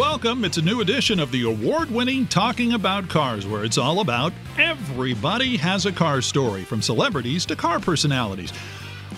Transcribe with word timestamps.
welcome. 0.00 0.46
It's 0.46 0.56
a 0.56 0.62
new 0.62 0.80
edition 0.80 1.20
of 1.20 1.30
the 1.30 1.42
award 1.42 1.90
winning 1.90 2.26
Talking 2.26 2.72
About 2.72 3.10
Cars, 3.10 3.46
where 3.46 3.66
it's 3.66 3.76
all 3.76 4.00
about 4.00 4.32
everybody 4.56 5.58
has 5.58 5.84
a 5.84 5.92
car 5.92 6.22
story, 6.22 6.64
from 6.64 6.80
celebrities 6.80 7.44
to 7.44 7.54
car 7.54 7.78
personalities. 7.78 8.50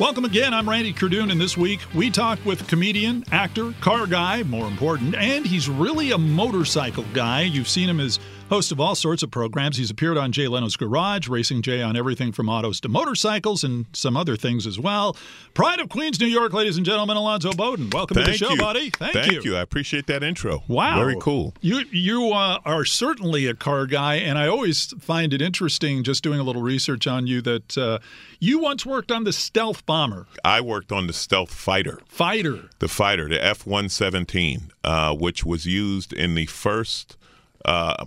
Welcome 0.00 0.24
again. 0.24 0.52
I'm 0.52 0.68
Randy 0.68 0.92
Kerdoon, 0.92 1.30
and 1.30 1.40
this 1.40 1.56
week 1.56 1.78
we 1.94 2.10
talk 2.10 2.44
with 2.44 2.66
comedian, 2.66 3.24
actor, 3.30 3.72
car 3.80 4.08
guy, 4.08 4.42
more 4.42 4.66
important, 4.66 5.14
and 5.14 5.46
he's 5.46 5.68
really 5.68 6.10
a 6.10 6.18
motorcycle 6.18 7.04
guy. 7.14 7.42
You've 7.42 7.68
seen 7.68 7.88
him 7.88 8.00
as 8.00 8.18
host 8.48 8.70
of 8.70 8.78
all 8.78 8.94
sorts 8.94 9.22
of 9.22 9.30
programs. 9.30 9.78
He's 9.78 9.90
appeared 9.90 10.18
on 10.18 10.30
Jay 10.30 10.46
Leno's 10.46 10.76
Garage, 10.76 11.26
Racing 11.28 11.62
Jay 11.62 11.80
on 11.80 11.96
everything 11.96 12.32
from 12.32 12.48
autos 12.50 12.80
to 12.82 12.88
motorcycles 12.88 13.64
and 13.64 13.86
some 13.94 14.14
other 14.16 14.36
things 14.36 14.66
as 14.66 14.78
well. 14.78 15.16
Pride 15.54 15.80
of 15.80 15.88
Queens, 15.88 16.20
New 16.20 16.26
York, 16.26 16.52
ladies 16.52 16.76
and 16.76 16.84
gentlemen, 16.84 17.16
Alonzo 17.16 17.52
Bodden. 17.52 17.88
Welcome 17.90 18.16
Thank 18.16 18.26
to 18.26 18.32
the 18.32 18.36
show, 18.38 18.50
you. 18.50 18.58
buddy. 18.58 18.90
Thank, 18.90 19.14
Thank 19.14 19.26
you. 19.26 19.32
Thank 19.32 19.44
you. 19.46 19.56
I 19.56 19.60
appreciate 19.60 20.06
that 20.08 20.22
intro. 20.22 20.62
Wow, 20.68 20.98
Very 20.98 21.16
cool. 21.18 21.54
You 21.62 21.84
you 21.90 22.32
uh, 22.32 22.58
are 22.66 22.84
certainly 22.84 23.46
a 23.46 23.54
car 23.54 23.86
guy, 23.86 24.16
and 24.16 24.36
I 24.38 24.48
always 24.48 24.92
find 25.00 25.32
it 25.32 25.40
interesting 25.40 26.02
just 26.04 26.22
doing 26.22 26.38
a 26.38 26.42
little 26.42 26.62
research 26.62 27.06
on 27.06 27.26
you 27.26 27.40
that 27.42 27.78
uh, 27.78 27.98
you 28.38 28.58
once 28.58 28.84
worked 28.84 29.10
on 29.10 29.24
the 29.24 29.32
stealth 29.32 29.86
bomber 29.86 30.26
I 30.44 30.60
worked 30.60 30.92
on 30.92 31.06
the 31.06 31.12
stealth 31.14 31.52
fighter, 31.54 32.00
fighter. 32.06 32.68
the 32.80 32.88
fighter, 32.88 33.28
the 33.28 33.42
F 33.42 33.66
117, 33.66 34.72
uh, 34.84 35.14
which 35.14 35.44
was 35.44 35.64
used 35.64 36.12
in 36.12 36.34
the 36.34 36.46
first 36.46 37.16
uh, 37.64 38.04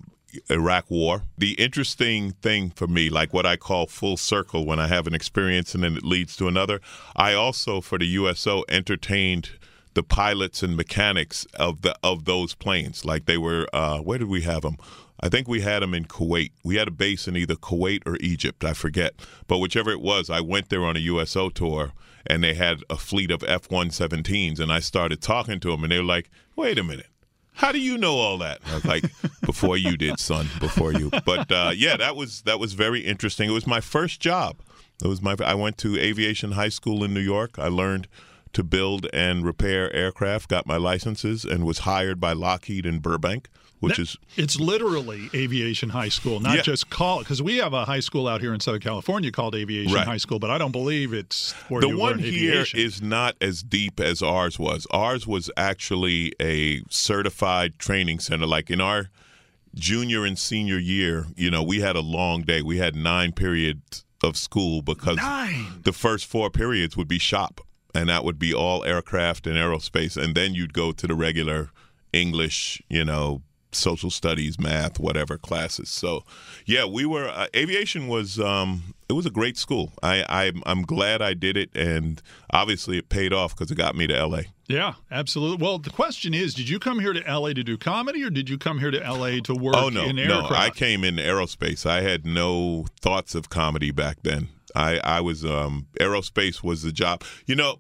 Iraq 0.49 0.89
War. 0.89 1.23
The 1.38 1.53
interesting 1.53 2.31
thing 2.31 2.71
for 2.71 2.88
me, 2.88 3.09
like 3.09 3.34
what 3.34 3.45
I 3.45 3.55
call 3.55 3.88
full 3.88 4.17
circle 4.17 4.66
when 4.66 4.80
I 4.80 4.88
have 4.88 5.07
an 5.07 5.13
experience 5.13 5.76
and 5.76 5.84
then 5.84 5.98
it 5.98 6.03
leads 6.03 6.35
to 6.38 6.48
another, 6.48 6.81
I 7.16 7.34
also, 7.34 7.81
for 7.81 7.98
the 7.98 8.05
USO, 8.05 8.63
entertained 8.70 9.52
the 9.95 10.03
pilots 10.03 10.62
and 10.62 10.76
mechanics 10.76 11.46
of 11.55 11.82
the 11.82 11.96
of 12.04 12.26
those 12.26 12.54
planes. 12.54 13.05
Like 13.05 13.26
they 13.26 13.37
were, 13.37 13.68
uh, 13.74 13.99
where 13.99 14.20
did 14.20 14.27
we 14.27 14.41
have 14.41 14.62
them? 14.62 14.77
I 15.20 15.29
think 15.29 15.48
we 15.48 15.62
had 15.62 15.82
them 15.82 15.93
in 15.93 16.05
Kuwait. 16.05 16.52
We 16.63 16.76
had 16.76 16.90
a 16.90 16.91
base 16.91 17.27
in 17.27 17.37
either 17.37 17.55
Kuwait 17.55 18.02
or 18.05 18.18
Egypt. 18.20 18.63
I 18.63 18.74
forget, 18.74 19.13
but 19.48 19.59
whichever 19.59 19.90
it 19.90 20.02
was, 20.02 20.29
I 20.29 20.41
went 20.41 20.70
there 20.70 20.85
on 20.85 20.98
a 20.98 20.99
USO 20.99 21.49
tour, 21.49 21.93
and 22.27 22.43
they 22.43 22.54
had 22.54 22.84
a 22.90 22.98
fleet 22.98 23.31
of 23.31 23.43
F-117s, 23.43 24.59
and 24.59 24.71
I 24.71 24.79
started 24.81 25.21
talking 25.21 25.59
to 25.62 25.71
them, 25.71 25.84
and 25.84 25.91
they 25.91 25.98
were 25.98 26.04
like, 26.04 26.29
"Wait 26.55 26.77
a 26.77 26.84
minute." 26.84 27.07
How 27.55 27.71
do 27.71 27.79
you 27.79 27.98
know 27.98 28.15
all 28.15 28.37
that? 28.39 28.61
Was 28.73 28.85
like, 28.85 29.05
before 29.45 29.77
you 29.77 29.98
did, 29.98 30.20
son, 30.20 30.48
before 30.59 30.93
you. 30.93 31.09
But 31.25 31.51
uh, 31.51 31.71
yeah, 31.75 31.97
that 31.97 32.15
was 32.15 32.41
that 32.43 32.59
was 32.59 32.73
very 32.73 33.01
interesting. 33.01 33.49
It 33.49 33.53
was 33.53 33.65
my 33.65 33.81
first 33.81 34.20
job. 34.20 34.57
It 35.03 35.07
was 35.07 35.21
my. 35.21 35.35
I 35.43 35.55
went 35.55 35.77
to 35.79 35.97
aviation 35.97 36.51
high 36.53 36.70
school 36.70 37.03
in 37.03 37.13
New 37.13 37.21
York. 37.21 37.57
I 37.57 37.67
learned 37.67 38.07
to 38.53 38.63
build 38.63 39.07
and 39.13 39.45
repair 39.45 39.93
aircraft, 39.93 40.49
got 40.49 40.65
my 40.65 40.77
licenses, 40.77 41.43
and 41.43 41.65
was 41.65 41.79
hired 41.79 42.20
by 42.20 42.34
Lockheed 42.34 42.85
in 42.85 42.99
Burbank, 42.99 43.49
which 43.85 43.99
is 43.99 44.17
It's 44.35 44.59
literally 44.59 45.29
aviation 45.33 45.89
high 45.89 46.09
school, 46.09 46.39
not 46.39 46.55
Yeah. 46.57 46.61
just 46.61 46.89
call. 46.89 47.19
Because 47.19 47.41
we 47.41 47.57
have 47.57 47.73
a 47.73 47.85
high 47.85 47.99
school 48.01 48.27
out 48.27 48.41
here 48.41 48.53
in 48.53 48.59
Southern 48.59 48.81
California 48.81 49.31
called 49.31 49.55
Aviation 49.55 49.93
Right. 49.93 50.05
High 50.05 50.17
School, 50.17 50.39
but 50.39 50.49
I 50.49 50.57
don't 50.57 50.71
believe 50.71 51.13
it's 51.13 51.53
where 51.69 51.81
the 51.81 51.95
one 51.95 52.19
here 52.19 52.65
is 52.73 53.01
not 53.01 53.35
as 53.41 53.63
deep 53.63 53.99
as 53.99 54.21
ours 54.21 54.59
was. 54.59 54.85
Ours 54.91 55.25
was 55.25 55.49
actually 55.57 56.33
a 56.41 56.81
certified 56.89 57.79
training 57.79 58.19
center. 58.19 58.45
Like 58.45 58.69
in 58.69 58.81
our 58.81 59.09
junior 59.73 60.25
and 60.25 60.37
senior 60.39 60.77
year, 60.77 61.27
you 61.35 61.51
know, 61.51 61.61
we 61.63 61.81
had 61.81 61.95
a 61.95 62.01
long 62.01 62.41
day. 62.43 62.61
We 62.61 62.77
had 62.77 62.95
nine 62.95 63.31
periods 63.33 64.03
of 64.23 64.38
school 64.38 64.81
because 64.81 65.17
Nine. 65.17 65.81
the 65.83 65.91
first 65.91 66.25
four 66.25 66.50
periods 66.50 66.95
would 66.97 67.07
be 67.07 67.19
shop, 67.19 67.61
and 67.94 68.09
that 68.09 68.23
would 68.23 68.39
be 68.39 68.53
all 68.53 68.83
aircraft 68.85 69.45
and 69.45 69.56
aerospace, 69.57 70.16
and 70.22 70.33
then 70.33 70.53
you'd 70.56 70.73
go 70.73 70.91
to 70.91 71.06
the 71.07 71.13
regular 71.13 71.69
English, 72.13 72.81
you 72.89 73.03
know, 73.03 73.41
social 73.75 74.09
studies, 74.09 74.59
math, 74.59 75.00
whatever 75.00 75.38
classes. 75.38 75.90
So, 75.90 76.24
yeah, 76.66 76.86
we 76.86 77.06
were 77.06 77.28
uh, 77.28 77.47
aviation 77.56 78.08
was 78.08 78.40
um, 78.40 78.96
it 79.08 79.13
was 79.13 79.25
a 79.25 79.31
great 79.31 79.58
school. 79.58 79.94
I, 80.02 80.25
I 80.28 80.52
I'm 80.66 80.84
glad 80.84 81.22
I 81.22 81.34
did 81.34 81.58
it, 81.58 81.75
and 81.75 82.22
obviously 82.52 82.97
it 82.97 83.09
paid 83.09 83.34
off 83.34 83.56
because 83.56 83.72
it 83.72 83.75
got 83.75 83.96
me 83.96 84.08
to 84.08 84.16
L.A. 84.16 84.46
Yeah, 84.68 84.94
absolutely. 85.12 85.63
Well, 85.63 85.78
the 85.78 85.91
question 85.91 86.34
is, 86.34 86.56
did 86.56 86.68
you 86.68 86.80
come 86.80 87.00
here 87.00 87.13
to 87.13 87.19
LA 87.31 87.50
to 87.53 87.63
do 87.63 87.78
comedy, 87.78 88.24
or 88.24 88.31
did 88.31 88.50
you 88.50 88.58
come 88.58 88.80
here 88.80 88.91
to 88.91 89.00
LA 89.00 89.40
to 89.44 89.53
work 89.53 89.75
Oh 89.78 89.90
no, 89.90 90.06
in 90.06 90.16
no! 90.16 90.47
I 90.50 90.72
came 90.72 91.03
in 91.03 91.16
aerospace. 91.18 91.86
I 91.86 92.02
had 92.02 92.25
no 92.25 92.86
thoughts 93.00 93.36
of 93.36 93.50
comedy 93.50 93.92
back 93.92 94.18
then. 94.24 94.50
I 94.75 95.00
I 95.03 95.22
was 95.22 95.46
um, 95.46 95.88
aerospace 96.00 96.63
was 96.63 96.81
the 96.81 96.92
job. 96.92 97.24
You 97.46 97.56
know, 97.56 97.80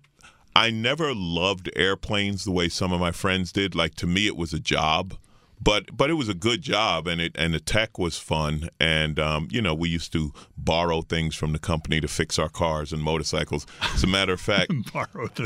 I 0.55 0.69
never 0.69 1.13
loved 1.13 1.69
airplanes 1.75 2.45
the 2.45 2.51
way 2.51 2.69
some 2.69 2.93
of 2.93 2.99
my 2.99 3.11
friends 3.11 3.51
did. 3.51 3.73
Like 3.73 3.95
to 3.95 4.07
me, 4.07 4.27
it 4.27 4.37
was 4.37 4.53
a 4.53 4.59
job. 4.59 5.15
But 5.61 5.95
but 5.95 6.09
it 6.09 6.13
was 6.13 6.29
a 6.29 6.33
good 6.33 6.61
job, 6.61 7.07
and 7.07 7.19
it 7.21 7.33
and 7.35 7.53
the 7.53 7.59
tech 7.59 7.97
was 7.97 8.17
fun, 8.17 8.69
and 8.79 9.19
um, 9.19 9.47
you 9.49 9.61
know 9.61 9.73
we 9.73 9.89
used 9.89 10.11
to 10.13 10.33
borrow 10.57 11.01
things 11.01 11.35
from 11.35 11.53
the 11.53 11.59
company 11.59 12.01
to 12.01 12.07
fix 12.07 12.37
our 12.37 12.49
cars 12.49 12.91
and 12.91 13.01
motorcycles. 13.01 13.65
As 13.81 14.03
a 14.03 14.07
matter 14.07 14.33
of 14.33 14.41
fact, 14.51 14.71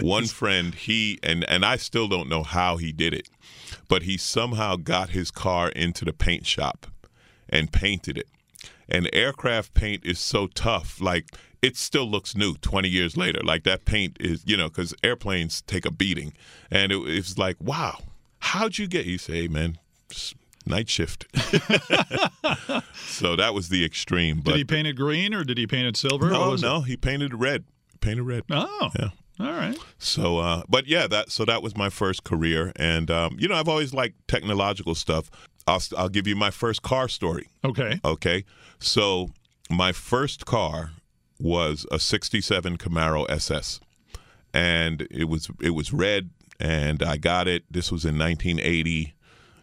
one 0.01 0.25
friend 0.25 0.73
he 0.73 1.19
and 1.23 1.43
and 1.49 1.63
I 1.63 1.77
still 1.77 2.07
don't 2.07 2.29
know 2.29 2.43
how 2.43 2.77
he 2.77 2.91
did 2.91 3.13
it, 3.13 3.29
but 3.87 4.03
he 4.03 4.17
somehow 4.17 4.75
got 4.75 5.09
his 5.09 5.31
car 5.31 5.69
into 5.69 6.05
the 6.05 6.13
paint 6.13 6.45
shop 6.45 6.87
and 7.47 7.71
painted 7.71 8.17
it. 8.17 8.27
And 8.87 9.09
aircraft 9.13 9.73
paint 9.75 10.03
is 10.03 10.19
so 10.19 10.47
tough, 10.47 10.99
like 10.99 11.31
it 11.61 11.77
still 11.77 12.09
looks 12.09 12.35
new 12.35 12.55
20 12.55 12.87
years 12.87 13.17
later. 13.17 13.41
Like 13.43 13.63
that 13.63 13.85
paint 13.85 14.17
is, 14.19 14.43
you 14.45 14.57
know, 14.57 14.69
because 14.69 14.93
airplanes 15.03 15.61
take 15.61 15.85
a 15.85 15.91
beating, 15.91 16.33
and 16.71 16.91
it, 16.91 16.97
it's 17.05 17.37
like, 17.37 17.57
wow, 17.59 17.99
how'd 18.39 18.77
you 18.77 18.87
get? 18.87 19.05
You 19.05 19.17
say, 19.17 19.41
hey, 19.41 19.47
man, 19.47 19.77
night 20.65 20.89
shift. 20.89 21.25
so 22.93 23.35
that 23.35 23.53
was 23.53 23.69
the 23.69 23.83
extreme. 23.85 24.41
But 24.41 24.51
Did 24.51 24.57
he 24.57 24.63
paint 24.65 24.87
it 24.87 24.93
green 24.93 25.33
or 25.33 25.43
did 25.43 25.57
he 25.57 25.67
paint 25.67 25.87
it 25.87 25.97
silver? 25.97 26.29
What 26.31 26.61
no, 26.61 26.77
it? 26.77 26.83
he 26.85 26.97
painted 26.97 27.33
it 27.33 27.37
red. 27.37 27.65
Painted 28.01 28.23
red. 28.23 28.43
Oh, 28.49 28.89
Yeah. 28.97 29.09
all 29.39 29.51
right. 29.51 29.77
So, 29.97 30.37
uh, 30.37 30.63
but 30.69 30.87
yeah, 30.87 31.07
that 31.07 31.31
so 31.31 31.45
that 31.45 31.61
was 31.61 31.75
my 31.75 31.89
first 31.89 32.23
career, 32.23 32.71
and 32.75 33.11
um, 33.11 33.35
you 33.39 33.47
know, 33.47 33.55
I've 33.55 33.67
always 33.67 33.93
liked 33.93 34.27
technological 34.27 34.95
stuff. 34.95 35.29
I'll 35.67 35.81
I'll 35.97 36.09
give 36.09 36.27
you 36.27 36.35
my 36.35 36.49
first 36.51 36.81
car 36.81 37.07
story. 37.09 37.47
Okay. 37.63 37.99
Okay, 38.05 38.45
so 38.79 39.29
my 39.69 39.91
first 39.91 40.45
car 40.45 40.91
was 41.39 41.85
a 41.91 41.99
'67 41.99 42.77
Camaro 42.77 43.29
SS, 43.29 43.79
and 44.53 45.05
it 45.11 45.25
was 45.25 45.49
it 45.61 45.71
was 45.71 45.91
red, 45.93 46.29
and 46.59 47.03
I 47.03 47.17
got 47.17 47.47
it. 47.49 47.63
This 47.69 47.91
was 47.91 48.05
in 48.05 48.17
1980. 48.17 49.13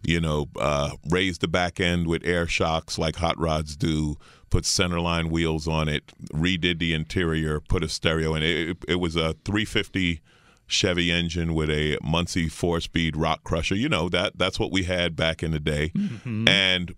You 0.06 0.20
know, 0.20 0.46
uh, 0.60 0.90
raised 1.10 1.40
the 1.40 1.48
back 1.48 1.80
end 1.80 2.06
with 2.06 2.24
air 2.24 2.46
shocks 2.46 2.96
like 2.96 3.16
hot 3.16 3.36
rods 3.38 3.76
do. 3.76 4.16
Put 4.50 4.62
centerline 4.62 5.30
wheels 5.30 5.66
on 5.66 5.88
it. 5.88 6.12
Redid 6.32 6.78
the 6.78 6.94
interior. 6.94 7.58
Put 7.58 7.82
a 7.82 7.88
stereo 7.88 8.34
in 8.36 8.44
it. 8.44 8.68
It, 8.68 8.76
it 8.88 8.94
was 8.96 9.16
a 9.16 9.34
350 9.44 10.20
Chevy 10.68 11.10
engine 11.10 11.54
with 11.54 11.70
a 11.70 11.98
Muncie 12.02 12.48
four-speed 12.48 13.16
rock 13.16 13.42
crusher. 13.44 13.74
You 13.74 13.88
know 13.88 14.08
that 14.08 14.38
that's 14.38 14.58
what 14.60 14.70
we 14.72 14.84
had 14.84 15.16
back 15.16 15.42
in 15.42 15.50
the 15.50 15.60
day. 15.60 15.92
And 16.48 16.94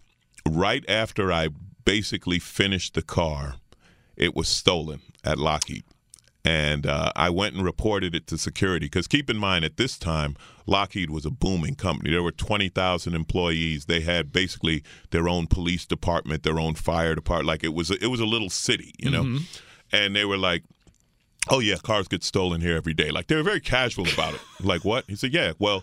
right 0.47 0.85
after 0.89 1.33
I 1.33 1.49
basically 1.85 2.39
finished 2.39 2.95
the 2.95 3.03
car, 3.03 3.57
it 4.17 4.35
was 4.37 4.49
stolen 4.49 5.01
at 5.25 5.39
Lockheed. 5.39 5.85
And 6.45 6.87
uh, 6.87 7.13
I 7.17 7.31
went 7.31 7.57
and 7.57 7.65
reported 7.65 8.15
it 8.15 8.27
to 8.29 8.39
security 8.39 8.87
because 8.87 9.07
keep 9.07 9.29
in 9.29 9.37
mind, 9.37 9.65
at 9.65 9.77
this 9.77 9.99
time, 9.99 10.37
Lockheed 10.69 11.11
was 11.11 11.25
a 11.25 11.31
booming 11.31 11.75
company. 11.75 12.11
There 12.11 12.23
were 12.23 12.31
20,000 12.31 13.15
employees. 13.15 13.87
They 13.87 14.01
had 14.01 14.31
basically 14.33 14.85
their 15.11 15.29
own 15.29 15.47
police 15.47 15.87
department, 15.87 16.43
their 16.43 16.61
own 16.61 16.75
fire 16.75 17.15
department. 17.15 17.47
Like 17.47 17.65
it 17.65 17.73
was, 17.73 17.91
a, 17.91 18.03
it 18.05 18.09
was 18.09 18.21
a 18.21 18.27
little 18.27 18.51
city, 18.51 18.93
you 18.99 19.11
know. 19.11 19.25
Mm-hmm. 19.25 19.45
And 19.91 20.15
they 20.15 20.27
were 20.27 20.37
like, 20.37 20.65
"Oh 21.49 21.61
yeah, 21.61 21.77
cars 21.83 22.09
get 22.09 22.23
stolen 22.23 22.61
here 22.61 22.77
every 22.77 22.93
day." 22.93 23.11
Like 23.11 23.29
they 23.29 23.37
were 23.37 23.43
very 23.43 23.61
casual 23.61 24.07
about 24.07 24.35
it. 24.35 24.41
like 24.63 24.85
what? 24.85 25.07
He 25.09 25.17
said, 25.17 25.33
"Yeah, 25.33 25.55
well, 25.59 25.83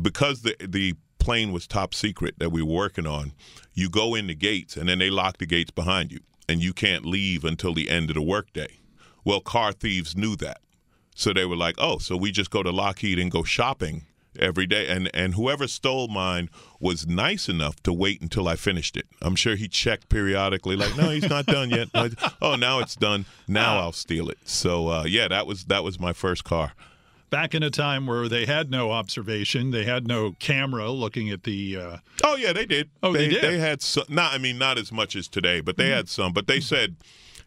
because 0.00 0.40
the 0.40 0.56
the 0.66 0.94
plane 1.18 1.52
was 1.52 1.66
top 1.66 1.92
secret 1.92 2.34
that 2.38 2.50
we 2.50 2.62
were 2.62 2.72
working 2.72 3.06
on, 3.06 3.32
you 3.74 3.90
go 3.90 4.14
in 4.14 4.26
the 4.26 4.34
gates 4.34 4.76
and 4.76 4.88
then 4.88 4.98
they 4.98 5.10
lock 5.10 5.38
the 5.38 5.46
gates 5.46 5.70
behind 5.70 6.10
you, 6.10 6.20
and 6.48 6.62
you 6.62 6.72
can't 6.72 7.04
leave 7.04 7.44
until 7.44 7.74
the 7.74 7.90
end 7.90 8.08
of 8.08 8.14
the 8.14 8.22
workday. 8.22 8.78
Well, 9.24 9.40
car 9.40 9.72
thieves 9.72 10.16
knew 10.16 10.34
that, 10.36 10.62
so 11.14 11.32
they 11.32 11.44
were 11.44 11.56
like, 11.56 11.74
"Oh, 11.78 11.98
so 11.98 12.16
we 12.16 12.30
just 12.32 12.50
go 12.50 12.62
to 12.62 12.70
Lockheed 12.70 13.18
and 13.18 13.30
go 13.30 13.42
shopping." 13.42 14.06
Every 14.38 14.66
day, 14.66 14.86
and 14.88 15.10
and 15.12 15.34
whoever 15.34 15.68
stole 15.68 16.08
mine 16.08 16.48
was 16.80 17.06
nice 17.06 17.50
enough 17.50 17.82
to 17.82 17.92
wait 17.92 18.22
until 18.22 18.48
I 18.48 18.56
finished 18.56 18.96
it. 18.96 19.04
I'm 19.20 19.36
sure 19.36 19.56
he 19.56 19.68
checked 19.68 20.08
periodically, 20.08 20.74
like, 20.74 20.96
no, 20.96 21.10
he's 21.10 21.28
not 21.28 21.44
done 21.44 21.68
yet. 21.68 21.88
He's- 21.92 22.14
oh, 22.40 22.54
now 22.56 22.78
it's 22.78 22.96
done. 22.96 23.26
Now 23.46 23.78
I'll 23.80 23.92
steal 23.92 24.30
it. 24.30 24.38
So 24.46 24.88
uh, 24.88 25.04
yeah, 25.04 25.28
that 25.28 25.46
was 25.46 25.64
that 25.64 25.84
was 25.84 26.00
my 26.00 26.14
first 26.14 26.44
car. 26.44 26.72
Back 27.28 27.54
in 27.54 27.62
a 27.62 27.68
time 27.68 28.06
where 28.06 28.26
they 28.26 28.46
had 28.46 28.70
no 28.70 28.90
observation, 28.90 29.70
they 29.70 29.84
had 29.84 30.06
no 30.08 30.32
camera 30.38 30.90
looking 30.90 31.28
at 31.28 31.42
the. 31.44 31.76
Uh, 31.76 31.96
Oh 32.24 32.36
yeah, 32.36 32.54
they 32.54 32.64
did. 32.64 32.88
Oh, 33.02 33.12
they 33.12 33.28
did? 33.28 33.42
They 33.42 33.58
had 33.58 33.82
some. 33.82 34.04
Not, 34.08 34.32
I 34.32 34.38
mean, 34.38 34.56
not 34.56 34.78
as 34.78 34.90
much 34.90 35.14
as 35.14 35.28
today, 35.28 35.60
but 35.60 35.76
they 35.76 35.90
had 35.90 36.08
some. 36.08 36.32
But 36.32 36.46
they 36.46 36.60
said, 36.60 36.96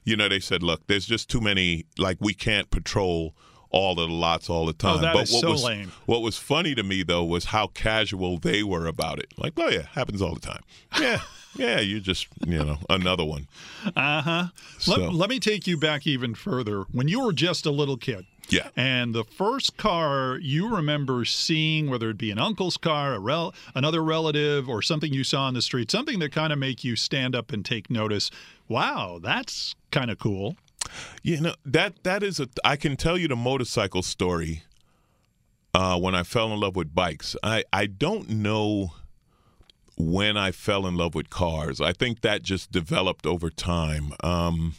you 0.03 0.15
know, 0.15 0.29
they 0.29 0.39
said, 0.39 0.61
look, 0.61 0.85
there's 0.85 1.07
just 1.07 1.31
too 1.31 1.41
many. 1.41 1.85
Like 1.97 2.17
we 2.19 2.35
can't 2.35 2.69
patrol 2.69 3.33
all 3.75 3.91
of 3.99 4.07
the 4.09 4.15
lots 4.15 4.49
all 4.49 4.65
the 4.65 4.71
time. 4.73 4.99
Oh, 4.99 5.01
that 5.01 5.13
but 5.13 5.23
is 5.23 5.33
what 5.33 5.41
so 5.41 5.51
was 5.51 5.63
lame. 5.65 5.91
what 6.05 6.21
was 6.21 6.37
funny 6.37 6.73
to 6.75 6.81
me 6.83 7.03
though 7.03 7.25
was 7.25 7.45
how 7.45 7.67
casual 7.67 8.37
they 8.37 8.63
were 8.63 8.87
about 8.87 9.19
it. 9.19 9.33
Like, 9.37 9.53
oh 9.57 9.67
yeah, 9.69 9.83
happens 9.91 10.21
all 10.21 10.33
the 10.33 10.39
time. 10.39 10.63
Yeah, 10.99 11.19
yeah, 11.55 11.79
you 11.81 11.99
just 11.99 12.27
you 12.45 12.57
know 12.63 12.77
another 12.89 13.25
one. 13.25 13.47
Uh 13.95 14.21
huh. 14.21 14.45
So- 14.79 14.95
Let, 14.95 15.13
let 15.13 15.29
me 15.29 15.39
take 15.39 15.67
you 15.67 15.77
back 15.77 16.07
even 16.07 16.35
further. 16.35 16.83
When 16.93 17.09
you 17.09 17.19
were 17.23 17.33
just 17.33 17.65
a 17.65 17.71
little 17.71 17.97
kid, 17.97 18.25
Yeah. 18.49 18.69
and 18.77 19.13
the 19.13 19.25
first 19.25 19.75
car 19.75 20.37
you 20.41 20.73
remember 20.73 21.25
seeing, 21.25 21.89
whether 21.89 22.09
it 22.11 22.17
be 22.17 22.31
an 22.31 22.39
uncle's 22.39 22.77
car, 22.77 23.13
a 23.13 23.19
rel- 23.19 23.53
another 23.75 24.01
relative, 24.03 24.69
or 24.69 24.81
something 24.81 25.11
you 25.11 25.25
saw 25.25 25.43
on 25.47 25.53
the 25.53 25.61
street, 25.61 25.91
something 25.91 26.19
that 26.19 26.31
kind 26.31 26.53
of 26.53 26.59
make 26.59 26.83
you 26.85 26.95
stand 26.95 27.35
up 27.35 27.51
and 27.51 27.65
take 27.65 27.89
notice. 27.89 28.31
Wow, 28.69 29.19
that's 29.21 29.75
kind 29.91 30.09
of 30.09 30.17
cool. 30.17 30.55
You 31.23 31.41
know 31.41 31.55
that 31.65 32.03
that 32.03 32.23
is 32.23 32.39
a. 32.39 32.47
I 32.63 32.75
can 32.75 32.95
tell 32.95 33.17
you 33.17 33.27
the 33.27 33.35
motorcycle 33.35 34.01
story. 34.01 34.63
Uh, 35.73 35.99
when 35.99 36.15
I 36.15 36.23
fell 36.23 36.53
in 36.53 36.59
love 36.59 36.75
with 36.75 36.95
bikes, 36.95 37.35
I 37.43 37.63
I 37.73 37.85
don't 37.85 38.29
know 38.29 38.93
when 39.97 40.37
I 40.37 40.51
fell 40.51 40.85
in 40.85 40.95
love 40.95 41.15
with 41.15 41.29
cars. 41.29 41.79
I 41.81 41.93
think 41.93 42.21
that 42.21 42.43
just 42.43 42.71
developed 42.71 43.25
over 43.25 43.49
time. 43.49 44.13
Um, 44.23 44.75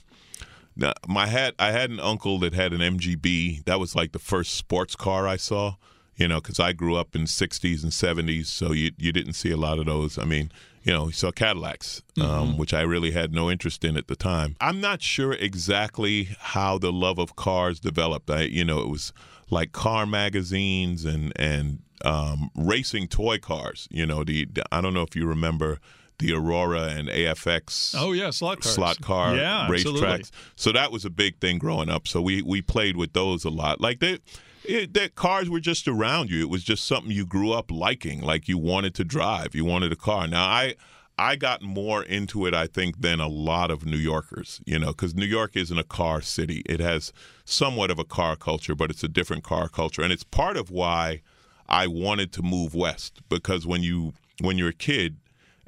now, 0.77 0.93
my 1.09 1.27
had 1.27 1.55
I 1.59 1.73
had 1.73 1.91
an 1.91 2.01
uncle 2.01 2.39
that 2.41 2.53
had 2.53 2.73
an 2.73 2.81
MGB. 2.81 3.65
That 3.65 3.81
was 3.81 3.95
like 3.95 4.13
the 4.13 4.19
first 4.19 4.55
sports 4.55 4.95
car 4.95 5.27
I 5.27 5.37
saw. 5.37 5.77
You 6.17 6.29
know, 6.29 6.41
because 6.41 6.59
I 6.59 6.73
grew 6.73 6.97
up 6.97 7.15
in 7.15 7.23
'60s 7.23 7.83
and 7.83 7.93
'70s, 7.93 8.47
so 8.47 8.73
you 8.73 8.91
you 8.99 9.13
didn't 9.13 9.35
see 9.35 9.51
a 9.51 9.57
lot 9.57 9.79
of 9.79 9.87
those. 9.87 10.19
I 10.19 10.25
mean, 10.25 10.51
you 10.87 10.93
know, 10.93 11.07
you 11.07 11.13
saw 11.13 11.33
Cadillacs, 11.33 12.01
um, 12.23 12.57
which 12.57 12.73
I 12.73 12.83
really 12.83 13.11
had 13.11 13.33
no 13.33 13.51
interest 13.51 13.85
in 13.85 13.97
at 13.97 14.07
the 14.07 14.15
time. 14.15 14.55
I'm 14.61 14.81
not 14.81 15.03
sure 15.03 15.33
exactly 15.33 16.29
how 16.39 16.79
the 16.79 16.93
love 16.93 17.19
of 17.19 17.35
cars 17.35 17.81
developed. 17.81 18.31
I, 18.31 18.43
you 18.43 18.65
know, 18.65 18.81
it 18.81 18.89
was 18.89 19.13
like 19.51 19.73
car 19.73 20.07
magazines 20.07 21.05
and 21.05 21.33
and 21.35 21.81
um, 22.05 22.51
racing 22.55 23.09
toy 23.09 23.39
cars. 23.39 23.89
You 23.91 24.07
know, 24.07 24.23
the, 24.23 24.45
the 24.45 24.63
I 24.71 24.81
don't 24.81 24.95
know 24.95 25.03
if 25.03 25.17
you 25.17 25.27
remember 25.27 25.81
the 26.21 26.33
Aurora 26.33 26.85
and 26.97 27.09
AFX 27.09 27.95
Oh 27.99 28.13
yeah, 28.13 28.31
slot 28.31 28.61
cars. 28.61 28.75
slot 28.77 29.01
car 29.01 29.35
yeah, 29.35 29.69
race 29.69 29.81
absolutely. 29.81 30.01
tracks. 30.07 30.31
So 30.55 30.71
that 30.71 30.93
was 30.93 31.05
a 31.05 31.11
big 31.11 31.41
thing 31.41 31.59
growing 31.59 31.91
up. 31.91 32.07
So 32.07 32.23
we 32.23 32.43
we 32.43 32.63
played 32.63 32.97
with 32.97 33.13
those 33.13 33.45
a 33.45 33.51
lot. 33.51 33.81
Like 33.81 33.99
they. 33.99 34.21
It, 34.69 34.95
that 34.95 35.15
cars 35.15 35.49
were 35.49 35.61
just 35.61 35.87
around 35.87 36.31
you. 36.31 36.41
It 36.41 36.51
was 36.51 36.65
just 36.65 36.85
something 36.85 37.11
you 37.11 37.27
grew 37.27 37.53
up 37.53 37.71
liking. 37.71 38.21
Like 38.21 38.49
you 38.49 38.59
wanted 38.59 38.95
to 38.97 39.05
drive. 39.05 39.55
You 39.55 39.65
wanted 39.65 39.93
a 39.93 39.97
car. 39.97 40.27
Now 40.27 40.45
I 40.45 40.75
I 41.19 41.37
got 41.37 41.63
more 41.63 42.03
into 42.03 42.45
it, 42.47 42.53
I 42.53 42.67
think, 42.67 43.01
than 43.01 43.21
a 43.21 43.29
lot 43.29 43.71
of 43.71 43.87
New 43.87 43.97
Yorkers. 43.97 44.61
You 44.67 44.79
know, 44.79 44.89
because 44.89 45.15
New 45.15 45.27
York 45.27 45.57
isn't 45.57 45.79
a 45.79 45.85
car 45.85 46.21
city. 46.21 46.63
It 46.67 46.81
has 46.81 47.13
somewhat 47.45 47.91
of 47.91 47.99
a 47.99 48.05
car 48.05 48.37
culture, 48.37 48.75
but 48.75 48.91
it's 48.91 49.05
a 49.05 49.09
different 49.09 49.45
car 49.45 49.69
culture, 49.69 50.03
and 50.03 50.13
it's 50.13 50.25
part 50.25 50.57
of 50.57 50.71
why 50.71 51.23
I 51.69 51.87
wanted 51.87 52.33
to 52.35 52.43
move 52.43 52.75
west. 52.75 53.21
Because 53.29 53.67
when 53.67 53.83
you 53.83 54.13
when 54.41 54.59
you're 54.59 54.69
a 54.69 54.75
kid, 54.75 55.17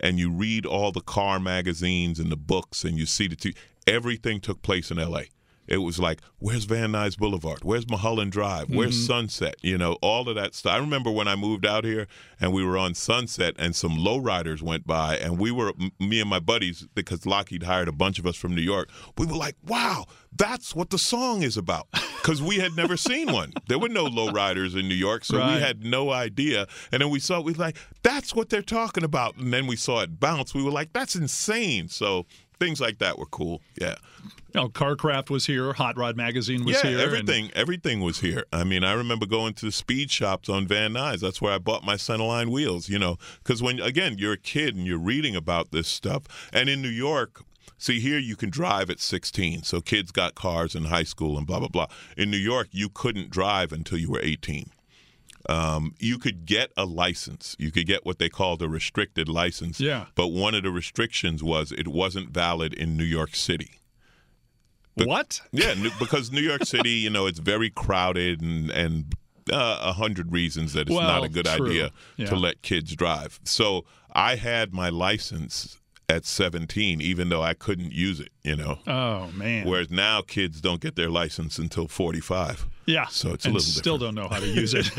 and 0.00 0.18
you 0.18 0.30
read 0.30 0.64
all 0.64 0.92
the 0.92 1.00
car 1.00 1.40
magazines 1.40 2.18
and 2.18 2.30
the 2.30 2.36
books 2.36 2.84
and 2.84 2.96
you 2.96 3.06
see 3.06 3.26
the 3.26 3.36
t- 3.36 3.54
everything 3.86 4.40
took 4.40 4.62
place 4.62 4.90
in 4.90 4.98
LA. 4.98 5.22
It 5.68 5.78
was 5.78 5.98
like, 5.98 6.20
where's 6.38 6.64
Van 6.64 6.92
Nuys 6.92 7.16
Boulevard? 7.16 7.62
Where's 7.62 7.88
Mulholland 7.88 8.32
Drive? 8.32 8.70
Where's 8.70 8.96
mm-hmm. 8.96 9.06
Sunset? 9.06 9.56
You 9.62 9.76
know, 9.76 9.98
all 10.00 10.28
of 10.28 10.34
that 10.36 10.54
stuff. 10.54 10.72
I 10.72 10.78
remember 10.78 11.10
when 11.10 11.28
I 11.28 11.36
moved 11.36 11.66
out 11.66 11.84
here 11.84 12.06
and 12.40 12.52
we 12.52 12.64
were 12.64 12.78
on 12.78 12.94
Sunset 12.94 13.54
and 13.58 13.76
some 13.76 13.92
lowriders 13.92 14.62
went 14.62 14.86
by 14.86 15.16
and 15.18 15.38
we 15.38 15.50
were, 15.50 15.72
me 16.00 16.20
and 16.20 16.30
my 16.30 16.40
buddies, 16.40 16.86
because 16.94 17.26
Lockheed 17.26 17.64
hired 17.64 17.88
a 17.88 17.92
bunch 17.92 18.18
of 18.18 18.26
us 18.26 18.36
from 18.36 18.54
New 18.54 18.62
York, 18.62 18.90
we 19.18 19.26
were 19.26 19.36
like, 19.36 19.56
wow, 19.66 20.06
that's 20.36 20.74
what 20.74 20.90
the 20.90 20.98
song 20.98 21.42
is 21.42 21.56
about. 21.56 21.86
Because 21.92 22.42
we 22.42 22.56
had 22.56 22.74
never 22.74 22.96
seen 22.96 23.32
one. 23.32 23.52
There 23.68 23.78
were 23.78 23.88
no 23.88 24.06
lowriders 24.06 24.78
in 24.78 24.88
New 24.88 24.94
York, 24.94 25.24
so 25.24 25.38
Right. 25.38 25.54
we 25.54 25.60
had 25.60 25.84
no 25.84 26.10
idea. 26.10 26.66
And 26.92 27.00
then 27.02 27.10
we 27.10 27.20
saw, 27.20 27.38
it, 27.38 27.44
we 27.44 27.52
were 27.52 27.58
like, 27.58 27.76
that's 28.02 28.34
what 28.34 28.48
they're 28.48 28.62
talking 28.62 29.04
about. 29.04 29.36
And 29.36 29.52
then 29.52 29.66
we 29.66 29.76
saw 29.76 30.00
it 30.00 30.18
bounce. 30.18 30.54
We 30.54 30.62
were 30.62 30.70
like, 30.70 30.92
that's 30.92 31.14
insane. 31.14 31.88
So 31.88 32.26
things 32.58 32.80
like 32.80 32.98
that 32.98 33.18
were 33.18 33.26
cool. 33.26 33.60
Yeah. 33.80 33.96
You 34.54 34.62
know, 34.62 34.68
Carcraft 34.68 35.30
was 35.30 35.46
here. 35.46 35.72
Hot 35.74 35.96
Rod 35.96 36.16
Magazine 36.16 36.64
was 36.64 36.76
yeah, 36.76 36.88
here. 36.90 36.98
and- 36.98 37.06
everything, 37.06 37.50
everything 37.54 38.00
was 38.00 38.20
here. 38.20 38.44
I 38.52 38.64
mean, 38.64 38.82
I 38.82 38.92
remember 38.92 39.26
going 39.26 39.54
to 39.54 39.66
the 39.66 39.72
speed 39.72 40.10
shops 40.10 40.48
on 40.48 40.66
Van 40.66 40.94
Nuys. 40.94 41.20
That's 41.20 41.40
where 41.42 41.52
I 41.52 41.58
bought 41.58 41.84
my 41.84 41.94
centerline 41.96 42.50
wheels. 42.50 42.88
You 42.88 42.98
know, 42.98 43.16
because 43.42 43.62
when 43.62 43.80
again 43.80 44.16
you're 44.18 44.32
a 44.34 44.38
kid 44.38 44.74
and 44.74 44.86
you're 44.86 44.98
reading 44.98 45.36
about 45.36 45.70
this 45.70 45.88
stuff, 45.88 46.24
and 46.52 46.68
in 46.68 46.82
New 46.82 46.88
York. 46.88 47.42
See, 47.80 48.00
here 48.00 48.18
you 48.18 48.34
can 48.34 48.50
drive 48.50 48.90
at 48.90 48.98
16, 48.98 49.62
so 49.62 49.80
kids 49.80 50.10
got 50.10 50.34
cars 50.34 50.74
in 50.74 50.86
high 50.86 51.04
school 51.04 51.38
and 51.38 51.46
blah, 51.46 51.60
blah, 51.60 51.68
blah. 51.68 51.86
In 52.16 52.28
New 52.28 52.36
York, 52.36 52.66
you 52.72 52.88
couldn't 52.88 53.30
drive 53.30 53.70
until 53.70 53.98
you 53.98 54.10
were 54.10 54.18
18. 54.20 54.72
Um, 55.48 55.94
you 55.98 56.18
could 56.18 56.46
get 56.46 56.72
a 56.76 56.84
license. 56.84 57.54
You 57.58 57.70
could 57.70 57.86
get 57.86 58.04
what 58.04 58.18
they 58.18 58.28
called 58.28 58.60
a 58.62 58.68
restricted 58.68 59.28
license. 59.28 59.80
Yeah. 59.80 60.06
But 60.14 60.28
one 60.28 60.54
of 60.54 60.62
the 60.64 60.70
restrictions 60.70 61.42
was 61.42 61.72
it 61.72 61.88
wasn't 61.88 62.30
valid 62.30 62.74
in 62.74 62.96
New 62.96 63.04
York 63.04 63.34
City. 63.36 63.80
what? 64.94 65.40
Yeah, 65.52 65.74
because 65.98 66.32
New 66.32 66.40
York 66.40 66.64
City, 66.64 66.90
you 66.90 67.10
know, 67.10 67.26
it's 67.26 67.38
very 67.38 67.70
crowded 67.70 68.40
and 68.40 68.70
and 68.70 69.14
uh, 69.50 69.78
a 69.80 69.92
hundred 69.92 70.32
reasons 70.32 70.72
that 70.74 70.82
it's 70.88 70.90
not 70.90 71.24
a 71.24 71.28
good 71.28 71.46
true. 71.46 71.66
idea 71.68 71.92
Yeah. 72.16 72.26
to 72.26 72.36
let 72.36 72.60
kids 72.62 72.94
drive. 72.94 73.40
So 73.44 73.84
I 74.12 74.34
had 74.36 74.74
my 74.74 74.88
license 74.90 75.80
at 76.08 76.24
17, 76.24 77.00
even 77.02 77.28
though 77.28 77.42
I 77.42 77.52
couldn't 77.54 77.92
use 77.92 78.18
it. 78.20 78.30
You 78.42 78.56
know, 78.56 78.78
Oh 78.86 79.30
man. 79.32 79.66
whereas 79.66 79.90
now 79.90 80.22
kids 80.22 80.60
don't 80.60 80.80
get 80.80 80.96
their 80.96 81.10
license 81.10 81.58
until 81.58 81.86
45. 81.88 82.66
Yeah. 82.86 83.06
So 83.08 83.34
it's 83.34 83.44
a 83.44 83.48
and 83.48 83.54
little 83.54 83.68
still 83.70 83.98
different. 83.98 84.16
don't 84.16 84.24
know 84.24 84.28
how 84.34 84.40
to 84.40 84.46
use 84.46 84.72
it. 84.74 84.90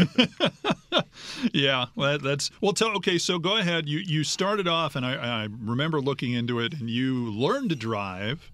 yeah, 1.54 1.86
well, 1.96 2.12
that, 2.14 2.24
that's 2.24 2.52
well. 2.62 2.74
Tell 2.74 2.90
okay. 2.98 3.18
So 3.18 3.40
go 3.40 3.58
ahead. 3.58 3.88
You 3.88 4.00
you 4.00 4.24
started 4.24 4.68
off, 4.68 4.96
and 4.96 5.06
I, 5.06 5.44
I 5.44 5.48
remember 5.62 6.02
looking 6.02 6.34
into 6.34 6.60
it, 6.60 6.74
and 6.74 6.90
you 6.90 7.32
learned 7.32 7.70
to 7.70 7.76
drive 7.76 8.52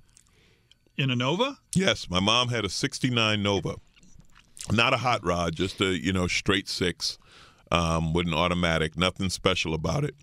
in 0.97 1.09
a 1.09 1.15
Nova. 1.15 1.57
Yes, 1.73 2.09
my 2.09 2.19
mom 2.19 2.49
had 2.49 2.63
a 2.65 2.69
'69 2.69 3.41
Nova, 3.41 3.75
not 4.71 4.93
a 4.93 4.97
hot 4.97 5.25
rod, 5.25 5.55
just 5.55 5.79
a 5.81 5.97
you 5.97 6.11
know 6.13 6.27
straight 6.27 6.67
six 6.69 7.17
um, 7.71 8.13
with 8.13 8.27
an 8.27 8.33
automatic. 8.33 8.97
Nothing 8.97 9.29
special 9.29 9.73
about 9.73 10.03
it. 10.03 10.15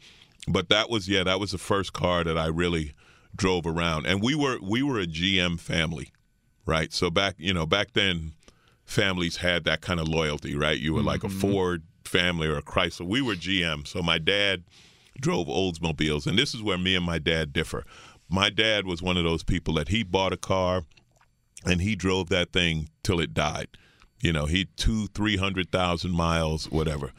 But 0.48 0.68
that 0.68 0.90
was 0.90 1.08
yeah, 1.08 1.24
that 1.24 1.40
was 1.40 1.52
the 1.52 1.58
first 1.58 1.92
car 1.92 2.24
that 2.24 2.36
I 2.36 2.46
really 2.46 2.94
drove 3.34 3.66
around, 3.66 4.06
and 4.06 4.22
we 4.22 4.34
were 4.34 4.58
we 4.60 4.82
were 4.82 4.98
a 4.98 5.06
GM 5.06 5.60
family, 5.60 6.12
right? 6.66 6.92
So 6.92 7.10
back 7.10 7.36
you 7.38 7.54
know 7.54 7.66
back 7.66 7.92
then, 7.92 8.32
families 8.84 9.36
had 9.36 9.64
that 9.64 9.80
kind 9.80 10.00
of 10.00 10.08
loyalty, 10.08 10.56
right? 10.56 10.78
You 10.78 10.94
were 10.94 11.02
like 11.02 11.24
a 11.24 11.28
mm-hmm. 11.28 11.38
Ford 11.38 11.82
family 12.04 12.48
or 12.48 12.56
a 12.56 12.62
Chrysler. 12.62 13.06
We 13.06 13.22
were 13.22 13.34
GM, 13.34 13.86
so 13.86 14.02
my 14.02 14.18
dad 14.18 14.64
drove 15.20 15.46
Oldsmobiles, 15.46 16.26
and 16.26 16.38
this 16.38 16.54
is 16.54 16.62
where 16.62 16.78
me 16.78 16.96
and 16.96 17.04
my 17.04 17.18
dad 17.18 17.52
differ. 17.52 17.84
My 18.28 18.50
dad 18.50 18.86
was 18.86 19.02
one 19.02 19.16
of 19.16 19.24
those 19.24 19.42
people 19.42 19.74
that 19.74 19.88
he 19.88 20.02
bought 20.02 20.32
a 20.32 20.38
car 20.38 20.84
and 21.64 21.80
he 21.80 21.94
drove 21.94 22.28
that 22.30 22.52
thing 22.52 22.88
till 23.02 23.20
it 23.20 23.34
died. 23.34 23.68
You 24.20 24.32
know, 24.32 24.46
he 24.46 24.66
two, 24.76 25.08
three 25.08 25.36
hundred 25.36 25.70
thousand 25.70 26.12
miles, 26.12 26.70
whatever. 26.70 27.12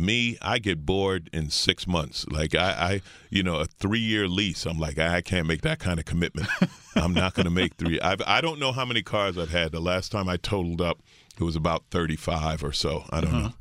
Me, 0.00 0.38
I 0.40 0.58
get 0.58 0.86
bored 0.86 1.28
in 1.32 1.50
six 1.50 1.86
months. 1.86 2.26
Like 2.28 2.54
I, 2.54 2.70
I 2.70 3.00
you 3.30 3.42
know, 3.42 3.56
a 3.56 3.66
three-year 3.66 4.26
lease. 4.28 4.66
I'm 4.66 4.78
like, 4.78 4.98
I 4.98 5.20
can't 5.20 5.46
make 5.46 5.62
that 5.62 5.78
kind 5.78 5.98
of 5.98 6.04
commitment. 6.06 6.48
I'm 6.96 7.12
not 7.14 7.34
going 7.34 7.44
to 7.44 7.50
make 7.50 7.74
three. 7.74 8.00
I've, 8.00 8.22
I 8.26 8.40
don't 8.40 8.58
know 8.58 8.72
how 8.72 8.84
many 8.84 9.02
cars 9.02 9.36
I've 9.38 9.50
had. 9.50 9.72
The 9.72 9.80
last 9.80 10.10
time 10.10 10.28
I 10.28 10.36
totaled 10.36 10.80
up, 10.80 11.00
it 11.38 11.44
was 11.44 11.56
about 11.56 11.84
thirty-five 11.90 12.64
or 12.64 12.72
so. 12.72 13.04
I 13.10 13.20
don't 13.20 13.32
know, 13.32 13.52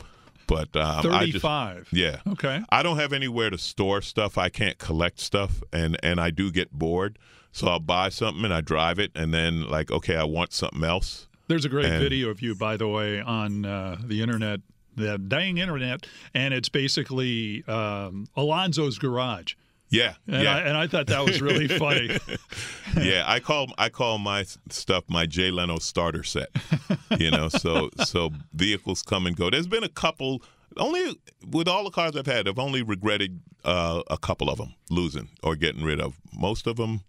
but 0.48 0.76
um, 0.76 0.98
I 1.12 1.26
just, 1.26 1.44
Thirty-five. 1.44 1.90
yeah. 1.92 2.18
Okay. 2.28 2.62
I 2.70 2.84
don't 2.84 2.98
have 2.98 3.14
anywhere 3.14 3.50
to 3.50 3.58
store 3.58 4.02
stuff. 4.02 4.38
I 4.38 4.50
can't 4.50 4.78
collect 4.78 5.20
stuff, 5.20 5.62
and 5.72 5.98
and 6.04 6.20
I 6.20 6.30
do 6.32 6.52
get 6.52 6.72
bored. 6.72 7.20
So 7.52 7.68
I'll 7.68 7.80
buy 7.80 8.10
something 8.10 8.46
and 8.46 8.54
I 8.54 8.62
drive 8.62 9.00
it, 9.00 9.12
and 9.16 9.34
then 9.34 9.68
like, 9.70 9.92
okay, 9.92 10.16
I 10.16 10.24
want 10.24 10.54
something 10.54 10.84
else. 10.84 11.28
There's 11.48 11.66
a 11.66 11.70
great 11.70 11.86
And- 11.86 12.00
video 12.02 12.30
of 12.30 12.42
you, 12.44 12.54
by 12.56 12.78
the 12.78 12.88
way, 12.88 13.20
on 13.22 13.66
uh, 13.66 13.98
the 14.04 14.22
internet, 14.22 14.60
the 15.00 15.18
dang 15.18 15.58
internet, 15.58 16.06
and 16.34 16.54
it's 16.54 16.70
basically 16.70 17.64
um, 17.68 18.28
Alonzo's 18.38 19.00
garage. 19.00 19.54
Yeah, 19.92 20.14
And, 20.28 20.44
yeah, 20.44 20.56
I, 20.56 20.60
and 20.62 20.78
I 20.78 20.86
thought 20.86 21.08
that 21.08 21.26
was 21.26 21.42
really 21.42 21.68
funny. 21.80 22.16
yeah. 23.02 23.24
I 23.26 23.40
call 23.40 23.68
I 23.78 23.90
call 23.90 24.20
my 24.20 24.46
stuff 24.70 25.04
my 25.08 25.26
Jay 25.26 25.50
Leno 25.50 25.80
starter 25.80 26.24
set. 26.24 26.50
You 27.18 27.32
know, 27.32 27.50
so 27.50 27.90
so 28.06 28.30
vehicles 28.54 29.02
come 29.02 29.26
and 29.26 29.36
go. 29.36 29.50
There's 29.50 29.68
been 29.68 29.84
a 29.84 29.90
couple. 29.90 30.44
Only 30.78 31.20
with 31.52 31.68
all 31.68 31.84
the 31.84 31.90
cars 31.90 32.16
I've 32.16 32.28
had, 32.28 32.48
I've 32.48 32.60
only 32.60 32.84
regretted 32.84 33.40
uh, 33.66 34.04
a 34.12 34.18
couple 34.20 34.50
of 34.52 34.60
them 34.60 34.76
losing 34.92 35.30
or 35.42 35.56
getting 35.56 35.84
rid 35.84 36.00
of. 36.00 36.20
Most 36.32 36.68
of 36.68 36.78
them, 36.78 37.02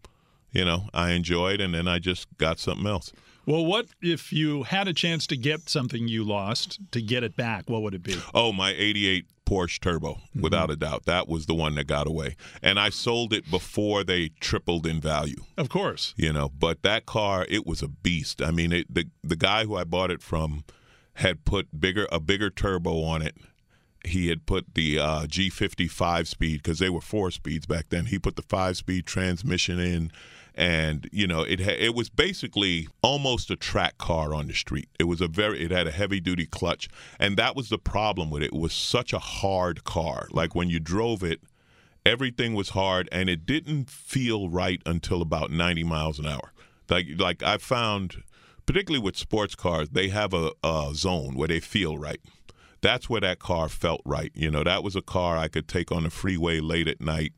you 0.51 0.65
know, 0.65 0.89
I 0.95 1.11
enjoyed, 1.11 1.61
and 1.61 1.75
then 1.75 1.87
I 1.87 1.99
just 1.99 2.27
got 2.39 2.59
something 2.59 2.87
else. 2.87 3.13
Well, 3.51 3.67
what 3.67 3.87
if 4.01 4.33
you 4.33 4.63
had 4.65 4.89
a 4.89 4.93
chance 4.93 5.27
to 5.29 5.37
get 5.37 5.69
something 5.69 6.09
you 6.09 6.25
lost 6.25 6.79
to 6.93 7.03
get 7.03 7.25
it 7.25 7.37
back? 7.37 7.69
What 7.69 7.83
would 7.83 7.95
it 7.95 8.03
be? 8.03 8.17
Oh, 8.35 8.53
my 8.53 8.71
88 8.77 9.27
Porsche 9.47 9.81
Turbo, 9.81 10.15
Mm-hmm. 10.15 10.43
without 10.43 10.71
a 10.71 10.77
doubt. 10.77 11.07
That 11.07 11.29
was 11.29 11.47
the 11.47 11.55
one 11.55 11.75
that 11.75 11.87
got 11.89 12.07
away. 12.07 12.37
And 12.63 12.79
I 12.79 12.89
sold 12.91 13.33
it 13.33 13.51
before 13.51 14.05
they 14.05 14.29
tripled 14.41 14.87
in 14.87 15.01
value, 15.01 15.43
Of 15.59 15.69
course. 15.69 16.15
you 16.17 16.33
know. 16.33 16.49
But 16.49 16.83
that 16.83 17.05
car, 17.07 17.45
it 17.49 17.67
was 17.67 17.83
a 17.83 17.89
beast. 17.89 18.41
I 18.41 18.53
mean, 18.53 18.73
it, 18.73 18.95
the 18.95 19.07
the 19.25 19.37
guy 19.37 19.65
who 19.65 19.75
I 19.77 19.83
bought 19.85 20.11
it 20.13 20.23
from 20.23 20.63
had 21.15 21.45
put 21.45 21.81
bigger 21.81 22.07
a 22.13 22.21
bigger 22.21 22.49
turbo 22.51 23.03
on 23.03 23.23
it. 23.23 23.37
He 24.07 24.29
had 24.29 24.47
put 24.47 24.75
the 24.75 24.99
uh, 24.99 25.21
G50 25.27 25.91
5 25.91 26.27
speed 26.29 26.63
because 26.63 26.79
they 26.79 26.89
were 26.89 27.03
four 27.03 27.31
speeds 27.33 27.67
back 27.67 27.87
then. 27.91 28.07
He 28.07 28.19
put 28.19 28.37
the 28.37 28.43
five 28.43 28.77
speed 28.79 29.05
transmission 29.05 29.79
in, 29.81 30.11
and 30.55 31.09
you 31.13 31.27
know 31.27 31.43
it 31.43 31.61
ha- 31.61 31.77
it 31.79 31.95
was 31.95 32.09
basically 32.09 32.89
almost 33.03 33.51
a 33.51 33.57
track 33.57 33.99
car 33.99 34.35
on 34.35 34.47
the 34.47 34.55
street. 34.55 34.89
It 34.99 35.05
was 35.05 35.21
a 35.21 35.29
very 35.29 35.63
it 35.63 35.71
had 35.71 35.87
a 35.87 35.93
heavy 35.93 36.21
duty 36.21 36.47
clutch, 36.47 36.89
and 37.19 37.37
that 37.37 37.57
was 37.57 37.69
the 37.69 37.79
problem 37.79 38.31
with 38.31 38.43
it. 38.43 38.47
It 38.47 38.55
was 38.55 38.73
such 38.73 39.13
a 39.13 39.19
hard 39.19 39.85
car. 39.85 40.29
Like 40.31 40.55
when 40.55 40.69
you 40.69 40.81
drove 40.81 41.23
it, 41.23 41.41
everything 42.05 42.55
was 42.55 42.71
hard, 42.71 43.09
and 43.13 43.29
it 43.29 43.47
didn't 43.47 43.91
feel 43.91 44.49
right 44.49 44.83
until 44.87 45.23
about 45.23 45.51
90 45.51 45.85
miles 45.85 46.19
an 46.19 46.27
hour. 46.27 46.53
Like 46.89 47.07
like 47.19 47.43
I 47.43 47.59
found, 47.59 48.23
particularly 48.67 49.03
with 49.03 49.17
sports 49.17 49.55
cars, 49.55 49.91
they 49.91 50.09
have 50.09 50.35
a, 50.35 50.53
a 50.65 50.91
zone 50.95 51.35
where 51.35 51.49
they 51.49 51.61
feel 51.61 51.99
right. 51.99 52.21
That's 52.83 53.11
where 53.11 53.21
that 53.21 53.39
car 53.39 53.69
felt 53.69 54.01
right. 54.07 54.33
You 54.35 54.51
know, 54.51 54.65
that 54.65 54.83
was 54.83 54.97
a 54.97 55.03
car 55.03 55.37
I 55.37 55.49
could 55.49 55.69
take 55.69 55.93
on 55.93 56.05
the 56.05 56.11
freeway 56.11 56.61
late 56.61 56.89
at 56.89 57.01
night 57.01 57.35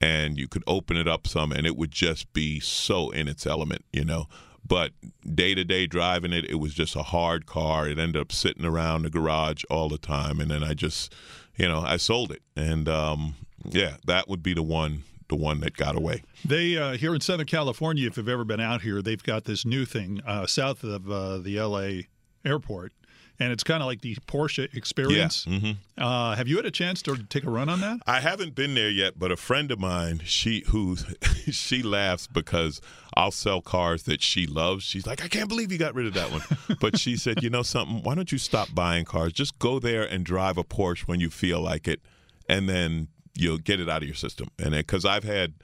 and 0.00 0.38
you 0.38 0.48
could 0.48 0.64
open 0.66 0.96
it 0.96 1.08
up 1.08 1.26
some 1.26 1.52
and 1.52 1.66
it 1.66 1.76
would 1.76 1.90
just 1.90 2.32
be 2.32 2.60
so 2.60 3.10
in 3.10 3.28
its 3.28 3.46
element, 3.46 3.84
you 3.92 4.04
know. 4.04 4.26
But 4.66 4.92
day 5.22 5.54
to 5.54 5.64
day 5.64 5.86
driving 5.86 6.32
it, 6.32 6.44
it 6.44 6.56
was 6.56 6.74
just 6.74 6.96
a 6.96 7.04
hard 7.04 7.46
car. 7.46 7.88
It 7.88 7.98
ended 7.98 8.20
up 8.20 8.32
sitting 8.32 8.64
around 8.64 9.02
the 9.02 9.10
garage 9.10 9.62
all 9.70 9.88
the 9.88 9.98
time. 9.98 10.40
And 10.40 10.50
then 10.50 10.64
I 10.64 10.74
just, 10.74 11.14
you 11.56 11.68
know, 11.68 11.80
I 11.80 11.98
sold 11.98 12.32
it. 12.32 12.42
And 12.56 12.88
um, 12.88 13.36
yeah, 13.64 13.96
that 14.06 14.28
would 14.28 14.42
be 14.42 14.54
the 14.54 14.62
one 14.62 15.04
the 15.28 15.36
one 15.36 15.60
that 15.60 15.76
got 15.76 15.96
away. 15.96 16.22
They 16.44 16.76
uh, 16.76 16.92
here 16.92 17.14
in 17.14 17.20
Southern 17.20 17.46
California, 17.46 18.06
if 18.06 18.16
you've 18.16 18.28
ever 18.28 18.44
been 18.44 18.60
out 18.60 18.82
here, 18.82 19.02
they've 19.02 19.22
got 19.22 19.44
this 19.44 19.64
new 19.64 19.84
thing 19.84 20.20
uh, 20.26 20.46
south 20.46 20.84
of 20.84 21.10
uh, 21.10 21.38
the 21.38 21.58
L.A. 21.58 22.08
airport, 22.44 22.92
and 23.38 23.52
it's 23.52 23.62
kind 23.62 23.82
of 23.82 23.86
like 23.86 24.00
the 24.00 24.14
Porsche 24.26 24.72
experience. 24.74 25.46
Yeah. 25.46 25.58
Mm-hmm. 25.58 26.02
Uh, 26.02 26.34
have 26.34 26.48
you 26.48 26.56
had 26.56 26.66
a 26.66 26.70
chance 26.70 27.02
to 27.02 27.16
take 27.24 27.44
a 27.44 27.50
run 27.50 27.68
on 27.68 27.80
that? 27.80 28.00
I 28.06 28.20
haven't 28.20 28.54
been 28.54 28.74
there 28.74 28.90
yet, 28.90 29.18
but 29.18 29.30
a 29.30 29.36
friend 29.36 29.70
of 29.70 29.78
mine, 29.78 30.22
she 30.24 30.64
who 30.68 30.96
she 31.50 31.82
laughs 31.82 32.26
because 32.26 32.80
I'll 33.14 33.30
sell 33.30 33.60
cars 33.60 34.04
that 34.04 34.22
she 34.22 34.46
loves. 34.46 34.84
She's 34.84 35.06
like, 35.06 35.22
I 35.22 35.28
can't 35.28 35.48
believe 35.48 35.70
you 35.70 35.78
got 35.78 35.94
rid 35.94 36.06
of 36.06 36.14
that 36.14 36.30
one. 36.30 36.42
but 36.80 36.98
she 36.98 37.16
said, 37.16 37.42
you 37.42 37.50
know 37.50 37.62
something? 37.62 38.02
Why 38.02 38.14
don't 38.14 38.32
you 38.32 38.38
stop 38.38 38.74
buying 38.74 39.04
cars? 39.04 39.32
Just 39.32 39.58
go 39.58 39.78
there 39.78 40.04
and 40.04 40.24
drive 40.24 40.58
a 40.58 40.64
Porsche 40.64 41.02
when 41.02 41.20
you 41.20 41.30
feel 41.30 41.60
like 41.60 41.86
it, 41.88 42.00
and 42.48 42.68
then 42.68 43.08
you'll 43.34 43.58
get 43.58 43.80
it 43.80 43.88
out 43.88 44.02
of 44.02 44.08
your 44.08 44.16
system. 44.16 44.48
And 44.58 44.72
because 44.72 45.04
I've 45.04 45.24
had, 45.24 45.54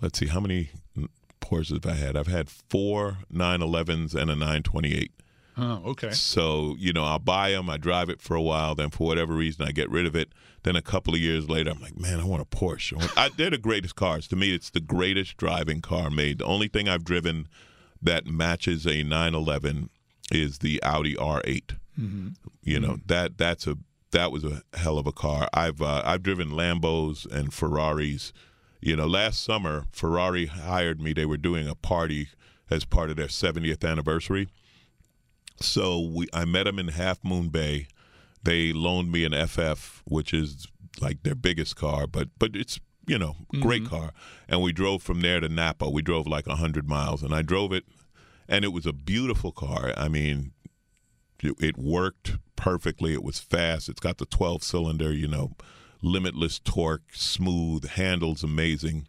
let's 0.00 0.18
see, 0.18 0.26
how 0.26 0.40
many 0.40 0.70
Porsches 1.40 1.82
have 1.82 1.86
I 1.86 1.96
had? 1.96 2.16
I've 2.16 2.26
had 2.26 2.50
four 2.50 3.18
911s 3.32 4.14
and 4.14 4.30
a 4.30 4.34
928. 4.34 5.12
Oh, 5.58 5.82
okay. 5.86 6.10
So, 6.10 6.76
you 6.78 6.92
know, 6.92 7.04
I'll 7.04 7.18
buy 7.18 7.52
them, 7.52 7.70
I 7.70 7.76
drive 7.78 8.10
it 8.10 8.20
for 8.20 8.34
a 8.34 8.42
while, 8.42 8.74
then 8.74 8.90
for 8.90 9.06
whatever 9.06 9.32
reason, 9.34 9.64
I 9.66 9.72
get 9.72 9.88
rid 9.90 10.04
of 10.06 10.14
it. 10.14 10.28
Then 10.64 10.76
a 10.76 10.82
couple 10.82 11.14
of 11.14 11.20
years 11.20 11.48
later, 11.48 11.70
I'm 11.70 11.80
like, 11.80 11.98
man, 11.98 12.20
I 12.20 12.24
want 12.24 12.42
a 12.42 12.44
Porsche. 12.44 13.10
I, 13.16 13.30
they're 13.30 13.50
the 13.50 13.56
greatest 13.58 13.94
cars. 13.94 14.26
To 14.28 14.36
me, 14.36 14.54
it's 14.54 14.68
the 14.70 14.80
greatest 14.80 15.36
driving 15.38 15.80
car 15.80 16.10
made. 16.10 16.38
The 16.38 16.44
only 16.44 16.68
thing 16.68 16.88
I've 16.88 17.04
driven 17.04 17.48
that 18.02 18.26
matches 18.26 18.86
a 18.86 19.02
911 19.02 19.88
is 20.30 20.58
the 20.58 20.82
Audi 20.82 21.14
R8. 21.14 21.76
Mm-hmm. 21.98 22.28
You 22.62 22.80
know, 22.80 22.88
Mm-hmm. 22.94 23.06
that 23.06 23.38
that's 23.38 23.66
a 23.66 23.78
that 24.10 24.30
was 24.32 24.44
a 24.44 24.62
hell 24.74 24.98
of 24.98 25.06
a 25.06 25.12
car. 25.12 25.48
I've 25.54 25.80
uh, 25.80 26.02
I've 26.04 26.22
driven 26.22 26.50
Lambos 26.50 27.24
and 27.30 27.52
Ferraris. 27.54 28.32
You 28.80 28.96
know, 28.96 29.06
last 29.06 29.42
summer 29.42 29.84
Ferrari 29.92 30.46
hired 30.46 31.00
me. 31.00 31.12
They 31.12 31.26
were 31.26 31.36
doing 31.38 31.66
a 31.68 31.74
party 31.74 32.28
as 32.70 32.84
part 32.84 33.10
of 33.10 33.16
their 33.16 33.26
70th 33.28 33.88
anniversary. 33.88 34.48
So 35.60 36.00
we 36.00 36.26
I 36.32 36.44
met 36.44 36.64
them 36.64 36.78
in 36.78 36.88
Half 36.88 37.24
Moon 37.24 37.48
Bay. 37.48 37.86
They 38.42 38.72
loaned 38.72 39.10
me 39.10 39.24
an 39.24 39.32
FF, 39.32 40.02
which 40.04 40.32
is 40.34 40.66
like 41.00 41.22
their 41.22 41.34
biggest 41.34 41.76
car, 41.76 42.06
but 42.06 42.28
but 42.38 42.54
it's 42.54 42.78
you 43.06 43.18
know 43.18 43.36
great 43.60 43.84
Mhm. 43.84 43.88
car. 43.88 44.12
And 44.48 44.62
we 44.62 44.72
drove 44.72 45.02
from 45.02 45.20
there 45.20 45.40
to 45.40 45.48
Napa. 45.48 45.88
We 45.88 46.02
drove 46.02 46.26
like 46.26 46.46
hundred 46.46 46.88
miles, 46.88 47.22
and 47.22 47.34
I 47.34 47.42
drove 47.42 47.72
it, 47.72 47.84
and 48.48 48.64
it 48.64 48.72
was 48.72 48.86
a 48.86 48.92
beautiful 48.92 49.52
car. 49.52 49.92
I 49.96 50.08
mean, 50.08 50.52
it, 51.42 51.54
it 51.60 51.78
worked 51.78 52.36
perfectly. 52.56 53.12
It 53.12 53.22
was 53.22 53.38
fast. 53.38 53.88
It's 53.88 54.00
got 54.00 54.18
the 54.18 54.26
12 54.26 54.62
cylinder, 54.62 55.12
you 55.12 55.28
know, 55.28 55.52
limitless 56.02 56.58
torque, 56.58 57.14
smooth, 57.14 57.86
handles 57.90 58.42
amazing. 58.42 59.06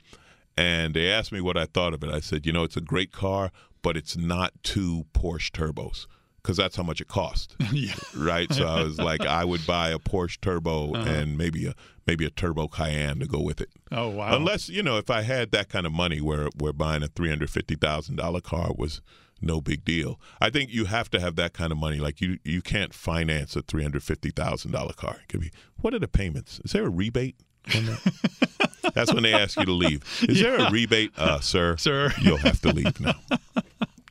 And 0.57 0.93
they 0.93 1.09
asked 1.09 1.31
me 1.31 1.39
what 1.39 1.55
I 1.57 1.65
thought 1.65 1.93
of 1.93 2.03
it. 2.03 2.09
I 2.09 2.19
said, 2.19 2.45
you 2.45 2.51
know, 2.51 2.63
it's 2.63 2.75
a 2.77 2.81
great 2.81 3.11
car, 3.11 3.51
but 3.81 3.95
it's 3.95 4.17
not 4.17 4.51
two 4.63 5.05
Porsche 5.13 5.51
turbos 5.51 6.07
because 6.47 6.55
that's 6.57 6.77
how 6.77 6.83
much 6.83 7.01
it 7.01 7.09
cost, 7.09 7.53
yeah. 7.73 7.93
right? 8.15 8.49
So 8.53 8.65
I 8.65 8.81
was 8.83 8.97
like, 8.97 9.25
I 9.25 9.43
would 9.43 9.67
buy 9.67 9.89
a 9.89 9.99
Porsche 9.99 10.39
turbo 10.39 10.93
Uh-huh. 10.93 11.09
and 11.09 11.37
maybe 11.37 11.65
a 11.67 11.73
maybe 12.05 12.25
a 12.25 12.29
turbo 12.29 12.69
Cayenne 12.69 13.19
to 13.19 13.25
go 13.27 13.41
with 13.41 13.59
it. 13.59 13.69
Oh, 13.91 14.07
wow. 14.07 14.33
Unless 14.33 14.69
you 14.69 14.81
know, 14.81 14.97
if 14.97 15.09
I 15.09 15.23
had 15.23 15.51
that 15.51 15.67
kind 15.67 15.85
of 15.85 15.91
money, 15.91 16.21
where 16.21 16.47
where 16.57 16.71
buying 16.71 17.03
a 17.03 17.07
three 17.07 17.27
hundred 17.27 17.49
fifty 17.49 17.75
thousand 17.75 18.15
dollar 18.15 18.39
car 18.39 18.71
was 18.77 19.01
no 19.41 19.59
big 19.59 19.83
deal. 19.83 20.19
I 20.39 20.49
think 20.49 20.71
you 20.71 20.85
have 20.85 21.11
to 21.11 21.19
have 21.19 21.35
that 21.35 21.51
kind 21.53 21.71
of 21.73 21.77
money. 21.77 21.97
Like 21.99 22.21
you, 22.21 22.39
you 22.45 22.61
can't 22.61 22.93
finance 22.93 23.55
a 23.57 23.61
three 23.61 23.83
hundred 23.83 24.03
fifty 24.03 24.29
thousand 24.31 24.71
dollar 24.71 24.93
car. 24.93 25.17
It 25.23 25.27
could 25.27 25.41
be. 25.41 25.51
What 25.81 25.93
are 25.93 25.99
the 25.99 26.07
payments? 26.07 26.61
Is 26.63 26.71
there 26.71 26.85
a 26.85 26.89
rebate? 26.89 27.35
On 27.75 27.85
that? 27.87 28.71
That's 28.95 29.13
when 29.13 29.23
they 29.23 29.33
ask 29.33 29.59
you 29.59 29.65
to 29.65 29.73
leave. 29.73 30.01
Is 30.29 30.39
there 30.39 30.55
a 30.55 30.71
rebate, 30.71 31.11
uh, 31.17 31.41
sir? 31.41 31.75
Sir. 31.75 32.13
you'll 32.21 32.37
have 32.37 32.61
to 32.61 32.69
leave 32.71 32.97
now. 33.01 33.15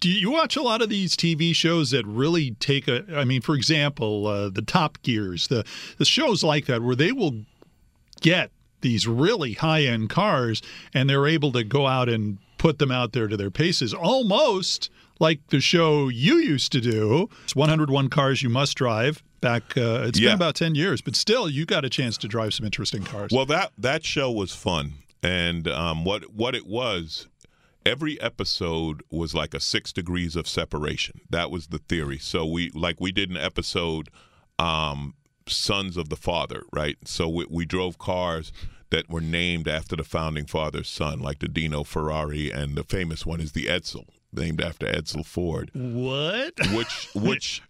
Do 0.00 0.10
you 0.10 0.30
watch 0.30 0.56
a 0.56 0.62
lot 0.62 0.82
of 0.82 0.88
these 0.88 1.16
TV 1.16 1.54
shows 1.54 1.90
that 1.90 2.06
really 2.06 2.52
take 2.52 2.86
a? 2.88 3.04
I 3.16 3.24
mean, 3.24 3.40
for 3.40 3.54
example, 3.54 4.26
uh, 4.26 4.50
the 4.50 4.62
Top 4.62 4.98
Gears, 5.02 5.48
the 5.48 5.64
the 5.98 6.04
shows 6.04 6.42
like 6.44 6.66
that 6.66 6.82
where 6.82 6.96
they 6.96 7.12
will 7.12 7.44
get 8.20 8.50
these 8.82 9.06
really 9.06 9.54
high 9.54 9.82
end 9.84 10.10
cars 10.10 10.62
and 10.94 11.08
they're 11.08 11.26
able 11.26 11.50
to 11.52 11.64
go 11.64 11.86
out 11.86 12.08
and 12.08 12.38
put 12.58 12.78
them 12.78 12.90
out 12.90 13.12
there 13.12 13.26
to 13.28 13.36
their 13.36 13.50
paces, 13.50 13.92
almost 13.94 14.90
like 15.18 15.40
the 15.48 15.60
show 15.60 16.08
you 16.08 16.36
used 16.36 16.72
to 16.72 16.80
do. 16.80 17.28
It's 17.44 17.56
101 17.56 18.08
cars 18.10 18.42
you 18.42 18.48
must 18.50 18.76
drive. 18.76 19.22
Back, 19.40 19.76
uh, 19.76 20.04
it's 20.06 20.18
Yeah. 20.18 20.28
been 20.30 20.34
about 20.36 20.54
10 20.56 20.74
years, 20.74 21.00
but 21.00 21.14
still, 21.16 21.48
you 21.48 21.64
got 21.66 21.84
a 21.84 21.90
chance 21.90 22.16
to 22.18 22.28
drive 22.28 22.54
some 22.54 22.64
interesting 22.66 23.02
cars. 23.02 23.30
Well, 23.32 23.46
that 23.46 23.72
that 23.78 24.04
show 24.04 24.30
was 24.30 24.52
fun, 24.54 24.94
and 25.22 25.68
um, 25.68 26.04
what 26.04 26.32
what 26.34 26.54
it 26.54 26.66
was, 26.66 27.26
every 27.86 28.20
episode 28.20 29.02
was 29.10 29.34
like 29.34 29.54
a 29.54 29.60
six 29.60 29.92
degrees 29.92 30.36
of 30.36 30.48
separation. 30.48 31.20
That 31.30 31.50
was 31.50 31.68
the 31.68 31.78
theory. 31.78 32.18
So 32.18 32.44
we 32.44 32.70
like 32.70 33.00
we 33.00 33.12
did 33.12 33.30
an 33.30 33.36
episode, 33.36 34.08
um, 34.58 35.14
Sons 35.48 35.96
of 35.96 36.08
the 36.08 36.16
Father, 36.16 36.62
right? 36.72 36.96
So 37.04 37.28
we, 37.28 37.46
we 37.48 37.64
drove 37.64 37.98
cars 37.98 38.52
that 38.90 39.08
were 39.08 39.20
named 39.20 39.68
after 39.68 39.96
the 39.96 40.04
founding 40.04 40.46
father's 40.46 40.88
son, 40.88 41.20
like 41.20 41.40
the 41.40 41.48
Dino 41.48 41.84
Ferrari, 41.84 42.50
and 42.50 42.76
the 42.76 42.84
famous 42.84 43.26
one 43.26 43.40
is 43.40 43.52
the 43.52 43.66
Edsel, 43.66 44.06
named 44.32 44.60
after 44.60 44.86
Edsel 44.86 45.24
Ford 45.24 45.70
what? 45.74 46.54
which 46.72 47.08
which 47.14 47.62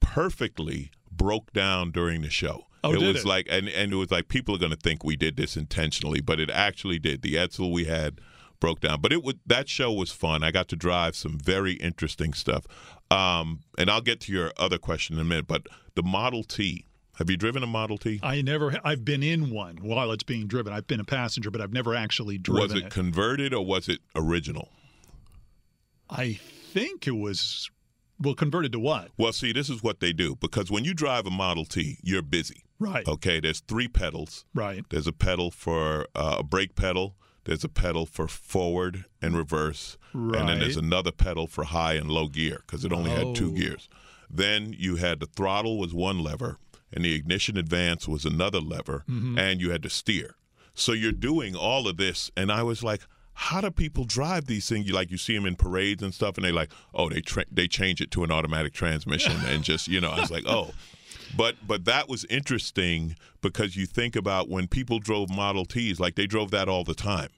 perfectly 0.00 0.90
broke 1.10 1.52
down 1.52 1.90
during 1.90 2.22
the 2.22 2.30
show. 2.30 2.64
Oh, 2.84 2.92
it 2.92 3.00
was 3.00 3.18
it? 3.18 3.24
like 3.24 3.46
and 3.50 3.68
and 3.68 3.92
it 3.92 3.96
was 3.96 4.10
like 4.10 4.28
people 4.28 4.54
are 4.54 4.58
going 4.58 4.70
to 4.70 4.76
think 4.76 5.02
we 5.02 5.16
did 5.16 5.36
this 5.36 5.56
intentionally, 5.56 6.20
but 6.20 6.38
it 6.38 6.50
actually 6.50 7.00
did. 7.00 7.22
The 7.22 7.34
Edsel 7.34 7.72
we 7.72 7.84
had 7.84 8.20
broke 8.60 8.80
down, 8.80 9.00
but 9.00 9.12
it 9.12 9.22
would 9.22 9.40
that 9.46 9.68
show 9.68 9.92
was 9.92 10.10
fun. 10.10 10.42
I 10.42 10.50
got 10.50 10.68
to 10.68 10.76
drive 10.76 11.16
some 11.16 11.38
very 11.38 11.74
interesting 11.74 12.32
stuff. 12.32 12.66
Um, 13.10 13.60
and 13.78 13.90
I'll 13.90 14.00
get 14.00 14.20
to 14.20 14.32
your 14.32 14.52
other 14.56 14.78
question 14.78 15.16
in 15.16 15.20
a 15.20 15.24
minute, 15.24 15.46
but 15.46 15.66
the 15.94 16.02
Model 16.02 16.44
T. 16.44 16.84
Have 17.16 17.28
you 17.28 17.36
driven 17.36 17.64
a 17.64 17.66
Model 17.66 17.98
T? 17.98 18.20
I 18.22 18.42
never, 18.42 18.78
I've 18.84 19.04
been 19.04 19.24
in 19.24 19.50
one 19.50 19.78
while 19.78 20.12
it's 20.12 20.22
being 20.22 20.46
driven. 20.46 20.72
I've 20.72 20.86
been 20.86 21.00
a 21.00 21.04
passenger, 21.04 21.50
but 21.50 21.60
I've 21.60 21.72
never 21.72 21.92
actually 21.96 22.38
driven 22.38 22.62
was 22.62 22.80
it, 22.80 22.90
converted 22.90 23.52
or 23.52 23.66
was 23.66 23.88
it 23.88 23.98
original? 24.14 24.68
I 26.08 26.34
think 26.34 27.08
it 27.08 27.16
was 27.16 27.70
well 28.20 28.34
converted 28.34 28.70
to 28.72 28.78
what? 28.78 29.08
Well, 29.18 29.32
see, 29.32 29.52
this 29.52 29.68
is 29.68 29.82
what 29.82 29.98
they 29.98 30.12
do 30.12 30.36
because 30.36 30.70
when 30.70 30.84
you 30.84 30.94
drive 30.94 31.26
a 31.26 31.30
Model 31.30 31.64
T, 31.64 31.98
you're 32.02 32.22
busy. 32.22 32.62
Right. 32.78 33.06
Okay, 33.08 33.40
there's 33.40 33.60
three 33.60 33.88
pedals. 33.88 34.44
Right. 34.54 34.84
There's 34.90 35.08
a 35.08 35.12
pedal 35.12 35.50
for 35.50 36.06
uh, 36.14 36.36
a 36.38 36.42
brake 36.44 36.76
pedal. 36.76 37.16
There's 37.48 37.64
a 37.64 37.68
pedal 37.68 38.04
for 38.04 38.28
forward 38.28 39.06
and 39.22 39.34
reverse, 39.36 39.96
and 40.12 40.34
then 40.34 40.58
there's 40.60 40.76
another 40.76 41.10
pedal 41.12 41.46
for 41.46 41.64
high 41.64 41.94
and 41.94 42.10
low 42.10 42.28
gear 42.28 42.62
because 42.66 42.84
it 42.84 42.92
only 42.92 43.10
had 43.10 43.34
two 43.34 43.52
gears. 43.52 43.88
Then 44.30 44.74
you 44.76 44.96
had 44.96 45.18
the 45.18 45.26
throttle 45.26 45.78
was 45.78 45.94
one 45.94 46.18
lever, 46.22 46.58
and 46.92 47.04
the 47.04 47.14
ignition 47.14 47.56
advance 47.56 48.06
was 48.06 48.26
another 48.26 48.60
lever, 48.60 49.04
Mm-hmm. 49.08 49.38
and 49.38 49.60
you 49.62 49.70
had 49.70 49.82
to 49.84 49.88
steer. 49.90 50.36
So 50.74 50.92
you're 50.92 51.10
doing 51.12 51.56
all 51.56 51.88
of 51.88 51.96
this, 51.96 52.30
and 52.36 52.52
I 52.52 52.62
was 52.62 52.84
like, 52.84 53.00
how 53.32 53.60
do 53.62 53.70
people 53.70 54.04
drive 54.04 54.44
these 54.46 54.68
things? 54.68 54.86
You 54.86 54.92
like 54.92 55.10
you 55.10 55.16
see 55.16 55.34
them 55.34 55.46
in 55.46 55.56
parades 55.56 56.02
and 56.02 56.12
stuff, 56.12 56.36
and 56.36 56.44
they 56.44 56.52
like, 56.52 56.70
oh, 56.92 57.08
they 57.08 57.22
tra- 57.22 57.46
they 57.50 57.66
change 57.66 58.00
it 58.02 58.10
to 58.10 58.24
an 58.24 58.30
automatic 58.30 58.74
transmission, 58.74 59.32
and 59.46 59.64
just 59.64 59.88
you 59.88 60.00
know, 60.02 60.10
I 60.10 60.20
was 60.20 60.30
like, 60.30 60.44
oh. 60.46 60.72
But 61.36 61.56
but 61.66 61.84
that 61.84 62.08
was 62.08 62.24
interesting 62.26 63.16
because 63.42 63.76
you 63.76 63.86
think 63.86 64.16
about 64.16 64.48
when 64.48 64.66
people 64.66 64.98
drove 64.98 65.30
Model 65.30 65.64
Ts, 65.64 65.98
like 66.00 66.14
they 66.14 66.26
drove 66.26 66.50
that 66.50 66.68
all 66.68 66.84
the 66.84 66.94
time. 66.94 67.28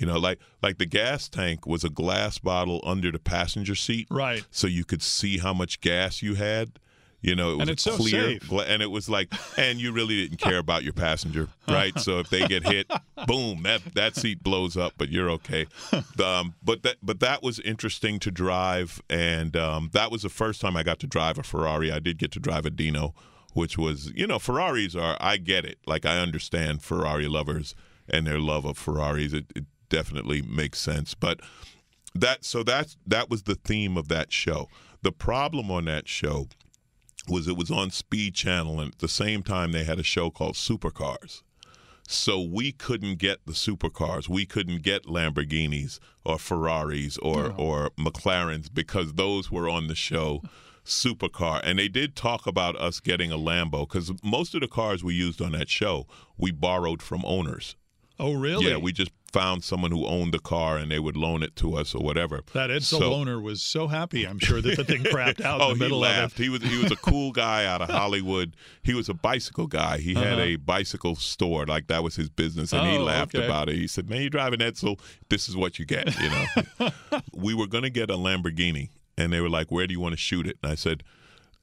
You 0.00 0.06
know, 0.06 0.18
like 0.18 0.38
like 0.62 0.78
the 0.78 0.86
gas 0.86 1.28
tank 1.28 1.66
was 1.66 1.84
a 1.84 1.90
glass 1.90 2.38
bottle 2.38 2.80
under 2.84 3.12
the 3.12 3.18
passenger 3.18 3.74
seat, 3.74 4.08
Right. 4.10 4.44
so 4.50 4.66
you 4.66 4.84
could 4.84 5.02
see 5.02 5.38
how 5.38 5.52
much 5.52 5.80
gas 5.80 6.22
you 6.22 6.34
had. 6.34 6.78
You 7.22 7.34
know, 7.36 7.50
it 7.50 7.56
was 7.56 7.60
And 7.60 7.70
it's 7.70 7.82
so 7.82 7.96
clear, 7.98 8.22
safe. 8.40 8.48
gla- 8.48 8.64
and 8.64 8.80
it 8.80 8.90
was 8.90 9.10
like, 9.10 9.30
and 9.58 9.78
you 9.78 9.92
really 9.92 10.22
didn't 10.26 10.38
care 10.40 10.56
about 10.56 10.84
your 10.84 10.94
passenger, 10.94 11.48
right? 11.68 11.92
So 11.98 12.18
if 12.18 12.30
they 12.30 12.46
get 12.48 12.62
hit, 12.66 12.90
boom, 13.26 13.62
that 13.64 13.82
that 13.94 14.16
seat 14.16 14.42
blows 14.42 14.74
up, 14.78 14.94
but 14.96 15.10
you're 15.10 15.28
okay. 15.32 15.66
Um, 16.24 16.54
but 16.62 16.82
that 16.82 16.96
but 17.02 17.20
that 17.20 17.42
was 17.42 17.60
interesting 17.60 18.20
to 18.20 18.30
drive, 18.30 19.02
and 19.10 19.54
um, 19.54 19.90
that 19.92 20.10
was 20.10 20.22
the 20.22 20.30
first 20.30 20.62
time 20.62 20.78
I 20.78 20.82
got 20.82 20.98
to 21.00 21.06
drive 21.06 21.36
a 21.38 21.42
Ferrari. 21.42 21.92
I 21.92 21.98
did 21.98 22.16
get 22.16 22.32
to 22.32 22.40
drive 22.40 22.64
a 22.64 22.70
Dino, 22.70 23.12
which 23.52 23.76
was, 23.76 24.10
you 24.16 24.26
know, 24.26 24.38
Ferraris 24.38 24.94
are. 24.96 25.18
I 25.20 25.36
get 25.36 25.66
it, 25.66 25.76
like 25.86 26.06
I 26.06 26.18
understand 26.20 26.82
Ferrari 26.82 27.28
lovers 27.28 27.74
and 28.08 28.26
their 28.26 28.38
love 28.40 28.64
of 28.64 28.78
Ferraris. 28.78 29.34
It, 29.34 29.44
it 29.54 29.64
definitely 29.90 30.40
makes 30.40 30.78
sense, 30.78 31.14
but 31.14 31.40
that 32.14 32.44
so 32.44 32.62
that's 32.62 32.96
that 33.06 33.28
was 33.28 33.42
the 33.42 33.54
theme 33.54 33.96
of 33.96 34.08
that 34.08 34.32
show. 34.32 34.68
The 35.02 35.12
problem 35.12 35.70
on 35.70 35.84
that 35.84 36.08
show 36.08 36.48
was 37.28 37.46
it 37.46 37.56
was 37.56 37.70
on 37.70 37.90
Speed 37.90 38.34
Channel, 38.34 38.80
and 38.80 38.92
at 38.92 38.98
the 38.98 39.08
same 39.08 39.42
time 39.42 39.72
they 39.72 39.84
had 39.84 39.98
a 39.98 40.04
show 40.04 40.30
called 40.30 40.54
Supercars. 40.54 41.42
So 42.08 42.40
we 42.40 42.72
couldn't 42.72 43.18
get 43.18 43.38
the 43.46 43.52
supercars. 43.52 44.28
We 44.28 44.44
couldn't 44.44 44.82
get 44.82 45.04
Lamborghinis 45.04 46.00
or 46.24 46.38
Ferraris 46.38 47.18
or 47.18 47.54
or 47.56 47.90
McLarens 47.90 48.68
because 48.72 49.12
those 49.12 49.50
were 49.50 49.68
on 49.68 49.86
the 49.86 49.94
show 49.94 50.42
supercar. 50.84 51.60
And 51.62 51.78
they 51.78 51.88
did 51.88 52.16
talk 52.16 52.46
about 52.46 52.74
us 52.76 53.00
getting 53.00 53.30
a 53.30 53.38
Lambo 53.38 53.88
because 53.88 54.12
most 54.24 54.54
of 54.54 54.60
the 54.60 54.68
cars 54.68 55.04
we 55.04 55.14
used 55.14 55.40
on 55.40 55.52
that 55.52 55.68
show 55.68 56.06
we 56.36 56.50
borrowed 56.50 57.02
from 57.02 57.24
owners. 57.24 57.76
Oh, 58.20 58.34
really? 58.34 58.68
Yeah, 58.70 58.76
we 58.76 58.92
just 58.92 59.10
found 59.32 59.62
someone 59.64 59.92
who 59.92 60.04
owned 60.06 60.34
the 60.34 60.38
car 60.40 60.76
and 60.76 60.90
they 60.90 60.98
would 60.98 61.16
loan 61.16 61.42
it 61.44 61.54
to 61.54 61.76
us 61.76 61.94
or 61.94 62.02
whatever. 62.02 62.40
That 62.52 62.68
Edsel 62.68 62.98
So- 62.98 63.10
loaner 63.12 63.40
was 63.40 63.62
so 63.62 63.86
happy. 63.88 64.26
I'm 64.26 64.38
sure 64.40 64.60
that 64.60 64.76
the 64.76 64.84
thing 64.84 65.04
crapped 65.04 65.40
out 65.44 65.60
oh, 65.60 65.70
in 65.70 65.78
the 65.78 65.84
middle 65.84 66.02
he 66.02 66.10
of 66.10 66.16
laughed. 66.16 66.38
it. 66.40 66.42
He 66.42 66.48
was 66.48 66.62
he 66.62 66.82
was 66.82 66.90
a 66.92 66.96
cool 66.96 67.30
guy 67.32 67.64
out 67.64 67.80
of 67.80 67.88
Hollywood. 68.00 68.56
He 68.82 68.92
was 68.92 69.08
a 69.08 69.14
bicycle 69.14 69.66
guy. 69.68 69.98
He 69.98 70.14
had 70.14 70.34
Uh-huh. 70.34 70.42
a 70.42 70.56
bicycle 70.56 71.14
store, 71.16 71.64
like 71.66 71.86
that 71.86 72.02
was 72.02 72.16
his 72.16 72.28
business, 72.28 72.72
and 72.72 72.86
he 72.88 72.96
Oh, 72.98 73.04
laughed 73.04 73.34
okay. 73.34 73.44
about 73.46 73.68
it. 73.68 73.76
He 73.76 73.86
said, 73.86 74.10
"Man, 74.10 74.20
you're 74.20 74.30
driving 74.30 74.60
Edsel. 74.60 74.98
This 75.28 75.48
is 75.48 75.56
what 75.56 75.78
you 75.78 75.84
get." 75.86 76.14
You 76.20 76.28
know, 76.30 76.90
we 77.32 77.54
were 77.54 77.66
going 77.68 77.84
to 77.84 77.90
get 77.90 78.10
a 78.10 78.16
Lamborghini, 78.16 78.90
and 79.16 79.32
they 79.32 79.40
were 79.40 79.48
like, 79.48 79.70
"Where 79.70 79.86
do 79.86 79.92
you 79.94 80.00
want 80.00 80.12
to 80.12 80.18
shoot 80.18 80.46
it?" 80.46 80.58
And 80.62 80.70
I 80.72 80.74
said. 80.74 81.02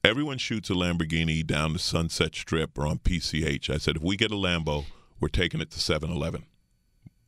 Everyone 0.04 0.38
shoots 0.38 0.70
a 0.70 0.74
Lamborghini 0.74 1.46
down 1.46 1.74
the 1.74 1.80
Sunset 1.80 2.34
Strip 2.34 2.78
or 2.78 2.88
on 2.88 3.00
PCH. 3.00 3.70
I 3.70 3.78
said, 3.78 3.98
if 3.98 4.02
we 4.04 4.16
get 4.16 4.32
a 4.32 4.36
Lambo, 4.36 4.86
we're 5.20 5.28
taking 5.30 5.62
it 5.62 5.72
to 5.72 5.80
7 5.80 6.10
Eleven. 6.12 6.46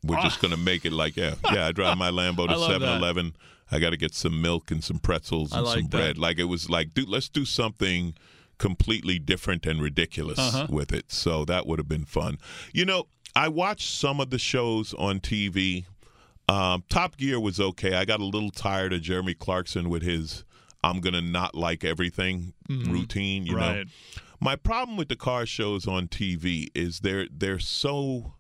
We're 0.04 0.22
just 0.22 0.42
going 0.42 0.52
to 0.52 0.58
make 0.60 0.86
it 0.86 0.94
like, 0.94 1.18
yeah, 1.18 1.36
yeah, 1.52 1.68
I 1.68 1.72
drive 1.74 1.98
my 1.98 2.10
Lambo 2.10 2.48
to 2.48 2.58
love 2.58 2.72
7 2.72 2.88
Eleven. 2.88 3.36
I 3.72 3.80
got 3.80 3.90
to 3.92 3.98
get 3.98 4.16
some 4.16 4.42
milk 4.42 4.72
and 4.72 4.84
some 4.84 4.98
pretzels 5.00 5.52
and 5.54 5.64
like 5.66 5.74
some 5.76 5.84
that. 5.84 5.90
bread. 5.92 6.18
Like 6.18 6.40
it 6.40 6.46
was 6.46 6.70
like, 6.70 6.94
dude, 6.94 7.10
let's 7.10 7.28
do 7.30 7.44
something 7.46 8.16
completely 8.58 9.20
different 9.20 9.66
and 9.66 9.82
ridiculous 9.82 10.40
Uh-huh. 10.40 10.68
with 10.70 10.92
it. 10.94 11.12
So 11.12 11.46
that 11.46 11.68
would 11.68 11.80
have 11.80 11.88
been 11.88 12.06
fun. 12.06 12.38
You 12.74 12.86
know, 12.86 13.08
I 13.36 13.48
watched 13.50 13.90
some 13.90 14.20
of 14.20 14.30
the 14.32 14.40
shows 14.40 14.94
on 14.96 15.20
TV. 15.20 15.86
Um, 16.48 16.84
Top 16.90 17.16
Gear 17.18 17.40
was 17.40 17.60
okay. 17.60 17.94
I 17.96 18.06
got 18.06 18.20
a 18.22 18.26
little 18.26 18.50
tired 18.50 18.92
of 18.94 19.02
Jeremy 19.02 19.34
Clarkson 19.36 19.88
with 19.88 20.02
his 20.02 20.44
"I'm 20.84 21.00
gonna 21.00 21.22
not 21.22 21.54
like 21.54 21.84
everything" 21.84 22.54
routine. 22.68 23.46
You 23.46 23.56
know, 23.56 23.60
Mm-hmm. 23.62 23.78
right. 23.78 23.88
My 24.40 24.56
problem 24.56 24.98
with 24.98 25.10
the 25.10 25.16
car 25.16 25.46
shows 25.46 25.88
on 25.88 26.08
TV 26.08 26.68
is 26.74 27.02
they're 27.02 27.28
they're 27.32 27.60
so 27.60 28.34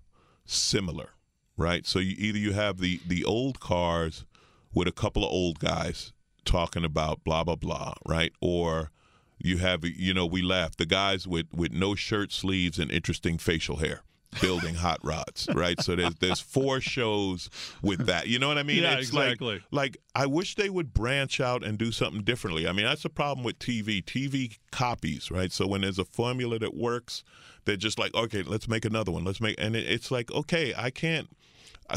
similar, 0.45 1.11
right? 1.57 1.85
So 1.85 1.99
you 1.99 2.15
either 2.17 2.37
you 2.37 2.53
have 2.53 2.79
the 2.79 2.99
the 3.05 3.25
old 3.25 3.59
cars 3.59 4.25
with 4.73 4.87
a 4.87 4.93
couple 4.93 5.23
of 5.23 5.31
old 5.31 5.59
guys 5.59 6.13
talking 6.45 6.85
about 6.85 7.23
blah 7.23 7.43
blah 7.43 7.55
blah, 7.55 7.93
right? 8.05 8.33
Or 8.41 8.91
you 9.37 9.57
have 9.57 9.83
you 9.83 10.13
know 10.13 10.25
we 10.25 10.41
laugh 10.41 10.75
the 10.75 10.85
guys 10.85 11.27
with 11.27 11.47
with 11.53 11.71
no 11.71 11.95
shirt 11.95 12.31
sleeves 12.31 12.79
and 12.79 12.91
interesting 12.91 13.37
facial 13.37 13.77
hair 13.77 14.01
building 14.41 14.75
hot 14.75 14.99
rods, 15.03 15.47
right? 15.53 15.79
So 15.81 15.95
there's 15.95 16.15
there's 16.15 16.39
four 16.39 16.81
shows 16.81 17.49
with 17.81 18.05
that. 18.07 18.27
You 18.27 18.39
know 18.39 18.47
what 18.47 18.57
I 18.57 18.63
mean? 18.63 18.83
Yeah, 18.83 18.93
it's 18.97 19.09
exactly. 19.09 19.55
Like, 19.55 19.63
like 19.71 19.97
I 20.15 20.25
wish 20.25 20.55
they 20.55 20.69
would 20.69 20.93
branch 20.93 21.39
out 21.39 21.63
and 21.63 21.77
do 21.77 21.91
something 21.91 22.23
differently. 22.23 22.67
I 22.67 22.71
mean, 22.71 22.85
that's 22.85 23.03
the 23.03 23.09
problem 23.09 23.43
with 23.43 23.59
TV. 23.59 24.03
TV 24.03 24.57
copies, 24.71 25.31
right? 25.31 25.51
So 25.51 25.67
when 25.67 25.81
there's 25.81 25.99
a 25.99 26.05
formula 26.05 26.59
that 26.59 26.75
works, 26.75 27.23
they're 27.65 27.77
just 27.77 27.99
like, 27.99 28.13
okay, 28.13 28.43
let's 28.43 28.67
make 28.67 28.85
another 28.85 29.11
one. 29.11 29.23
Let's 29.23 29.41
make, 29.41 29.55
and 29.59 29.75
it, 29.75 29.89
it's 29.89 30.11
like, 30.11 30.31
okay, 30.31 30.73
I 30.75 30.89
can't. 30.89 31.29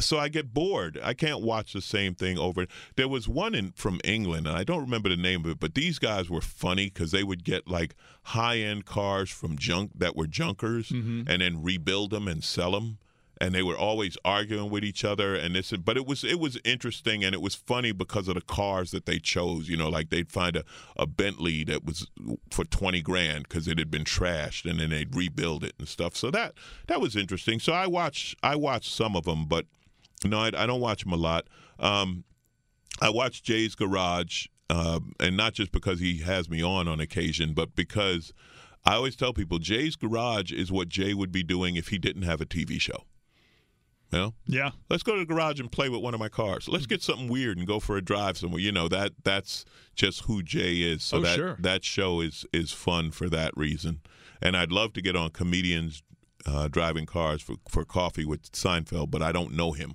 So 0.00 0.18
I 0.18 0.28
get 0.28 0.55
bored. 0.55 0.98
I 1.02 1.14
can't 1.14 1.42
watch 1.42 1.72
the 1.72 1.81
same 1.81 2.14
thing 2.14 2.38
over. 2.38 2.66
There 2.96 3.09
was 3.09 3.28
one 3.28 3.55
in 3.55 3.72
from 3.72 4.00
England, 4.05 4.46
and 4.46 4.57
I 4.57 4.64
don't 4.64 4.81
remember 4.81 5.09
the 5.09 5.16
name 5.16 5.44
of 5.44 5.50
it, 5.52 5.61
but 5.61 5.74
these 5.74 5.98
guys 5.98 6.31
were 6.31 6.40
funny 6.40 6.87
because 6.87 7.11
they 7.11 7.24
would 7.24 7.44
get 7.44 7.68
like 7.68 7.94
high-end 8.24 8.87
cars 8.87 9.31
from 9.31 9.59
junk 9.59 9.92
that 9.96 10.16
were 10.16 10.26
junkers, 10.26 10.90
mm-hmm. 10.90 11.22
and 11.26 11.42
then 11.42 11.62
rebuild 11.62 12.11
them 12.11 12.28
and 12.28 12.42
sell 12.42 12.72
them 12.72 12.98
and 13.42 13.52
they 13.57 13.62
were 13.62 13.76
always 13.76 14.16
arguing 14.24 14.70
with 14.70 14.85
each 14.85 15.05
other 15.05 15.35
and 15.35 15.57
this 15.57 15.72
but 15.72 15.96
it 15.96 16.07
was 16.07 16.22
it 16.22 16.38
was 16.38 16.59
interesting 16.64 17.24
and 17.24 17.35
it 17.35 17.42
was 17.42 17.57
funny 17.57 17.90
because 17.90 18.28
of 18.28 18.37
the 18.37 18.40
cars 18.40 18.92
that 18.92 19.05
they 19.05 19.18
chose 19.18 19.68
you 19.68 19.76
know 19.76 19.88
like 19.88 20.11
they'd 20.11 20.31
find 20.31 20.55
a, 20.55 20.64
a 20.96 21.07
bentley 21.07 21.64
that 21.64 21.85
was 21.85 22.07
for 22.50 22.64
20 22.64 23.02
grand 23.02 23.48
because 23.48 23.66
it 23.66 23.78
had 23.78 23.90
been 23.90 24.05
trashed 24.05 24.68
and 24.70 24.78
then 24.78 24.90
they'd 24.90 25.14
rebuild 25.16 25.64
it 25.64 25.74
and 25.78 25.88
stuff 25.88 26.14
so 26.14 26.31
that 26.31 26.55
that 26.87 27.00
was 27.00 27.16
interesting 27.16 27.59
so 27.59 27.72
i 27.72 27.87
watch 27.87 28.37
i 28.44 28.55
watched 28.55 28.92
some 28.92 29.16
of 29.16 29.24
them 29.24 29.44
but 29.44 29.66
no 30.24 30.38
i, 30.38 30.46
I 30.56 30.66
don't 30.66 30.80
watch 30.80 31.04
him 31.04 31.12
a 31.12 31.16
lot 31.16 31.46
um, 31.78 32.24
i 33.00 33.08
watch 33.11 33.42
jay's 33.42 33.74
garage 33.74 34.46
um, 34.70 35.12
and 35.20 35.37
not 35.37 35.52
just 35.52 35.70
because 35.72 36.00
he 36.00 36.18
has 36.20 36.48
me 36.48 36.62
on 36.62 36.88
on 36.88 37.00
occasion 37.00 37.52
but 37.54 37.74
because 37.76 38.32
I 38.85 38.94
always 38.94 39.14
tell 39.14 39.32
people 39.32 39.61
Jay's 39.61 39.94
Garage 39.94 40.50
is 40.50 40.72
what 40.72 40.88
Jay 40.88 41.14
would 41.14 41.30
be 41.30 41.44
doing 41.44 41.76
if 41.76 41.87
he 41.87 41.98
didn't 41.98 42.22
have 42.22 42.40
a 42.40 42.44
TV 42.44 42.80
show. 42.80 43.04
You 44.11 44.18
know, 44.18 44.35
Yeah. 44.44 44.72
let's 44.90 45.04
go 45.04 45.12
to 45.14 45.20
the 45.20 45.24
garage 45.24 45.61
and 45.61 45.70
play 45.70 45.88
with 45.88 46.00
one 46.02 46.14
of 46.14 46.18
my 46.18 46.28
cars. 46.28 46.66
Let's 46.68 46.87
get 46.87 47.00
something 47.00 47.28
weird 47.28 47.58
and 47.58 47.64
go 47.64 47.78
for 47.78 47.96
a 47.96 48.02
drive 48.02 48.37
somewhere. 48.38 48.61
You 48.61 48.72
know 48.72 48.88
that 48.88 49.12
that's 49.22 49.64
just 49.94 50.22
who 50.22 50.42
Jay 50.42 50.78
is. 50.82 51.04
So 51.04 51.18
Oh, 51.18 51.20
that 51.20 51.37
sure. 51.37 51.56
that 51.61 51.85
show 51.85 52.20
is 52.20 52.44
is 52.52 52.72
fun 52.72 53.12
for 53.12 53.28
that 53.30 53.56
reason. 53.56 54.00
And 54.42 54.56
I'd 54.56 54.72
love 54.72 54.92
to 54.94 55.00
get 55.00 55.14
on 55.14 55.30
comedians 55.30 56.02
uh, 56.44 56.66
driving 56.66 57.06
cars 57.06 57.40
for 57.40 57.54
for 57.68 57.85
coffee 57.85 58.24
with 58.24 58.50
Seinfeld, 58.50 59.12
but 59.12 59.22
I 59.22 59.30
don't 59.30 59.52
know 59.54 59.70
him. 59.70 59.94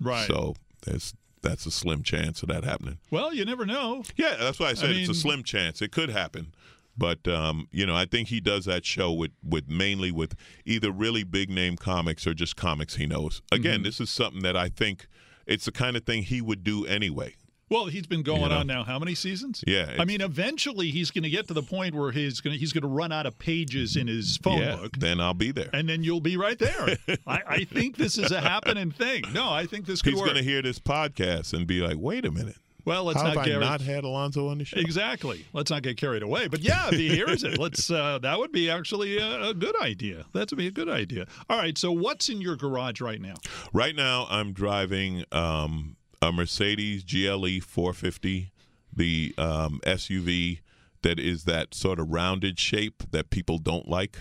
Right. 0.00 0.26
So 0.26 0.54
there's 0.84 1.14
that's 1.42 1.64
a 1.66 1.70
slim 1.70 2.02
chance 2.02 2.42
of 2.42 2.48
that 2.48 2.64
happening. 2.64 2.98
well, 3.10 3.32
you 3.32 3.44
never 3.44 3.64
know. 3.66 4.02
Yeah, 4.16 4.34
that's 4.38 4.58
why 4.58 4.68
I 4.70 4.74
said 4.74 4.90
it's 4.90 5.08
a 5.08 5.14
slim 5.14 5.42
chance. 5.44 5.80
It 5.80 5.92
could 5.92 6.10
happen. 6.10 6.52
But 6.98 7.28
um, 7.28 7.68
you 7.70 7.84
know, 7.86 7.94
I 7.94 8.06
think 8.06 8.28
he 8.28 8.40
does 8.40 8.64
that 8.64 8.84
show 8.86 9.12
with, 9.12 9.30
with 9.46 9.68
mainly 9.68 10.10
with 10.10 10.34
either 10.64 10.90
really 10.90 11.24
big 11.24 11.50
name 11.50 11.76
comics 11.76 12.26
or 12.26 12.32
just 12.34 12.56
comics 12.56 12.96
he 12.96 13.06
knows. 13.06 13.42
Again, 13.52 13.74
Mm-hmm. 13.76 13.82
this 13.84 14.00
is 14.00 14.10
something 14.10 14.42
that 14.42 14.56
I 14.56 14.68
think 14.70 15.06
it's 15.46 15.66
the 15.66 15.72
kind 15.72 15.96
of 15.96 16.04
thing 16.04 16.22
he 16.22 16.40
would 16.40 16.64
do 16.64 16.86
anyway. 16.86 17.36
Well, 17.68 17.86
he's 17.86 18.06
been 18.06 18.22
going 18.22 18.42
You 18.42 18.48
know? 18.50 18.58
on 18.58 18.66
now 18.68 18.84
how 18.84 18.98
many 19.00 19.14
seasons? 19.16 19.64
Yeah, 19.66 19.96
I 19.98 20.04
mean, 20.04 20.20
eventually 20.20 20.90
he's 20.90 21.10
going 21.10 21.24
to 21.24 21.30
get 21.30 21.48
to 21.48 21.54
the 21.54 21.62
point 21.62 21.94
where 21.96 22.12
he's 22.12 22.40
going 22.40 22.54
to 22.54 22.58
he's 22.60 22.72
going 22.72 22.82
to 22.82 22.88
run 22.88 23.10
out 23.10 23.26
of 23.26 23.38
pages 23.38 23.96
in 23.96 24.06
his 24.06 24.36
phone 24.36 24.58
yeah, 24.58 24.76
book. 24.76 24.92
then 24.98 25.20
I'll 25.20 25.34
be 25.34 25.50
there. 25.50 25.70
And 25.72 25.88
then 25.88 26.04
you'll 26.04 26.20
be 26.20 26.36
right 26.36 26.58
there. 26.58 26.96
I, 27.26 27.40
I 27.48 27.64
think 27.64 27.96
this 27.96 28.18
is 28.18 28.30
a 28.30 28.40
happening 28.40 28.92
thing. 28.92 29.24
No, 29.32 29.50
I 29.50 29.66
think 29.66 29.86
this 29.86 30.00
could 30.00 30.12
He's 30.12 30.20
work. 30.20 30.30
going 30.30 30.42
to 30.42 30.48
hear 30.48 30.62
this 30.62 30.78
podcast 30.78 31.54
and 31.54 31.66
be 31.66 31.80
like, 31.80 31.96
"Wait 31.98 32.24
a 32.24 32.30
minute, 32.30 32.56
well, 32.84 33.02
let's 33.02 33.18
how 33.20 33.24
not 33.24 33.36
have 33.36 33.42
I 33.42 33.48
get 33.48 33.58
not 33.58 33.80
had 33.80 34.04
Alonzo 34.04 34.46
on 34.46 34.58
the 34.58 34.64
show?" 34.64 34.78
exactly. 34.78 35.44
Let's 35.52 35.72
not 35.72 35.82
get 35.82 35.96
carried 35.96 36.22
away. 36.22 36.46
But 36.46 36.60
yeah, 36.60 36.86
if 36.86 36.94
he 36.94 37.08
hears 37.08 37.42
it, 37.42 37.58
let's. 37.58 37.90
Uh, 37.90 38.20
that 38.22 38.38
would 38.38 38.52
be 38.52 38.70
actually 38.70 39.18
a, 39.18 39.48
a 39.48 39.54
good 39.54 39.74
idea. 39.82 40.24
That 40.34 40.50
would 40.52 40.56
be 40.58 40.68
a 40.68 40.72
good 40.72 40.88
idea. 40.88 41.26
All 41.50 41.58
right. 41.58 41.76
So 41.76 41.90
what's 41.90 42.28
in 42.28 42.40
your 42.40 42.54
garage 42.54 43.00
right 43.00 43.20
now? 43.20 43.34
Right 43.72 43.96
now, 43.96 44.28
I'm 44.30 44.52
driving 44.52 45.24
um, 45.32 45.96
a 46.22 46.32
Mercedes 46.32 47.04
GLE 47.04 47.60
450, 47.60 48.52
the 48.92 49.34
um, 49.38 49.80
SUV 49.84 50.60
that 51.02 51.18
is 51.20 51.44
that 51.44 51.74
sort 51.74 52.00
of 52.00 52.10
rounded 52.10 52.58
shape 52.58 53.02
that 53.10 53.30
people 53.30 53.58
don't 53.58 53.88
like. 53.88 54.18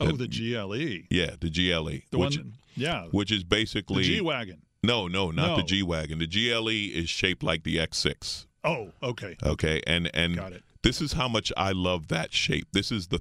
Oh, 0.00 0.12
the 0.12 0.28
GLE. 0.28 1.06
Yeah, 1.10 1.34
the 1.40 1.50
GLE, 1.50 2.02
The 2.10 2.18
which 2.18 2.36
one. 2.38 2.54
Yeah. 2.76 3.06
which 3.10 3.32
is 3.32 3.42
basically 3.44 4.02
The 4.04 4.16
G 4.16 4.20
wagon. 4.20 4.62
no, 4.82 5.08
no, 5.08 5.30
not 5.30 5.56
the 5.56 5.62
G 5.64 5.82
wagon. 5.82 6.18
The 6.20 6.26
GLE 6.26 6.68
is 6.68 7.08
shaped 7.08 7.42
like 7.42 7.64
the 7.64 7.76
X6. 7.78 8.46
Oh, 8.64 8.90
okay. 9.02 9.36
Okay, 9.44 9.80
and 9.86 10.10
and 10.14 10.36
Got 10.36 10.52
it. 10.52 10.62
this 10.82 11.00
is 11.00 11.12
how 11.14 11.28
much 11.28 11.52
I 11.56 11.72
love 11.72 12.08
that 12.08 12.32
shape. 12.32 12.68
This 12.72 12.92
is 12.92 13.08
the 13.08 13.20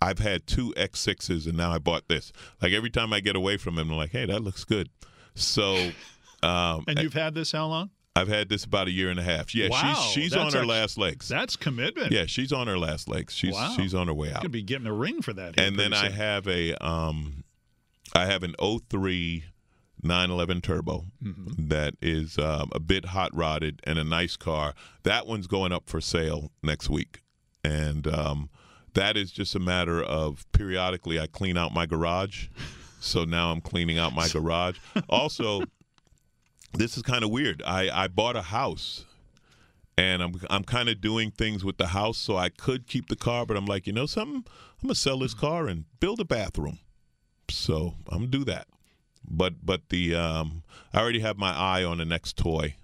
I've 0.00 0.18
had 0.18 0.46
two 0.46 0.72
X6s 0.76 1.46
and 1.46 1.56
now 1.56 1.72
I 1.72 1.78
bought 1.78 2.08
this. 2.08 2.32
Like 2.60 2.72
every 2.72 2.90
time 2.90 3.12
I 3.12 3.20
get 3.20 3.36
away 3.36 3.56
from 3.56 3.78
him, 3.78 3.90
I'm 3.90 3.96
like, 3.96 4.10
hey, 4.10 4.26
that 4.26 4.42
looks 4.42 4.64
good. 4.64 4.88
So. 5.34 5.90
Um, 6.42 6.84
And 6.88 6.98
you've 6.98 7.14
had 7.14 7.34
this 7.34 7.52
how 7.52 7.66
long? 7.66 7.90
I've 8.14 8.28
had 8.28 8.48
this 8.50 8.64
about 8.64 8.88
a 8.88 8.90
year 8.90 9.08
and 9.08 9.18
a 9.18 9.22
half. 9.22 9.54
Yeah, 9.54 9.68
Wow, 9.70 9.94
she's 9.94 10.24
she's 10.24 10.36
on 10.36 10.52
her 10.52 10.58
act- 10.58 10.68
last 10.68 10.98
legs. 10.98 11.28
That's 11.28 11.56
commitment. 11.56 12.12
Yeah, 12.12 12.26
she's 12.26 12.52
on 12.52 12.66
her 12.66 12.78
last 12.78 13.08
legs. 13.08 13.34
She's 13.34 13.54
Wow. 13.54 13.72
she's 13.76 13.94
on 13.94 14.06
her 14.08 14.12
way 14.14 14.32
out. 14.32 14.42
Could 14.42 14.50
be 14.52 14.62
getting 14.62 14.86
a 14.86 14.92
ring 14.92 15.22
for 15.22 15.32
that. 15.32 15.58
And 15.58 15.78
then 15.78 15.92
pretty 15.92 16.08
I 16.08 16.10
have 16.10 16.46
a 16.46 16.74
um 16.84 17.44
I 18.14 18.26
have 18.26 18.42
an 18.42 18.54
03 18.60 19.44
911 20.02 20.60
turbo 20.60 21.06
Mm-hmm. 21.24 21.68
that 21.68 21.94
is 22.02 22.36
um, 22.38 22.70
a 22.74 22.80
bit 22.80 23.06
hot 23.06 23.34
rodded 23.34 23.80
and 23.84 23.98
a 23.98 24.04
nice 24.04 24.36
car. 24.36 24.74
That 25.04 25.26
one's 25.26 25.46
going 25.46 25.72
up 25.72 25.88
for 25.88 26.00
sale 26.00 26.50
next 26.62 26.90
week. 26.90 27.20
and 27.64 28.06
um, 28.08 28.50
that 28.94 29.16
is 29.16 29.30
just 29.32 29.54
a 29.54 29.58
matter 29.60 30.02
of 30.02 30.44
periodically 30.52 31.18
I 31.18 31.26
clean 31.28 31.56
out 31.56 31.72
my 31.72 31.86
garage. 31.86 32.48
So 33.00 33.24
now 33.24 33.52
I'm 33.52 33.60
cleaning 33.62 33.96
out 33.98 34.12
my 34.12 34.28
garage. 34.32 34.76
Also, 35.08 35.62
this 36.74 36.96
is 36.96 37.02
kind 37.02 37.24
of 37.24 37.30
weird. 37.30 37.62
I, 37.64 38.04
I 38.04 38.08
bought 38.08 38.36
a 38.36 38.42
house 38.42 39.04
and 39.98 40.22
I'm 40.22 40.34
I'm 40.50 40.64
kind 40.64 40.88
of 40.88 41.00
doing 41.00 41.30
things 41.30 41.64
with 41.64 41.76
the 41.76 41.88
house 41.88 42.18
so 42.18 42.36
I 42.36 42.48
could 42.48 42.86
keep 42.86 43.08
the 43.08 43.16
car, 43.16 43.44
but 43.46 43.56
I'm 43.56 43.66
like, 43.66 43.86
you 43.86 43.92
know 43.92 44.06
something? 44.06 44.44
I'm 44.46 44.86
gonna 44.88 44.94
sell 44.94 45.18
this 45.18 45.34
car 45.34 45.66
and 45.68 45.84
build 46.00 46.20
a 46.20 46.24
bathroom. 46.24 46.78
So 47.50 47.94
I'm 48.08 48.18
gonna 48.18 48.26
do 48.30 48.44
that. 48.44 48.66
But 49.28 49.64
but 49.64 49.88
the 49.90 50.14
um, 50.14 50.62
I 50.92 51.00
already 51.00 51.20
have 51.20 51.36
my 51.38 51.52
eye 51.52 51.84
on 51.84 51.98
the 51.98 52.04
next 52.04 52.36
toy, 52.36 52.74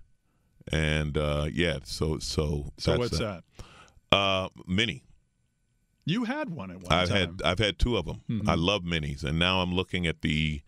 and 0.70 1.16
uh, 1.16 1.46
yeah. 1.52 1.78
So 1.84 2.18
so 2.18 2.72
so 2.78 2.98
what's 2.98 3.18
that? 3.18 3.42
that? 4.10 4.16
Uh, 4.16 4.48
Mini. 4.66 5.02
You 6.04 6.24
had 6.24 6.48
one 6.48 6.70
at 6.70 6.76
one 6.80 6.90
I've 6.92 7.08
time. 7.08 7.16
had 7.18 7.42
I've 7.44 7.58
had 7.58 7.78
two 7.78 7.96
of 7.96 8.06
them. 8.06 8.20
Mhm. 8.30 8.48
I 8.48 8.54
love 8.54 8.82
minis, 8.82 9.24
and 9.24 9.38
now 9.38 9.60
I'm 9.60 9.74
looking 9.74 10.06
at 10.06 10.22
the 10.22 10.62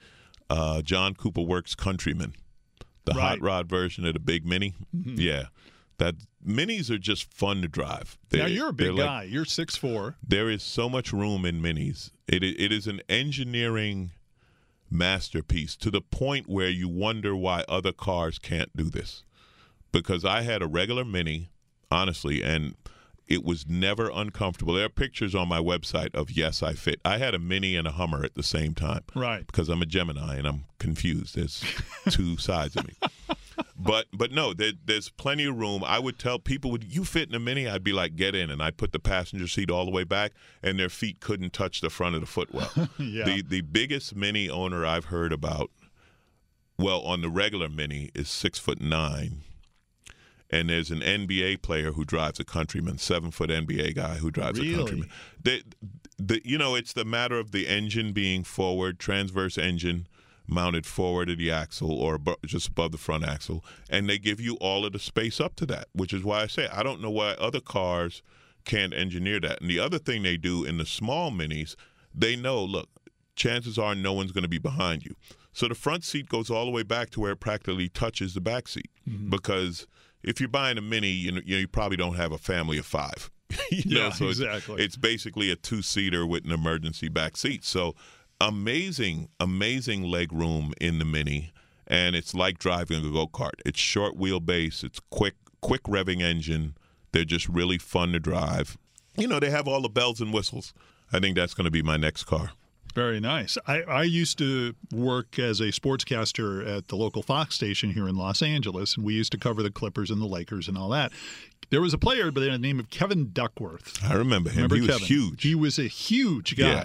uh, 0.50 0.83
John 0.83 1.14
Cooper 1.14 1.40
Works 1.42 1.74
Countryman, 1.74 2.35
the 3.10 3.18
Right. 3.18 3.28
hot 3.30 3.40
rod 3.40 3.68
version 3.68 4.04
of 4.06 4.14
the 4.14 4.20
big 4.20 4.46
Mini. 4.46 4.74
Mhm. 4.96 5.18
Yeah, 5.18 5.46
that 5.98 6.14
minis 6.46 6.90
are 6.90 6.98
just 6.98 7.32
fun 7.32 7.60
to 7.62 7.68
drive. 7.68 8.18
Now 8.32 8.46
you're 8.46 8.68
a 8.68 8.72
big 8.72 8.92
like- 8.92 9.06
guy. 9.06 9.22
You're 9.24 9.44
six 9.44 9.76
four. 9.76 10.16
there 10.26 10.48
is 10.48 10.62
so 10.62 10.88
much 10.88 11.12
room 11.12 11.44
in 11.44 11.60
minis. 11.60 12.10
It 12.28 12.42
it 12.44 12.72
is 12.72 12.86
an 12.86 13.00
engineering 13.08 14.12
masterpiece 14.90 15.76
to 15.76 15.90
the 15.90 16.00
point 16.00 16.48
where 16.48 16.68
you 16.70 16.88
wonder 16.88 17.36
why 17.36 17.64
other 17.68 17.92
cars 17.92 18.38
can't 18.38 18.74
do 18.76 18.84
this. 18.90 19.22
Because 19.92 20.24
I 20.24 20.42
had 20.42 20.62
a 20.62 20.66
regular 20.66 21.04
mini, 21.04 21.50
honestly, 21.90 22.42
and 22.42 22.74
it 23.30 23.44
was 23.44 23.66
never 23.68 24.10
uncomfortable. 24.12 24.74
There 24.74 24.84
are 24.84 24.88
pictures 24.90 25.34
on 25.34 25.48
my 25.48 25.60
website 25.60 26.14
of 26.14 26.30
yes, 26.30 26.62
I 26.62 26.74
fit. 26.74 27.00
I 27.04 27.16
had 27.18 27.32
a 27.34 27.38
mini 27.38 27.76
and 27.76 27.86
a 27.86 27.92
Hummer 27.92 28.24
at 28.24 28.34
the 28.34 28.42
same 28.42 28.74
time 28.74 29.02
Right. 29.14 29.46
because 29.46 29.68
I'm 29.70 29.80
a 29.80 29.86
Gemini 29.86 30.36
and 30.36 30.46
I'm 30.46 30.64
confused. 30.78 31.36
There's 31.36 31.64
two 32.10 32.36
sides 32.36 32.76
of 32.76 32.86
me. 32.86 32.94
But 33.78 34.06
but 34.12 34.32
no, 34.32 34.52
there, 34.52 34.72
there's 34.84 35.10
plenty 35.10 35.44
of 35.44 35.56
room. 35.56 35.82
I 35.84 35.98
would 35.98 36.18
tell 36.18 36.38
people, 36.38 36.70
"Would 36.70 36.84
you 36.94 37.04
fit 37.04 37.28
in 37.28 37.34
a 37.34 37.38
mini?" 37.38 37.68
I'd 37.68 37.84
be 37.84 37.92
like, 37.92 38.16
"Get 38.16 38.34
in," 38.34 38.50
and 38.50 38.62
I'd 38.62 38.76
put 38.78 38.92
the 38.92 38.98
passenger 38.98 39.46
seat 39.46 39.70
all 39.70 39.84
the 39.84 39.90
way 39.90 40.04
back, 40.04 40.32
and 40.62 40.78
their 40.78 40.88
feet 40.88 41.20
couldn't 41.20 41.52
touch 41.52 41.80
the 41.80 41.90
front 41.90 42.14
of 42.14 42.20
the 42.22 42.26
footwell. 42.26 42.70
Yeah. 42.98 43.24
The 43.24 43.42
the 43.42 43.60
biggest 43.60 44.16
mini 44.16 44.48
owner 44.50 44.84
I've 44.86 45.06
heard 45.06 45.32
about, 45.32 45.70
well, 46.78 47.00
on 47.02 47.20
the 47.22 47.28
regular 47.30 47.68
mini 47.68 48.10
is 48.14 48.28
six 48.30 48.58
foot 48.58 48.80
nine. 48.80 49.42
And 50.52 50.68
there's 50.68 50.90
an 50.90 51.00
NBA 51.00 51.62
player 51.62 51.92
who 51.92 52.04
drives 52.04 52.40
a 52.40 52.44
Countryman, 52.44 52.98
seven 52.98 53.30
foot 53.30 53.50
NBA 53.50 53.94
guy 53.94 54.16
who 54.16 54.30
drives 54.30 54.58
Really? 54.58 54.74
a 54.74 54.76
Countryman. 54.78 55.08
The, 55.42 55.62
the, 56.18 56.42
you 56.44 56.58
know, 56.58 56.74
it's 56.74 56.92
the 56.92 57.04
matter 57.04 57.38
of 57.38 57.52
the 57.52 57.68
engine 57.68 58.12
being 58.12 58.42
forward, 58.42 58.98
transverse 58.98 59.56
engine 59.56 60.08
mounted 60.46 60.84
forward 60.84 61.30
of 61.30 61.38
the 61.38 61.50
axle 61.50 61.92
or 61.92 62.18
just 62.44 62.68
above 62.68 62.90
the 62.92 62.98
front 62.98 63.24
axle, 63.24 63.64
and 63.88 64.08
they 64.08 64.18
give 64.18 64.40
you 64.40 64.56
all 64.56 64.84
of 64.84 64.92
the 64.92 64.98
space 64.98 65.40
up 65.40 65.54
to 65.56 65.66
that, 65.66 65.86
which 65.92 66.12
is 66.12 66.24
why 66.24 66.42
I 66.42 66.46
say 66.48 66.68
I 66.72 66.82
don't 66.82 67.00
know 67.00 67.10
why 67.10 67.30
other 67.32 67.60
cars 67.60 68.22
can't 68.64 68.92
engineer 68.92 69.40
that. 69.40 69.60
And 69.60 69.70
the 69.70 69.78
other 69.78 69.98
thing 69.98 70.22
they 70.22 70.36
do 70.36 70.64
in 70.64 70.76
the 70.78 70.86
small 70.86 71.30
minis, 71.30 71.76
they 72.14 72.36
know, 72.36 72.62
look, 72.62 72.88
chances 73.36 73.78
are 73.78 73.94
no 73.94 74.12
one's 74.12 74.32
going 74.32 74.42
to 74.42 74.48
be 74.48 74.58
behind 74.58 75.04
you. 75.04 75.14
So 75.52 75.66
the 75.66 75.74
front 75.74 76.04
seat 76.04 76.28
goes 76.28 76.50
all 76.50 76.64
the 76.64 76.70
way 76.70 76.82
back 76.82 77.10
to 77.10 77.20
where 77.20 77.32
it 77.32 77.40
practically 77.40 77.88
touches 77.88 78.34
the 78.34 78.40
back 78.40 78.68
seat. 78.68 78.90
Mm-hmm. 79.08 79.30
Because 79.30 79.86
if 80.22 80.40
you're 80.40 80.48
buying 80.48 80.78
a 80.78 80.83
mini, 80.83 81.09
you 81.11 81.33
know, 81.33 81.40
you, 81.44 81.66
probably 81.68 81.96
don't 81.96 82.14
have 82.14 82.33
a 82.33 82.38
family 82.38 82.78
of 82.78 82.87
five. 82.87 83.30
you 83.70 83.94
know, 83.94 84.06
Yeah, 84.06 84.11
so 84.12 84.28
it's- 84.28 84.62
It's, 84.68 84.96
basically 84.96 85.50
a 85.50 85.56
two 85.56 85.83
seater 85.83 86.26
with 86.26 86.44
an 86.44 86.52
emergency 86.52 87.09
back 87.09 87.37
seat. 87.37 87.64
So 87.64 87.94
amazing, 88.40 89.28
amazing 89.38 90.02
leg 90.04 90.33
room 90.33 90.72
in 90.80 90.98
the 90.98 91.04
mini. 91.04 91.52
And 91.87 92.14
it's 92.14 92.35
like 92.35 92.59
driving 92.59 93.04
a 93.04 93.11
go 93.11 93.26
kart. 93.26 93.54
It's 93.66 93.80
short 93.80 94.16
wheelbase. 94.16 94.85
It's 94.85 95.00
quick, 95.11 95.35
quick 95.61 95.83
revving 95.85 96.22
engine. 96.22 96.76
They're 97.12 97.24
just 97.24 97.48
really 97.48 97.78
fun 97.78 98.12
to 98.12 98.20
drive. 98.20 98.78
You 99.16 99.26
know, 99.26 99.40
they 99.40 99.50
have 99.50 99.66
all 99.66 99.83
the 99.83 99.88
bells 99.88 100.20
and 100.20 100.33
whistles. 100.33 100.72
I 101.12 101.18
think 101.18 101.37
that's 101.37 101.54
going 101.54 101.64
to 101.64 101.70
be 101.70 101.83
my 101.83 101.96
next 101.96 102.24
car. 102.24 102.52
Very 102.94 103.20
nice. 103.20 103.57
I, 103.66 103.83
I 103.83 104.03
used 104.03 104.38
to 104.38 104.74
work 104.92 105.38
as 105.38 105.61
a 105.61 105.66
sportscaster 105.66 106.66
at 106.66 106.88
the 106.88 106.96
local 106.96 107.22
Fox 107.22 107.55
station 107.55 107.90
here 107.92 108.09
in 108.09 108.16
Los 108.16 108.42
Angeles, 108.42 108.96
and 108.96 109.05
we 109.05 109.14
used 109.14 109.33
to 109.33 109.38
cover 109.38 109.62
the 109.62 109.70
Clippers 109.70 110.11
and 110.11 110.20
the 110.20 110.26
Lakers 110.26 110.66
and 110.68 110.76
all 110.76 110.88
that. 110.90 111.12
There 111.70 111.81
was 111.81 111.94
a 111.94 111.98
player 111.98 112.33
by 112.33 112.40
the 112.40 112.59
name 112.59 112.81
of 112.81 112.90
Kevin 112.90 113.31
Duckworth. 113.33 114.03
I 114.05 114.14
remember 114.14 114.50
him. 114.50 114.57
Remember 114.57 114.74
he 114.74 114.81
was 114.81 114.90
Kevin? 114.90 115.07
huge. 115.07 115.42
He 115.42 115.55
was 115.55 115.79
a 115.79 115.87
huge 115.87 116.57
guy. 116.57 116.66
Yeah. 116.66 116.85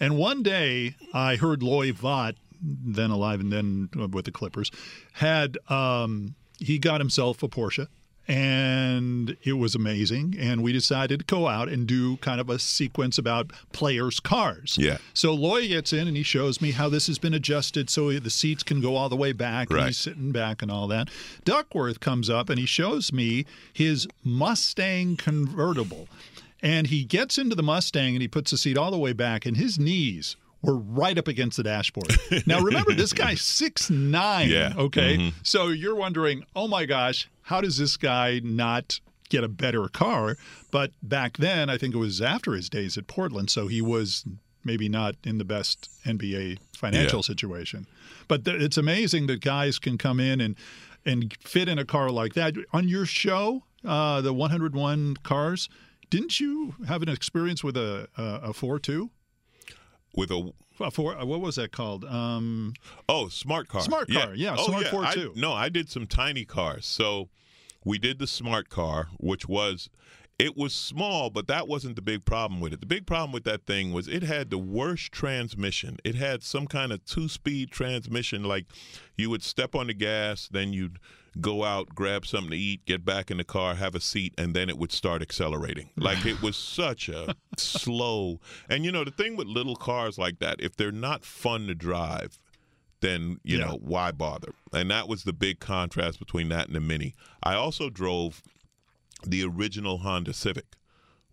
And 0.00 0.18
one 0.18 0.42
day 0.42 0.96
I 1.12 1.36
heard 1.36 1.62
Loy 1.62 1.92
Vaught, 1.92 2.34
then 2.60 3.10
alive 3.10 3.38
and 3.38 3.52
then 3.52 3.90
with 4.12 4.24
the 4.24 4.32
Clippers, 4.32 4.72
had 5.12 5.56
um, 5.68 6.34
he 6.58 6.78
got 6.78 7.00
himself 7.00 7.42
a 7.44 7.48
Porsche. 7.48 7.86
And 8.26 9.36
it 9.42 9.54
was 9.54 9.74
amazing. 9.74 10.34
And 10.38 10.62
we 10.62 10.72
decided 10.72 11.20
to 11.20 11.24
go 11.26 11.46
out 11.46 11.68
and 11.68 11.86
do 11.86 12.16
kind 12.18 12.40
of 12.40 12.48
a 12.48 12.58
sequence 12.58 13.18
about 13.18 13.52
players' 13.72 14.18
cars. 14.18 14.78
Yeah. 14.80 14.98
So 15.12 15.34
Loy 15.34 15.68
gets 15.68 15.92
in 15.92 16.08
and 16.08 16.16
he 16.16 16.22
shows 16.22 16.60
me 16.60 16.70
how 16.70 16.88
this 16.88 17.06
has 17.06 17.18
been 17.18 17.34
adjusted 17.34 17.90
so 17.90 18.12
the 18.12 18.30
seats 18.30 18.62
can 18.62 18.80
go 18.80 18.96
all 18.96 19.08
the 19.08 19.16
way 19.16 19.32
back 19.32 19.70
and 19.70 19.84
he's 19.84 19.98
sitting 19.98 20.32
back 20.32 20.62
and 20.62 20.70
all 20.70 20.88
that. 20.88 21.10
Duckworth 21.44 22.00
comes 22.00 22.30
up 22.30 22.48
and 22.48 22.58
he 22.58 22.66
shows 22.66 23.12
me 23.12 23.44
his 23.72 24.08
Mustang 24.22 25.16
convertible. 25.16 26.08
And 26.62 26.86
he 26.86 27.04
gets 27.04 27.36
into 27.36 27.54
the 27.54 27.62
Mustang 27.62 28.14
and 28.14 28.22
he 28.22 28.28
puts 28.28 28.50
the 28.50 28.56
seat 28.56 28.78
all 28.78 28.90
the 28.90 28.98
way 28.98 29.12
back 29.12 29.44
and 29.44 29.58
his 29.58 29.78
knees 29.78 30.36
were 30.64 30.76
right 30.78 31.16
up 31.18 31.28
against 31.28 31.56
the 31.56 31.62
dashboard. 31.62 32.16
now 32.46 32.60
remember 32.60 32.92
this 32.94 33.12
guy's 33.12 33.40
six 33.60 33.90
nine. 33.90 34.48
Yeah. 34.48 34.72
Okay. 34.76 35.32
So 35.42 35.68
you're 35.68 35.94
wondering, 35.94 36.44
oh 36.56 36.68
my 36.68 36.86
gosh, 36.86 37.28
how 37.42 37.60
does 37.60 37.76
this 37.78 37.96
guy 37.96 38.40
not 38.42 39.00
get 39.28 39.44
a 39.44 39.48
better 39.48 39.88
car? 39.88 40.36
But 40.70 40.92
back 41.02 41.36
then, 41.36 41.68
I 41.70 41.76
think 41.78 41.94
it 41.94 41.98
was 41.98 42.20
after 42.22 42.52
his 42.52 42.68
days 42.68 42.96
at 42.98 43.06
Portland, 43.06 43.50
so 43.50 43.68
he 43.68 43.82
was 43.82 44.24
maybe 44.64 44.88
not 44.88 45.14
in 45.24 45.36
the 45.38 45.44
best 45.44 45.90
NBA 46.06 46.58
financial 46.74 47.18
Yeah. 47.18 47.22
situation. 47.22 47.86
But 48.28 48.44
th- 48.46 48.60
it's 48.62 48.78
amazing 48.78 49.26
that 49.26 49.40
guys 49.42 49.78
can 49.78 49.98
come 49.98 50.18
in 50.20 50.40
and 50.40 50.56
and 51.06 51.34
fit 51.44 51.68
in 51.68 51.78
a 51.78 51.84
car 51.84 52.10
like 52.10 52.32
that. 52.32 52.54
On 52.72 52.88
your 52.88 53.04
show, 53.04 53.64
uh, 53.84 54.22
the 54.22 54.32
101 54.32 55.16
cars, 55.22 55.68
didn't 56.08 56.40
you 56.40 56.74
have 56.88 57.02
an 57.02 57.10
experience 57.10 57.62
with 57.62 57.76
a 57.76 58.08
a, 58.16 58.22
a 58.48 58.52
four 58.54 58.78
two? 58.78 59.10
With 60.16 60.30
a 60.30 60.52
A 60.80 60.90
four, 60.90 61.16
uh, 61.16 61.24
what 61.24 61.40
was 61.40 61.56
that 61.56 61.72
called? 61.72 62.04
Um, 62.04 62.74
oh 63.08 63.28
smart 63.28 63.68
car. 63.68 63.80
Smart 63.82 64.08
car, 64.10 64.34
yeah, 64.34 64.56
Oh, 64.58 64.66
Smart 64.66 64.84
yeah. 64.84 64.90
Four 64.90 65.04
I- 65.04 65.14
too. 65.14 65.32
No, 65.36 65.52
I 65.52 65.68
did 65.68 65.88
some 65.90 66.06
tiny 66.06 66.44
cars. 66.44 66.86
So 66.86 67.28
we 67.84 67.98
did 67.98 68.18
the 68.18 68.26
smart 68.26 68.68
car, 68.68 69.08
which 69.18 69.48
was 69.48 69.90
it 70.38 70.56
was 70.56 70.72
small, 70.74 71.30
but 71.30 71.46
that 71.46 71.68
wasn't 71.68 71.94
the 71.94 72.02
big 72.02 72.24
problem 72.24 72.60
with 72.60 72.72
it. 72.72 72.80
The 72.80 72.86
big 72.86 73.06
problem 73.06 73.30
with 73.30 73.44
that 73.44 73.66
thing 73.66 73.92
was 73.92 74.08
it 74.08 74.24
had 74.24 74.50
the 74.50 74.58
worst 74.58 75.12
transmission. 75.12 75.98
It 76.04 76.16
had 76.16 76.42
some 76.42 76.66
kind 76.66 76.90
of 76.92 77.04
two-speed 77.04 77.70
transmission. 77.70 78.42
Like 78.42 78.66
you 79.16 79.30
would 79.30 79.42
step 79.44 79.74
on 79.76 79.86
the 79.86 79.94
gas, 79.94 80.48
then 80.50 80.72
you'd 80.72 80.98
go 81.40 81.64
out, 81.64 81.94
grab 81.94 82.24
something 82.26 82.50
to 82.50 82.56
eat, 82.56 82.84
get 82.86 83.04
back 83.04 83.30
in 83.30 83.36
the 83.38 83.44
car, 83.44 83.74
have 83.74 83.94
a 83.94 84.00
seat, 84.00 84.34
and 84.38 84.54
then 84.54 84.68
it 84.68 84.78
would 84.78 84.92
start 84.92 85.22
accelerating. 85.22 85.90
Like 85.96 86.24
it 86.24 86.40
was 86.42 86.56
such 86.80 87.08
a 87.08 87.34
slow. 87.56 88.40
And 88.68 88.84
you 88.84 88.92
know, 88.92 89.04
the 89.04 89.10
thing 89.10 89.36
with 89.36 89.46
little 89.46 89.76
cars 89.76 90.18
like 90.18 90.38
that, 90.40 90.60
if 90.60 90.76
they're 90.76 90.92
not 90.92 91.24
fun 91.24 91.66
to 91.66 91.74
drive, 91.74 92.38
then 93.00 93.38
you 93.42 93.58
Yeah. 93.58 93.66
know 93.66 93.78
why 93.82 94.12
bother? 94.12 94.52
And 94.72 94.90
that 94.90 95.08
was 95.08 95.24
the 95.24 95.32
big 95.32 95.60
contrast 95.60 96.18
between 96.18 96.48
that 96.50 96.66
and 96.66 96.74
the 96.76 96.80
Mini. 96.80 97.14
I 97.42 97.54
also 97.54 97.90
drove 97.90 98.42
the 99.26 99.42
original 99.44 99.98
Honda 99.98 100.32
Civic, 100.32 100.76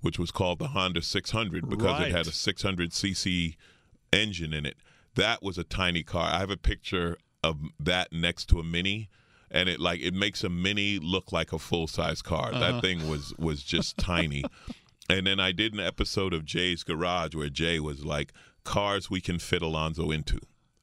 which 0.02 0.18
was 0.20 0.32
called 0.32 0.60
the 0.60 0.70
Honda 0.70 1.02
600 1.02 1.70
because 1.70 2.00
Right. 2.00 2.08
it 2.10 2.12
had 2.16 2.28
a 2.28 2.32
600 2.32 2.92
cc 2.92 3.56
engine 4.12 4.54
in 4.54 4.66
it. 4.66 4.78
That 5.16 5.44
was 5.44 5.58
a 5.58 5.64
tiny 5.64 6.04
car. 6.04 6.34
I 6.34 6.40
have 6.40 6.50
a 6.50 6.58
picture 6.58 7.18
of 7.44 7.60
that 7.80 8.12
next 8.14 8.46
to 8.50 8.60
a 8.60 8.64
Mini. 8.64 9.10
And 9.54 9.68
it 9.68 9.80
like 9.80 10.00
it 10.00 10.14
makes 10.14 10.44
a 10.44 10.50
mini 10.50 10.98
look 10.98 11.32
like 11.32 11.52
a 11.52 11.60
full 11.60 11.88
size 11.88 12.22
car. 12.22 12.52
That 12.52 12.82
thing 12.82 13.10
was 13.10 13.34
was 13.38 13.64
just 13.64 13.98
tiny. 13.98 14.44
And 15.10 15.28
then 15.28 15.42
I 15.42 15.52
did 15.52 15.74
an 15.74 15.80
episode 15.82 16.34
of 16.34 16.46
Jay's 16.46 16.84
Garage 16.84 17.36
where 17.36 17.50
Jay 17.50 17.82
was 17.82 18.06
like, 18.06 18.32
cars 18.64 19.10
we 19.10 19.20
can 19.20 19.40
fit 19.40 19.62
Alonzo 19.62 20.10
into. 20.10 20.40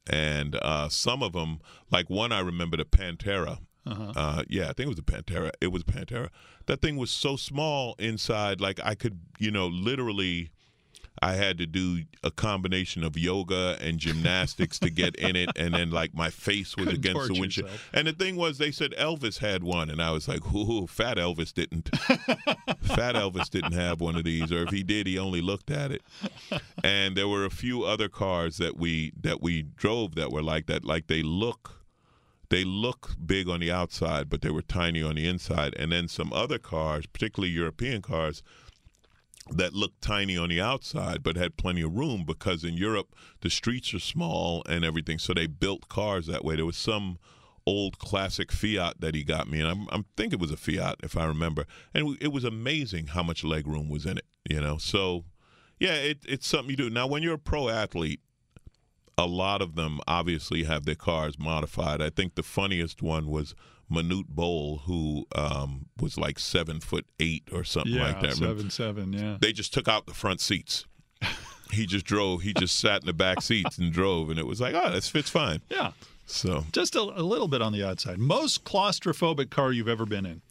And 0.07 0.54
uh, 0.57 0.90
some 0.90 1.22
of 1.22 1.33
them, 1.33 1.61
like 1.90 2.11
one 2.11 2.31
I 2.31 2.40
remember, 2.40 2.76
the 2.76 2.85
Pantera. 2.85 3.61
uh 3.87 4.42
yeah, 4.48 4.64
I 4.64 4.72
think 4.74 4.81
it 4.81 4.88
was 4.88 4.98
a 4.98 5.02
Pantera. 5.02 5.50
It 5.62 5.68
was 5.68 5.81
a 5.83 5.87
Pantera. 5.87 6.28
That 6.66 6.83
thing 6.83 6.96
was 6.98 7.11
so 7.11 7.37
small 7.37 7.94
inside, 7.98 8.61
like 8.61 8.78
I 8.85 8.94
could, 8.94 9.20
you 9.38 9.50
know, 9.50 9.66
literally. 9.66 10.50
I 11.22 11.35
had 11.35 11.59
to 11.59 11.66
do 11.66 12.04
a 12.22 12.31
combination 12.31 13.02
of 13.04 13.16
yoga 13.16 13.76
and 13.81 13.98
gymnastics 13.98 14.78
to 14.81 14.90
get 14.90 15.16
in 15.16 15.37
it, 15.37 15.50
and 15.57 15.74
then 15.74 15.90
like 15.90 16.14
my 16.14 16.31
face 16.31 16.76
was 16.76 16.87
Contort 16.87 16.98
against 16.98 17.28
the 17.28 17.40
windshield. 17.40 17.66
yourself. 17.66 17.90
And 17.92 18.07
the 18.07 18.12
thing 18.12 18.37
was, 18.37 18.59
they 18.59 18.70
said 18.70 18.92
Elvis 18.98 19.38
had 19.38 19.62
one, 19.62 19.90
and 19.90 20.00
I 20.00 20.11
was 20.11 20.28
like, 20.28 20.52
"Ooh, 20.54 20.87
Fat 20.87 21.16
Elvis 21.16 21.52
didn't. 21.52 21.88
Fat 21.96 23.14
Elvis 23.14 23.50
didn't 23.50 23.72
have 23.72 24.00
one 24.00 24.16
of 24.16 24.24
these, 24.24 24.52
or 24.52 24.62
if 24.62 24.70
he 24.70 24.83
did, 24.83 25.07
he 25.07 25.18
only 25.18 25.40
looked 25.40 25.70
at 25.70 25.90
it." 25.92 26.02
And 26.85 27.16
there 27.16 27.28
were 27.28 27.44
a 27.44 27.50
few 27.50 27.85
other 27.85 28.09
cars 28.09 28.59
that 28.59 28.76
we 28.76 29.12
that 29.20 29.42
we 29.42 29.62
drove 29.62 30.14
that 30.14 30.31
were 30.31 30.42
like 30.42 30.66
that, 30.66 30.85
like 30.85 31.07
they 31.07 31.22
look 31.22 31.78
they 32.50 32.64
look 32.64 33.11
big 33.24 33.48
on 33.48 33.61
the 33.61 33.70
outside, 33.70 34.31
but 34.31 34.40
they 34.40 34.50
were 34.50 34.62
tiny 34.62 35.02
on 35.02 35.16
the 35.16 35.26
inside. 35.26 35.74
And 35.76 35.92
then 35.92 36.09
some 36.09 36.33
other 36.33 36.59
cars, 36.59 37.07
particularly 37.07 37.52
European 37.52 38.00
cars, 38.00 38.42
that 39.50 39.72
looked 39.72 40.02
tiny 40.02 40.37
on 40.37 40.48
the 40.48 40.61
outside 40.61 41.22
but 41.22 41.37
had 41.37 41.56
plenty 41.56 41.82
of 41.82 41.94
room 41.94 42.24
because 42.26 42.64
in 42.64 42.74
Europe 42.74 43.14
the 43.40 43.50
streets 43.50 43.94
are 43.94 43.98
small 43.98 44.62
and 44.68 44.84
everything. 44.84 45.18
So 45.18 45.34
they 45.34 45.46
built 45.46 45.88
cars 45.88 46.26
that 46.26 46.44
way. 46.44 46.56
There 46.56 46.66
was 46.66 46.76
some 46.76 47.18
old 47.66 47.98
classic 47.98 48.50
Fiat 48.50 49.00
that 49.00 49.14
he 49.14 49.22
got 49.22 49.48
me, 49.50 49.61
and 49.61 49.68
I'm, 49.68 49.88
I'm 49.90 50.06
think 50.16 50.32
it 50.32 50.40
was 50.40 50.50
a 50.50 50.56
Fiat 50.56 50.96
if 51.02 51.16
I 51.16 51.26
remember. 51.26 51.66
And 51.92 52.16
it 52.20 52.32
was 52.32 52.44
amazing 52.44 53.08
how 53.08 53.22
much 53.22 53.44
leg 53.44 53.66
room 53.66 53.88
was 53.88 54.06
in 54.06 54.18
it. 54.18 54.24
You 54.48 54.61
know, 54.61 54.78
so 54.78 55.24
yeah, 55.78 55.94
it, 55.94 56.18
it's 56.26 56.46
something 56.46 56.70
you 56.70 56.76
do. 56.76 56.90
Now, 56.90 57.06
when 57.06 57.22
you're 57.22 57.34
a 57.34 57.38
pro 57.38 57.68
athlete, 57.68 58.20
a 59.18 59.26
lot 59.26 59.61
of 59.61 59.74
them 59.74 60.00
obviously 60.06 60.64
have 60.64 60.84
their 60.84 60.94
cars 60.94 61.38
modified. 61.38 62.00
I 62.00 62.11
think 62.11 62.34
the 62.34 62.42
funniest 62.42 63.02
one 63.02 63.26
was 63.26 63.54
Manute 63.90 64.29
Bol, 64.29 64.79
who 64.87 65.27
um, 65.35 65.87
was 66.01 66.18
like 66.18 66.38
seven 66.38 66.81
foot 66.81 67.07
eight 67.18 67.44
or 67.53 67.64
something 67.64 67.92
Yeah, 67.94 68.03
like 68.09 68.20
that. 68.20 68.35
seven 68.35 68.70
seven. 68.70 69.12
Yeah. 69.12 69.37
They 69.40 69.53
just 69.53 69.72
took 69.72 69.88
out 69.88 70.07
the 70.07 70.14
front 70.14 70.40
seats. 70.40 70.85
he 71.72 71.87
just 71.87 72.05
drove. 72.05 72.42
He 72.42 72.53
just 72.55 72.79
sat 72.79 73.01
in 73.03 73.07
the 73.07 73.12
back 73.12 73.40
seats 73.42 73.79
and 73.79 73.92
drove, 73.92 74.31
and 74.31 74.38
it 74.38 74.46
was 74.46 74.61
like, 74.61 74.74
oh, 74.74 74.90
this 74.90 75.09
fits 75.09 75.31
fine. 75.31 75.61
Yeah. 75.70 75.92
So 76.27 76.64
Just 76.72 76.94
a, 76.94 77.01
a 77.01 77.22
little 77.22 77.48
bit 77.48 77.62
on 77.62 77.72
the 77.72 77.83
outside. 77.83 78.18
Most 78.18 78.64
claustrophobic 78.64 79.48
car 79.48 79.72
you've 79.72 79.88
ever 79.88 80.05
been 80.05 80.27
in. 80.27 80.42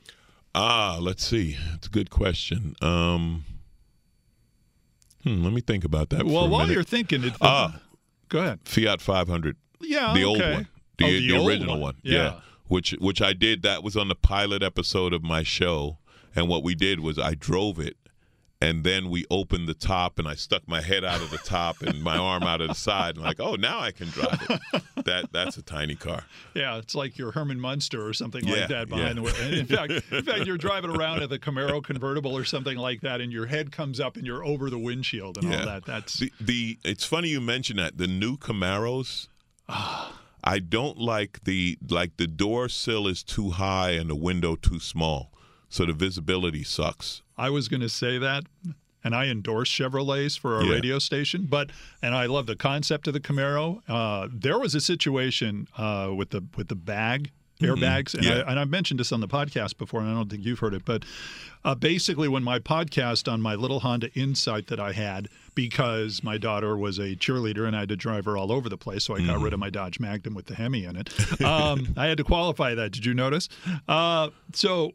ah, 0.55 0.97
let's 0.99 1.23
see. 1.23 1.55
It's 1.75 1.85
a 1.85 1.89
good 1.91 2.09
question. 2.09 2.75
Um, 2.81 3.45
hmm, 5.23 5.43
let 5.43 5.53
me 5.53 5.61
think 5.61 5.83
about 5.85 6.09
that. 6.09 6.21
for 6.21 6.25
well, 6.25 6.47
while 6.49 6.61
minute. 6.61 6.73
you're 6.73 6.83
thinking 6.83 7.23
it, 7.23 7.33
Ah. 7.41 7.79
go 8.29 8.39
ahead. 8.39 8.59
Fiat 8.65 9.01
500. 9.01 9.55
Yeah, 9.81 10.13
the 10.15 10.23
old 10.23 10.39
one, 10.39 10.67
the, 10.97 11.05
Oh, 11.05 11.07
the, 11.07 11.37
old 11.37 11.47
original 11.49 11.79
one. 11.79 11.95
Yeah. 12.01 12.39
Which 12.67 12.91
which 12.99 13.21
I 13.21 13.33
did. 13.33 13.61
That 13.63 13.83
was 13.83 13.95
on 13.97 14.07
the 14.07 14.15
pilot 14.15 14.63
episode 14.63 15.13
of 15.13 15.23
my 15.23 15.43
show, 15.43 15.97
and 16.35 16.47
what 16.47 16.63
we 16.63 16.75
did 16.75 16.99
was 16.99 17.17
I 17.19 17.33
drove 17.33 17.79
it, 17.79 17.97
and 18.59 18.83
then 18.83 19.09
we 19.09 19.25
opened 19.29 19.67
the 19.67 19.73
top, 19.73 20.17
and 20.19 20.27
I 20.27 20.35
stuck 20.35 20.67
my 20.67 20.81
head 20.81 21.05
out 21.05 21.21
of 21.21 21.29
the 21.31 21.37
top 21.37 21.81
and 21.81 22.01
my 22.03 22.17
arm 22.17 22.43
out 22.43 22.61
of 22.61 22.69
the 22.69 22.73
side, 22.75 23.15
and 23.15 23.23
like, 23.23 23.39
oh, 23.39 23.55
now 23.55 23.79
I 23.79 23.91
can 23.91 24.07
drive 24.09 24.47
it. 24.49 24.83
that 25.05 25.31
that's 25.31 25.57
a 25.57 25.61
tiny 25.61 25.95
car. 25.95 26.23
Yeah, 26.53 26.77
it's 26.77 26.95
like 26.95 27.17
your 27.17 27.31
Herman 27.31 27.59
Munster 27.59 28.05
or 28.05 28.13
something 28.13 28.43
Yeah, 28.45 28.55
like 28.55 28.69
that 28.69 28.89
behind 28.89 29.07
yeah. 29.09 29.13
the 29.13 29.21
wheel. 29.21 29.59
In 29.59 29.65
fact, 29.67 29.91
in 30.11 30.23
fact, 30.23 30.45
you're 30.45 30.57
driving 30.57 30.89
around 30.89 31.21
at 31.21 31.29
the 31.29 31.39
Camaro 31.39 31.83
convertible 31.83 32.35
or 32.35 32.43
something 32.43 32.77
like 32.77 33.01
that, 33.01 33.21
and 33.21 33.31
your 33.31 33.45
head 33.45 33.71
comes 33.71 33.99
up 33.99 34.17
and 34.17 34.25
you're 34.25 34.43
over 34.43 34.69
the 34.69 34.79
windshield 34.79 35.37
and 35.37 35.53
all 35.53 35.65
that. 35.65 35.85
That's 35.85 36.19
the, 36.19 36.31
the 36.41 36.77
it's 36.83 37.05
funny 37.05 37.29
you 37.29 37.39
mention 37.41 37.77
that 37.77 37.97
the 37.97 38.07
new 38.07 38.37
Camaros. 38.37 39.27
Ah. 39.69 40.19
I 40.47 40.59
don't 40.59 40.97
like 40.97 41.43
the 41.43 41.77
like 41.89 42.15
the 42.17 42.27
door 42.27 42.69
sill 42.69 43.07
is 43.07 43.21
too 43.23 43.49
high 43.51 43.91
and 43.91 44.09
the 44.09 44.15
window 44.15 44.55
too 44.55 44.79
small, 44.79 45.31
so 45.69 45.85
the 45.85 45.93
visibility 45.93 46.63
sucks. 46.63 47.21
I 47.37 47.49
was 47.49 47.67
going 47.67 47.81
to 47.81 47.89
say 47.89 48.17
that, 48.17 48.43
and 49.03 49.13
I 49.13 49.25
endorse 49.27 49.69
Chevrolets 49.69 50.39
for 50.39 50.55
our 50.55 50.63
Yeah. 50.63 50.73
radio 50.75 50.99
station. 50.99 51.47
But 51.49 51.71
and 52.01 52.15
I 52.15 52.25
love 52.27 52.45
the 52.45 52.55
concept 52.55 53.07
of 53.07 53.13
the 53.13 53.19
Camaro. 53.19 53.81
Uh, 53.87 54.27
there 54.31 54.57
was 54.57 54.73
a 54.73 54.81
situation 54.81 55.67
uh, 55.77 56.11
with 56.15 56.29
the 56.29 56.41
with 56.55 56.69
the 56.69 56.75
bag 56.75 57.31
airbags, 57.59 58.13
and, 58.13 58.23
Mm-hmm. 58.23 58.37
Yeah. 58.37 58.43
I, 58.45 58.51
and 58.51 58.59
I've 58.59 58.69
mentioned 58.69 58.99
this 58.99 59.11
on 59.11 59.19
the 59.21 59.27
podcast 59.27 59.77
before, 59.77 60.01
and 60.01 60.09
I 60.09 60.13
don't 60.13 60.29
think 60.29 60.43
you've 60.45 60.59
heard 60.59 60.73
it. 60.73 60.85
But 60.85 61.03
uh, 61.65 61.75
basically, 61.75 62.27
when 62.27 62.43
my 62.43 62.59
podcast 62.59 63.31
on 63.31 63.41
my 63.41 63.55
little 63.55 63.79
Honda 63.81 64.11
Insight 64.13 64.67
that 64.67 64.79
I 64.79 64.91
had, 64.93 65.27
because 65.55 66.23
my 66.23 66.37
daughter 66.37 66.77
was 66.77 66.99
a 66.99 67.15
cheerleader 67.15 67.65
and 67.67 67.75
I 67.75 67.79
had 67.81 67.89
to 67.89 67.95
drive 67.95 68.25
her 68.25 68.37
all 68.37 68.51
over 68.51 68.69
the 68.69 68.77
place, 68.77 69.03
so 69.05 69.15
I 69.15 69.19
got 69.19 69.35
Mm-hmm. 69.35 69.43
rid 69.43 69.53
of 69.53 69.59
my 69.59 69.69
Dodge 69.69 69.99
Magnum 69.99 70.33
with 70.35 70.45
the 70.45 70.55
Hemi 70.55 70.85
in 70.85 70.95
it. 70.95 71.41
Um, 71.41 71.93
I 71.97 72.05
had 72.07 72.17
to 72.19 72.23
qualify 72.23 72.75
that. 72.75 72.91
Did 72.91 73.05
you 73.05 73.13
notice? 73.13 73.49
Uh, 73.87 74.29
so 74.53 74.91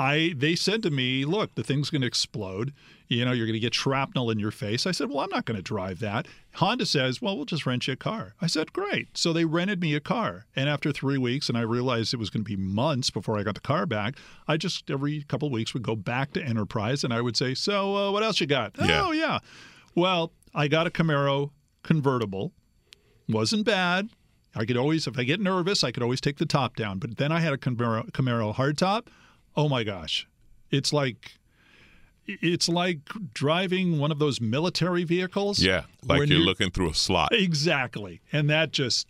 I 0.00 0.32
they 0.34 0.54
said 0.56 0.82
to 0.84 0.90
me, 0.90 1.26
"Look, 1.26 1.54
the 1.54 1.62
thing's 1.62 1.90
going 1.90 2.00
to 2.00 2.06
explode. 2.06 2.72
You 3.06 3.24
know, 3.24 3.32
you're 3.32 3.46
going 3.46 3.52
to 3.52 3.60
get 3.60 3.74
shrapnel 3.74 4.30
in 4.30 4.38
your 4.38 4.50
face." 4.50 4.86
I 4.86 4.92
said, 4.92 5.10
"Well, 5.10 5.20
I'm 5.20 5.28
not 5.28 5.44
going 5.44 5.58
to 5.58 5.62
drive 5.62 5.98
that." 5.98 6.26
Honda 6.54 6.86
says, 6.86 7.20
"Well, 7.20 7.36
we'll 7.36 7.44
just 7.44 7.66
rent 7.66 7.86
you 7.86 7.92
a 7.92 7.96
car." 7.96 8.34
I 8.40 8.46
said, 8.46 8.72
"Great." 8.72 9.18
So 9.18 9.34
they 9.34 9.44
rented 9.44 9.82
me 9.82 9.94
a 9.94 10.00
car, 10.00 10.46
and 10.56 10.70
after 10.70 10.90
three 10.90 11.18
weeks, 11.18 11.50
and 11.50 11.58
I 11.58 11.60
realized 11.60 12.14
it 12.14 12.16
was 12.16 12.30
going 12.30 12.44
to 12.44 12.48
be 12.48 12.56
months 12.56 13.10
before 13.10 13.38
I 13.38 13.42
got 13.42 13.54
the 13.56 13.60
car 13.60 13.84
back. 13.84 14.16
I 14.48 14.56
just 14.56 14.90
every 14.90 15.22
couple 15.24 15.48
of 15.48 15.52
weeks 15.52 15.74
would 15.74 15.82
go 15.82 15.96
back 15.96 16.32
to 16.32 16.42
Enterprise, 16.42 17.04
and 17.04 17.12
I 17.12 17.20
would 17.20 17.36
say, 17.36 17.52
"So, 17.52 17.94
uh, 17.94 18.10
what 18.10 18.22
else 18.22 18.40
you 18.40 18.46
got?" 18.46 18.76
Yeah. 18.80 19.04
Oh, 19.04 19.12
yeah. 19.12 19.40
Well, 19.94 20.32
I 20.54 20.66
got 20.68 20.86
a 20.86 20.90
Camaro 20.90 21.50
convertible. 21.82 22.52
Wasn't 23.28 23.66
bad. 23.66 24.08
I 24.54 24.64
could 24.64 24.78
always, 24.78 25.06
if 25.06 25.18
I 25.18 25.24
get 25.24 25.40
nervous, 25.40 25.84
I 25.84 25.92
could 25.92 26.02
always 26.02 26.20
take 26.22 26.38
the 26.38 26.46
top 26.46 26.74
down. 26.74 26.98
But 26.98 27.18
then 27.18 27.30
I 27.30 27.40
had 27.40 27.52
a 27.52 27.58
Camaro, 27.58 28.10
Camaro 28.12 28.54
hardtop. 28.54 29.06
Oh 29.56 29.68
my 29.68 29.84
gosh, 29.84 30.26
it's 30.70 30.92
like 30.92 31.32
it's 32.26 32.68
like 32.68 32.98
driving 33.34 33.98
one 33.98 34.12
of 34.12 34.18
those 34.18 34.40
military 34.40 35.04
vehicles. 35.04 35.60
Yeah, 35.60 35.84
like 36.04 36.20
when 36.20 36.28
you're 36.28 36.38
looking 36.38 36.70
through 36.70 36.90
a 36.90 36.94
slot. 36.94 37.32
exactly, 37.32 38.20
and 38.32 38.48
that 38.50 38.72
just 38.72 39.06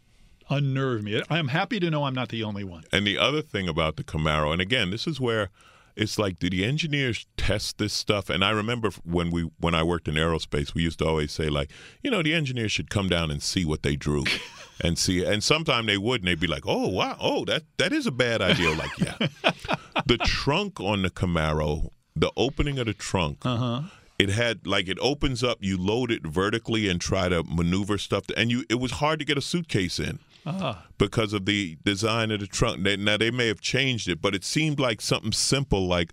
unnerved 0.48 1.05
me. 1.05 1.22
I'm 1.31 1.48
happy 1.48 1.81
to 1.81 1.90
know 1.90 2.05
I'm 2.05 2.14
not 2.14 2.29
the 2.29 2.42
only 2.42 2.64
one. 2.64 2.85
And 2.92 3.07
the 3.07 3.18
other 3.18 3.42
thing 3.42 3.68
about 3.68 3.96
the 3.96 4.05
Camaro, 4.05 4.53
and 4.53 4.61
again, 4.61 4.90
this 4.90 5.07
is 5.07 5.20
where 5.20 5.50
it's 5.96 6.18
like, 6.18 6.38
did 6.38 6.53
the 6.53 6.64
engineers 6.64 7.26
test 7.37 7.79
this 7.79 7.92
stuff? 7.92 8.31
And 8.31 8.44
I 8.44 8.50
remember 8.50 8.90
when 9.05 9.31
we 9.31 9.50
when 9.59 9.74
I 9.74 9.83
worked 9.83 10.09
in 10.09 10.14
aerospace, 10.14 10.74
we 10.74 10.83
used 10.83 10.98
to 11.00 11.07
always 11.07 11.33
say 11.33 11.48
like, 11.48 11.70
you 12.03 12.11
know, 12.11 12.22
the 12.22 12.35
engineers 12.35 12.72
should 12.72 12.90
come 12.90 13.09
down 13.09 13.31
and 13.31 13.42
see 13.42 13.64
what 13.64 13.83
they 13.83 13.96
drew, 13.96 14.24
and 14.83 14.99
see. 14.99 15.25
And 15.25 15.43
sometimes 15.43 15.87
they 15.87 15.99
would, 15.99 16.21
and 16.21 16.29
they'd 16.29 16.40
be 16.40 16.47
like, 16.47 16.64
oh 16.66 16.88
wow, 16.88 17.16
oh 17.21 17.45
that 17.47 17.64
that 17.79 17.93
is 17.93 18.07
a 18.07 18.11
bad 18.12 18.43
idea. 18.43 18.71
Like 18.71 18.99
yeah, 18.99 19.16
the 20.07 20.19
trunk 20.19 20.81
on 20.81 21.03
the 21.03 21.11
Camaro, 21.11 21.90
the 22.16 22.31
opening 22.37 22.79
of 22.79 22.87
the 22.87 22.95
trunk. 22.95 23.45
Uh-huh. 23.45 23.83
It 24.19 24.29
had 24.29 24.66
like 24.66 24.88
it 24.88 24.99
opens 25.01 25.43
up. 25.43 25.59
You 25.61 25.79
load 25.79 26.11
it 26.11 26.27
vertically 26.27 26.88
and 26.88 27.01
try 27.01 27.29
to 27.29 27.43
maneuver 27.43 27.97
stuff, 27.99 28.25
and 28.37 28.51
you. 28.51 28.64
It 28.69 28.81
was 28.81 28.93
hard 28.93 29.19
to 29.21 29.25
get 29.25 29.38
a 29.38 29.43
suitcase 29.43 29.99
in 29.99 30.19
Ah, 30.45 30.87
because 30.99 31.33
of 31.33 31.47
the 31.47 31.79
design 31.85 32.31
of 32.31 32.40
the 32.40 32.47
trunk. 32.47 32.85
They, 32.85 32.97
now 32.97 33.16
they 33.16 33.31
may 33.31 33.49
have 33.49 33.61
changed 33.61 34.09
it, 34.09 34.21
but 34.21 34.35
it 34.35 34.45
seemed 34.45 34.79
like 34.79 35.01
something 35.01 35.33
simple. 35.33 35.87
Like, 35.87 36.12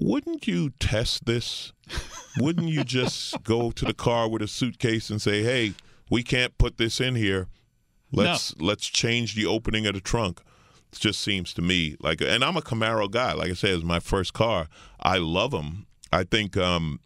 wouldn't 0.00 0.46
you 0.46 0.70
test 0.78 1.24
this? 1.24 1.72
wouldn't 2.38 2.68
you 2.68 2.84
just 2.84 3.42
go 3.44 3.70
to 3.70 3.84
the 3.84 3.94
car 3.94 4.28
with 4.28 4.42
a 4.42 4.48
suitcase 4.48 5.08
and 5.08 5.20
say, 5.20 5.42
"Hey, 5.42 5.72
we 6.10 6.22
can't 6.22 6.56
put 6.58 6.76
this 6.76 7.00
in 7.00 7.14
here. 7.14 7.48
Let's 8.12 8.56
let's 8.58 8.86
change 8.86 9.34
the 9.34 9.46
opening 9.46 9.86
of 9.86 9.94
the 9.94 10.00
trunk." 10.00 10.40
It 10.92 10.98
just 10.98 11.20
seems 11.20 11.52
to 11.54 11.62
me 11.62 11.96
like, 12.00 12.20
and 12.22 12.42
I'm 12.42 12.56
a 12.56 12.62
Camaro 12.62 13.10
guy. 13.10 13.32
Like 13.34 13.50
I 13.50 13.54
said, 13.54 13.70
it's 13.70 13.84
my 13.84 14.00
first 14.00 14.32
car. 14.32 14.68
I 15.00 15.18
love 15.18 15.50
them. 15.50 15.86
I 16.12 16.24
think 16.24 16.56
um, 16.56 17.00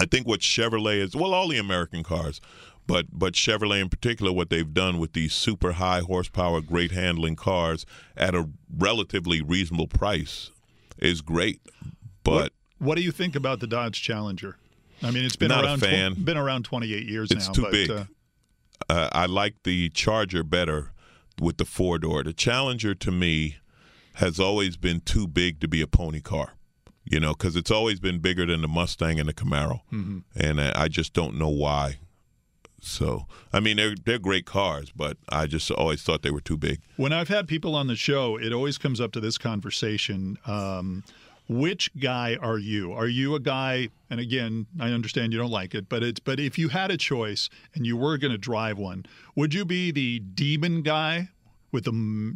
I 0.00 0.06
think 0.06 0.26
what 0.26 0.40
Chevrolet 0.40 0.98
is, 0.98 1.14
well, 1.14 1.34
all 1.34 1.48
the 1.48 1.58
American 1.58 2.02
cars, 2.02 2.40
but 2.86 3.06
but 3.12 3.34
Chevrolet 3.34 3.80
in 3.80 3.88
particular, 3.88 4.32
what 4.32 4.50
they've 4.50 4.72
done 4.72 4.98
with 4.98 5.12
these 5.12 5.34
super 5.34 5.72
high 5.72 6.00
horsepower, 6.00 6.60
great 6.60 6.92
handling 6.92 7.36
cars 7.36 7.84
at 8.16 8.34
a 8.34 8.48
relatively 8.76 9.40
reasonable 9.42 9.88
price 9.88 10.50
is 10.98 11.20
great. 11.20 11.60
But 12.24 12.32
what, 12.32 12.52
what 12.78 12.96
do 12.96 13.02
you 13.02 13.12
think 13.12 13.36
about 13.36 13.60
the 13.60 13.66
Dodge 13.66 14.02
Challenger? 14.02 14.56
I 15.02 15.10
mean, 15.10 15.24
it's 15.24 15.36
been 15.36 15.52
around 15.52 15.80
fan. 15.80 16.14
been 16.14 16.38
around 16.38 16.64
28 16.64 17.06
years 17.06 17.30
It's 17.30 17.48
now. 17.48 17.52
too 17.52 17.62
but, 17.62 17.72
big. 17.72 17.90
Uh, 17.90 18.04
uh, 18.88 19.08
I 19.12 19.26
like 19.26 19.54
the 19.64 19.88
Charger 19.90 20.42
better 20.44 20.92
with 21.40 21.56
the 21.58 21.64
four 21.64 21.98
door. 21.98 22.22
The 22.22 22.32
Challenger 22.32 22.94
to 22.94 23.10
me 23.10 23.56
has 24.14 24.40
always 24.40 24.76
been 24.76 25.00
too 25.00 25.26
big 25.26 25.60
to 25.60 25.68
be 25.68 25.82
a 25.82 25.86
pony 25.86 26.20
car. 26.20 26.52
You 27.08 27.20
know, 27.20 27.34
because 27.34 27.54
it's 27.54 27.70
always 27.70 28.00
been 28.00 28.18
bigger 28.18 28.46
than 28.46 28.62
the 28.62 28.68
Mustang 28.68 29.20
and 29.20 29.28
the 29.28 29.32
Camaro, 29.34 29.80
Mm-hmm. 29.92 30.18
and 30.34 30.60
I, 30.60 30.72
I 30.84 30.88
just 30.88 31.12
don't 31.12 31.38
know 31.38 31.48
why. 31.50 31.98
So, 32.80 33.26
I 33.52 33.60
mean, 33.60 33.76
they're 33.76 33.94
they're 34.04 34.18
great 34.18 34.44
cars, 34.44 34.90
but 34.94 35.16
I 35.28 35.46
just 35.46 35.70
always 35.70 36.02
thought 36.02 36.22
they 36.22 36.30
were 36.32 36.40
too 36.40 36.56
big. 36.56 36.80
When 36.96 37.12
I've 37.12 37.28
had 37.28 37.46
people 37.48 37.74
on 37.76 37.86
the 37.86 37.94
show, 37.96 38.36
it 38.36 38.52
always 38.52 38.76
comes 38.76 39.00
up 39.00 39.12
to 39.12 39.20
this 39.20 39.38
conversation. 39.38 40.36
Um, 40.46 41.04
which 41.48 41.90
guy 41.98 42.36
are 42.40 42.58
you? 42.58 42.92
Are 42.92 43.06
you 43.06 43.34
a 43.34 43.40
guy? 43.40 43.88
And 44.10 44.20
again, 44.20 44.66
I 44.80 44.90
understand 44.90 45.32
you 45.32 45.38
don't 45.38 45.50
like 45.50 45.74
it, 45.74 45.88
but 45.88 46.02
it's 46.02 46.20
but 46.20 46.40
if 46.40 46.58
you 46.58 46.68
had 46.68 46.90
a 46.90 46.96
choice 46.96 47.48
and 47.74 47.86
you 47.86 47.96
were 47.96 48.18
going 48.18 48.32
to 48.32 48.38
drive 48.38 48.78
one, 48.78 49.06
would 49.34 49.54
you 49.54 49.64
be 49.64 49.90
the 49.90 50.20
demon 50.20 50.82
guy, 50.82 51.28
with 51.72 51.84
the 51.84 51.92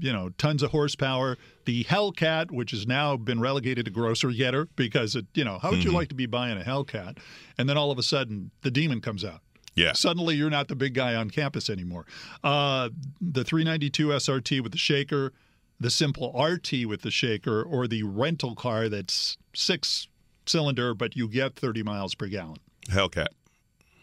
you 0.07 0.13
know 0.13 0.29
tons 0.37 0.63
of 0.63 0.71
horsepower. 0.71 1.39
The 1.65 1.85
Hellcat, 1.85 2.51
which 2.51 2.73
has 2.73 2.87
now 2.87 3.17
been 3.17 3.41
relegated 3.41 3.87
to 3.87 3.91
grocer 3.91 4.31
getter 4.31 4.69
because 4.77 5.17
it 5.17 5.27
you 5.35 5.45
know 5.45 5.59
how 5.59 5.71
would 5.71 5.85
you 5.85 5.93
like 5.93 6.09
to 6.09 6.15
be 6.15 6.27
buying 6.27 6.61
a 6.61 6.65
Hellcat, 6.65 7.19
and 7.57 7.69
then 7.69 7.79
all 7.79 7.91
of 7.91 7.99
a 7.99 8.03
sudden 8.03 8.51
the 8.63 8.71
Demon 8.71 9.01
comes 9.01 9.25
out. 9.25 9.41
Yeah. 9.75 9.93
Suddenly 9.93 10.35
you're 10.35 10.51
not 10.51 10.69
the 10.69 10.77
big 10.77 10.95
guy 10.95 11.15
on 11.15 11.31
campus 11.31 11.71
anymore. 11.71 12.05
Uh, 12.45 12.91
the 13.21 13.45
392 13.45 14.09
SRT 14.09 14.61
with 14.63 14.73
the 14.73 14.79
shaker, 14.79 15.33
the 15.81 15.91
simple 15.91 16.33
RT 16.39 16.87
with 16.87 17.03
the 17.03 17.11
shaker, 17.11 17.63
or 17.63 17.89
the 17.89 18.03
rental 18.03 18.55
car 18.55 18.89
that's 18.89 19.39
six 19.55 20.07
cylinder 20.47 20.95
but 20.95 21.17
you 21.17 21.29
get 21.29 21.57
30 21.57 21.83
miles 21.83 22.15
per 22.15 22.27
gallon. 22.27 22.59
Hellcat. 22.89 23.29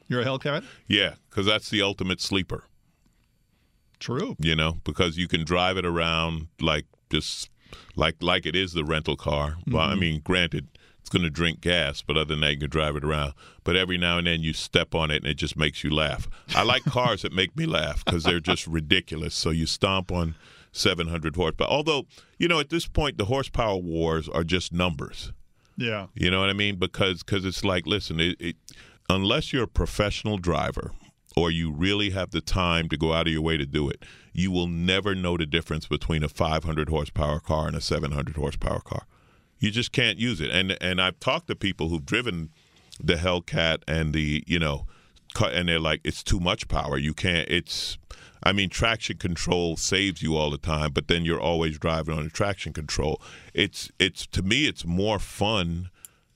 You're 0.08 0.22
a 0.22 0.26
Hellcat? 0.26 0.63
Yeah, 0.88 1.16
because 1.30 1.46
that's 1.46 1.70
the 1.70 1.82
ultimate 1.82 2.22
sleeper. 2.22 2.63
True. 4.00 4.36
You 4.40 4.56
know, 4.56 4.78
because 4.84 5.18
you 5.18 5.28
can 5.28 5.44
drive 5.44 5.78
it 5.78 5.86
around 5.86 6.48
like 6.62 6.86
just 7.10 7.50
like 7.96 8.16
like 8.22 8.46
it 8.46 8.56
is 8.56 8.74
the 8.74 8.86
rental 8.86 9.18
car. 9.18 9.58
Well, 9.68 9.84
I 9.84 9.92
mm-hmm. 9.92 10.00
mean, 10.00 10.22
granted, 10.24 10.68
it's 11.00 11.10
going 11.10 11.24
to 11.24 11.30
drink 11.30 11.62
gas, 11.62 12.02
but 12.02 12.16
other 12.16 12.26
than 12.26 12.42
that, 12.42 12.54
you 12.54 12.60
can 12.60 12.70
drive 12.70 12.96
it 12.96 13.04
around. 13.04 13.34
But 13.63 13.76
every 13.76 13.98
now 13.98 14.18
and 14.18 14.28
then, 14.28 14.42
you 14.42 14.54
step 14.54 14.94
on 14.94 15.12
it, 15.12 15.24
and 15.24 15.28
it 15.28 15.36
just 15.36 15.58
makes 15.58 15.84
you 15.84 15.90
laugh. 15.90 16.28
I 16.56 16.63
like 16.63 16.84
cars 16.84 17.24
that 17.24 17.34
make 17.34 17.56
me 17.58 17.66
laugh 17.66 18.06
because 18.06 18.24
they're 18.24 18.40
just 18.40 18.68
ridiculous. 18.68 19.34
So 19.34 19.50
you 19.50 19.66
stomp 19.66 20.12
on 20.12 20.36
700 20.71 21.36
horsepower. 21.36 21.67
Although, 21.67 22.06
you 22.38 22.47
know, 22.47 22.60
at 22.60 22.69
this 22.69 22.88
point, 22.88 23.17
the 23.17 23.25
horsepower 23.25 23.77
wars 23.77 24.30
are 24.30 24.43
just 24.43 24.73
numbers. 24.73 25.32
Yeah. 25.77 26.08
You 26.15 26.32
know 26.32 26.39
what 26.39 26.49
I 26.49 26.53
mean? 26.53 26.77
Because 26.77 27.23
cause 27.23 27.45
it's 27.45 27.63
like, 27.63 27.86
listen, 27.86 28.19
it, 28.19 28.36
it, 28.39 28.56
unless 29.10 29.53
you're 29.53 29.63
a 29.63 29.67
professional 29.67 30.38
driver 30.38 30.91
or 31.36 31.51
you 31.51 31.71
really 31.71 32.10
have 32.10 32.32
the 32.32 32.41
time 32.41 32.89
to 32.89 32.97
go 32.97 33.13
out 33.13 33.27
of 33.27 33.34
your 33.34 33.43
way 33.43 33.58
to 33.58 33.65
do 33.65 33.89
it, 33.89 34.03
you 34.34 34.51
will 34.51 34.67
never 34.67 35.13
know 35.15 35.38
the 35.38 35.45
difference 35.45 35.88
between 35.88 36.23
a 36.23 36.30
500 36.30 36.89
horsepower 36.89 37.39
car 37.39 37.67
and 37.67 37.75
a 37.75 37.82
700 37.82 38.36
horsepower 38.36 38.82
car. 38.82 39.06
You 39.60 39.71
just 39.71 39.91
can't 39.91 40.19
use 40.19 40.41
it. 40.41 40.51
And 40.51 40.77
and 40.82 41.01
I've 41.01 41.19
talked 41.19 41.47
to 41.47 41.56
people 41.56 41.89
who've 41.89 42.06
driven 42.06 42.49
the 43.03 43.15
Hellcat 43.15 43.84
and 43.88 44.13
the 44.13 44.43
you 44.45 44.60
know, 44.60 44.86
and 45.39 45.69
they're 45.69 45.80
like, 45.80 46.01
it's 46.03 46.23
too 46.23 46.39
much 46.39 46.67
power. 46.67 46.97
You 46.97 47.13
can't. 47.13 47.49
It's 47.49 47.97
I 48.43 48.54
mean, 48.54 48.69
traction 48.69 49.17
control 49.17 49.78
saves 49.78 50.21
you 50.21 50.36
all 50.36 50.50
the 50.50 50.58
time, 50.58 50.91
but 50.91 51.08
then 51.08 51.26
you're 51.26 51.41
always 51.41 51.78
driving 51.78 52.17
on 52.17 52.23
the 52.23 52.30
traction 52.30 52.73
control. 52.73 53.21
It's 53.54 53.91
it's 54.00 54.26
to 54.28 54.41
me, 54.41 54.67
it's 54.67 54.86
more 54.86 55.19
fun 55.19 55.89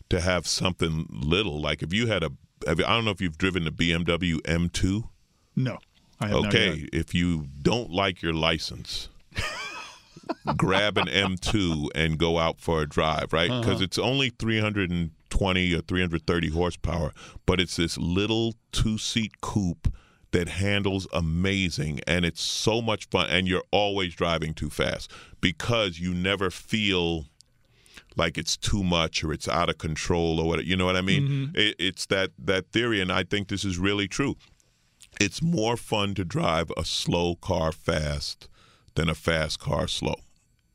to 0.09 0.21
have 0.21 0.47
something 0.47 1.07
little. 1.09 1.59
Like 1.61 1.81
if 1.81 1.93
you 1.93 2.07
had 2.07 2.23
a, 2.23 2.31
I 2.67 2.73
don't 2.73 3.05
know 3.05 3.11
if 3.11 3.21
you've 3.21 3.37
driven 3.37 3.63
the 3.63 3.71
BMW 3.71 4.41
M2. 4.41 5.03
No. 5.55 5.79
I 6.19 6.27
have 6.27 6.45
Okay, 6.45 6.87
if 6.93 7.15
you 7.15 7.47
don't 7.61 7.89
like 7.89 8.21
your 8.21 8.33
license, 8.33 9.09
grab 10.55 10.97
an 10.97 11.07
M2 11.07 11.89
and 11.95 12.19
go 12.19 12.37
out 12.37 12.59
for 12.59 12.81
a 12.81 12.87
drive, 12.87 13.33
right? 13.33 13.49
Uh-huh. 13.49 13.61
Because 13.61 13.81
it's 13.81 13.97
only 13.97 14.29
320 14.29 15.73
or 15.73 15.81
330 15.81 16.49
horsepower, 16.49 17.11
but 17.47 17.59
it's 17.59 17.77
this 17.77 17.97
little 17.97 18.53
two 18.71 18.99
seat 18.99 19.41
coupe 19.41 19.91
that 20.31 20.47
handles 20.47 21.07
amazing 21.13 21.99
and 22.07 22.25
it's 22.25 22.41
so 22.41 22.81
much 22.81 23.07
fun. 23.09 23.29
And 23.29 23.47
you're 23.47 23.63
always 23.71 24.15
driving 24.15 24.53
too 24.53 24.69
fast 24.69 25.11
because 25.41 25.99
you 25.99 26.13
never 26.13 26.49
feel 26.49 27.25
like 28.15 28.37
it's 28.37 28.57
too 28.57 28.83
much 28.83 29.23
or 29.23 29.31
it's 29.33 29.47
out 29.47 29.69
of 29.69 29.77
control 29.77 30.39
or 30.39 30.47
what 30.47 30.65
you 30.65 30.75
know 30.75 30.85
what 30.85 30.95
I 30.95 31.01
mean? 31.01 31.23
Mm-hmm. 31.27 31.55
It, 31.55 31.75
it's 31.79 32.05
that 32.07 32.31
that 32.39 32.71
theory, 32.71 33.01
and 33.01 33.11
I 33.11 33.23
think 33.23 33.47
this 33.47 33.63
is 33.63 33.77
really 33.77 34.07
true. 34.07 34.35
It's 35.19 35.41
more 35.41 35.77
fun 35.77 36.13
to 36.15 36.25
drive 36.25 36.71
a 36.77 36.85
slow 36.85 37.35
car 37.35 37.71
fast 37.71 38.47
than 38.95 39.09
a 39.09 39.15
fast 39.15 39.59
car 39.59 39.87
slow. 39.87 40.15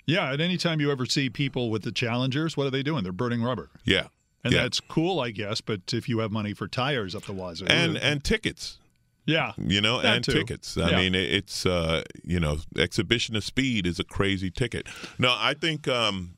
Yeah, 0.07 0.33
at 0.33 0.41
any 0.41 0.57
time 0.57 0.81
you 0.81 0.91
ever 0.93 1.05
see 1.05 1.29
people 1.29 1.69
with 1.69 1.83
the 1.83 1.91
Challengers, 1.91 2.57
what 2.57 2.67
are 2.67 2.71
they 2.71 2.83
doing? 2.83 3.03
They're 3.03 3.13
burning 3.13 3.43
rubber. 3.43 3.71
Yeah, 3.85 4.07
And 4.45 4.53
yeah. 4.53 4.63
that's 4.63 4.79
cool, 4.79 5.19
I 5.19 5.31
guess, 5.31 5.61
but 5.61 5.93
if 5.93 6.09
you 6.09 6.21
have 6.21 6.31
money 6.31 6.55
for 6.55 6.69
tires 6.69 7.15
up 7.15 7.25
the 7.25 7.33
wazoo. 7.33 7.67
and 7.67 7.97
and 7.97 8.23
tickets, 8.23 8.79
yeah. 9.27 9.53
you 9.59 9.81
know, 9.81 10.01
and 10.01 10.25
too. 10.25 10.33
tickets. 10.33 10.77
I 10.79 10.91
Yeah. 10.91 10.97
mean, 10.99 11.15
it's 11.15 11.67
uh, 11.67 12.03
you 12.25 12.41
know, 12.41 12.59
exhibition 12.79 13.37
of 13.37 13.45
speed 13.45 13.87
is 13.87 13.99
a 14.01 14.05
crazy 14.05 14.51
ticket. 14.51 14.87
No, 15.19 15.35
I 15.37 15.55
think 15.55 15.87
um, 15.89 16.37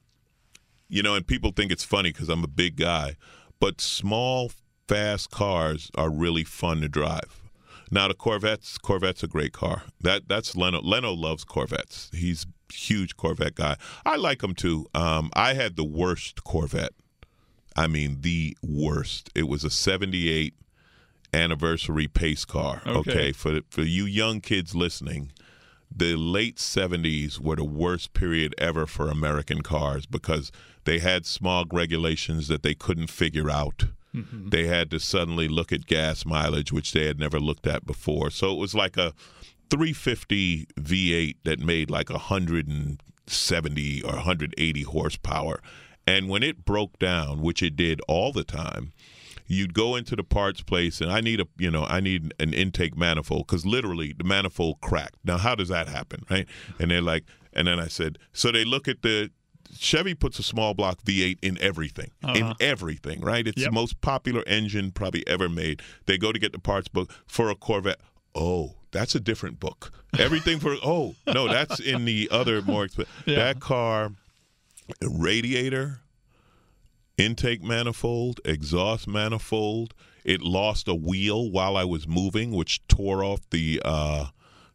you 0.88 1.02
know, 1.02 1.14
and 1.14 1.26
people 1.26 1.52
think 1.54 1.70
it's 1.70 1.84
funny 1.84 2.10
because 2.12 2.28
I'm 2.28 2.42
a 2.44 2.48
big 2.48 2.76
guy, 2.76 3.16
but 3.60 3.80
small, 3.80 4.50
fast 4.88 5.30
cars 5.30 5.90
are 5.96 6.10
really 6.10 6.44
fun 6.44 6.80
to 6.80 6.88
drive. 6.88 7.42
Now 7.90 8.08
the 8.08 8.14
Corvettes, 8.14 8.76
Corvette's 8.78 9.22
a 9.22 9.26
great 9.28 9.52
car. 9.52 9.82
That 10.00 10.28
that's 10.28 10.56
Leno. 10.56 10.80
Leno 10.82 11.12
loves 11.12 11.44
Corvettes. 11.44 12.10
He's 12.14 12.46
huge 12.72 13.16
Corvette 13.16 13.54
guy. 13.54 13.76
I 14.04 14.16
like 14.16 14.42
him 14.42 14.54
too. 14.54 14.86
Um, 14.94 15.30
I 15.34 15.54
had 15.54 15.76
the 15.76 15.84
worst 15.84 16.44
Corvette. 16.44 16.92
I 17.76 17.86
mean, 17.86 18.18
the 18.20 18.56
worst. 18.62 19.30
It 19.34 19.48
was 19.48 19.64
a 19.64 19.70
'78 19.70 20.54
anniversary 21.32 22.08
pace 22.08 22.44
car. 22.44 22.82
Okay. 22.86 22.98
Okay, 22.98 23.32
for 23.32 23.60
for 23.70 23.82
you 23.82 24.04
young 24.04 24.40
kids 24.40 24.74
listening, 24.74 25.32
the 25.94 26.16
late 26.16 26.56
70s 26.56 27.40
were 27.40 27.56
the 27.56 27.64
worst 27.64 28.12
period 28.12 28.54
ever 28.58 28.86
for 28.86 29.08
American 29.08 29.62
cars 29.62 30.06
because 30.06 30.52
they 30.84 30.98
had 30.98 31.26
smog 31.26 31.72
regulations 31.72 32.48
that 32.48 32.62
they 32.62 32.74
couldn't 32.74 33.08
figure 33.10 33.50
out. 33.50 33.86
Mm-hmm. 34.14 34.48
They 34.48 34.66
had 34.66 34.90
to 34.90 35.00
suddenly 35.00 35.48
look 35.48 35.72
at 35.72 35.86
gas 35.86 36.24
mileage, 36.24 36.72
which 36.72 36.92
they 36.92 37.06
had 37.06 37.18
never 37.18 37.38
looked 37.38 37.66
at 37.66 37.86
before. 37.86 38.30
So 38.30 38.52
it 38.52 38.58
was 38.58 38.74
like 38.74 38.96
a 38.96 39.12
350 39.70 40.66
V8 40.78 41.36
that 41.44 41.60
made 41.60 41.90
like 41.90 42.10
170 42.10 44.02
or 44.02 44.12
180 44.12 44.82
horsepower. 44.82 45.60
And 46.06 46.28
when 46.28 46.42
it 46.42 46.64
broke 46.64 46.98
down, 46.98 47.42
which 47.42 47.62
it 47.62 47.76
did 47.76 48.00
all 48.08 48.32
the 48.32 48.44
time, 48.44 48.92
you'd 49.48 49.74
go 49.74 49.96
into 49.96 50.14
the 50.14 50.22
parts 50.22 50.62
place 50.62 51.00
and 51.00 51.10
I 51.10 51.20
need 51.20 51.40
a 51.40 51.46
you 51.58 51.70
know 51.70 51.84
I 51.84 52.00
need 52.00 52.32
an 52.38 52.52
intake 52.54 52.96
manifold 52.96 53.46
because 53.46 53.66
literally 53.66 54.14
the 54.16 54.24
manifold 54.24 54.80
cracked. 54.80 55.16
Now 55.24 55.38
how 55.38 55.54
does 55.54 55.68
that 55.68 55.88
happen, 55.88 56.24
right? 56.30 56.46
And 56.78 56.90
they're 56.90 57.02
like, 57.02 57.24
and 57.52 57.66
then 57.66 57.80
I 57.80 57.88
said, 57.88 58.18
so 58.32 58.52
they 58.52 58.64
look 58.64 58.86
at 58.86 59.02
the 59.02 59.30
Chevy 59.76 60.14
puts 60.14 60.38
a 60.38 60.42
small 60.42 60.72
block 60.72 61.02
V8 61.02 61.38
in 61.42 61.58
everything, 61.60 62.10
in 62.34 62.42
uh-huh. 62.42 62.54
everything, 62.58 63.20
right? 63.20 63.46
It's 63.46 63.60
Yep. 63.60 63.66
the 63.68 63.74
most 63.74 64.00
popular 64.00 64.42
engine 64.46 64.92
probably 64.92 65.26
ever 65.26 65.48
made. 65.48 65.82
They 66.06 66.16
go 66.16 66.32
to 66.32 66.38
get 66.38 66.52
the 66.52 66.58
parts 66.58 66.88
book 66.88 67.10
for 67.26 67.50
a 67.50 67.54
Corvette. 67.54 68.00
Oh, 68.34 68.76
that's 68.92 69.14
a 69.14 69.20
different 69.20 69.60
book. 69.60 69.92
Everything 70.18 70.58
for 70.58 70.74
oh 70.82 71.16
no, 71.26 71.48
that's 71.48 71.80
in 71.80 72.04
the 72.06 72.28
other 72.30 72.62
more 72.62 72.84
expensive. 72.86 73.12
Yeah. 73.26 73.36
That 73.36 73.60
car, 73.60 74.12
radiator, 75.02 76.00
intake 77.18 77.62
manifold, 77.62 78.40
exhaust 78.44 79.06
manifold. 79.06 79.92
It 80.24 80.40
lost 80.40 80.88
a 80.88 80.94
wheel 80.94 81.50
while 81.50 81.76
I 81.76 81.84
was 81.84 82.08
moving, 82.08 82.52
which 82.52 82.86
tore 82.88 83.22
off 83.22 83.40
the 83.50 83.82
uh, 83.84 84.26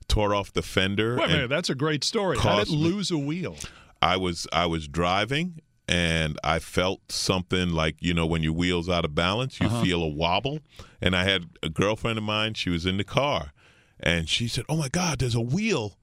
tore 0.08 0.36
off 0.36 0.54
the 0.54 0.62
fender. 0.62 1.18
Wait 1.18 1.26
a 1.26 1.34
minute, 1.34 1.50
that's 1.50 1.70
a 1.70 1.76
great 1.76 2.04
story. 2.04 2.38
How 2.38 2.60
did 2.60 2.68
it 2.68 2.72
lose 2.72 3.10
a 3.10 3.18
wheel? 3.18 3.58
I 4.02 4.18
was 4.18 4.48
I 4.52 4.66
was 4.66 4.88
driving 4.88 5.62
and 5.88 6.40
I 6.44 6.60
felt 6.60 7.12
something 7.12 7.70
like 7.72 7.96
you 8.00 8.14
know 8.14 8.26
when 8.26 8.44
your 8.44 8.54
wheels 8.54 8.90
out 8.90 9.06
of 9.06 9.16
balance, 9.16 9.60
you 9.60 9.70
feel 9.70 10.02
a 10.04 10.08
wobble. 10.08 10.60
And 11.02 11.16
I 11.16 11.24
had 11.24 11.46
a 11.62 11.70
girlfriend 11.70 12.18
of 12.18 12.24
mine. 12.24 12.54
She 12.54 12.70
was 12.70 12.86
in 12.86 12.98
the 12.98 13.04
car, 13.04 13.54
and 14.00 14.28
she 14.28 14.48
said, 14.48 14.66
"Oh 14.70 14.78
my 14.78 14.90
God, 14.90 15.20
there's 15.20 15.36
a 15.36 15.42
wheel 15.42 15.98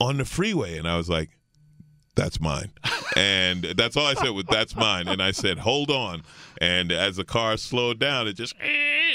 on 0.00 0.18
the 0.18 0.24
freeway," 0.24 0.78
and 0.78 0.88
I 0.88 0.96
was 0.96 1.08
like. 1.08 1.30
That's 2.16 2.40
mine. 2.40 2.70
And 3.16 3.64
that's 3.76 3.96
all 3.96 4.06
I 4.06 4.14
said 4.14 4.30
was 4.30 4.44
that's 4.50 4.74
mine. 4.74 5.08
And 5.08 5.22
I 5.22 5.30
said, 5.30 5.58
hold 5.58 5.90
on. 5.90 6.22
And 6.60 6.90
as 6.92 7.16
the 7.16 7.24
car 7.24 7.56
slowed 7.56 7.98
down, 7.98 8.26
it 8.26 8.34
just 8.34 8.54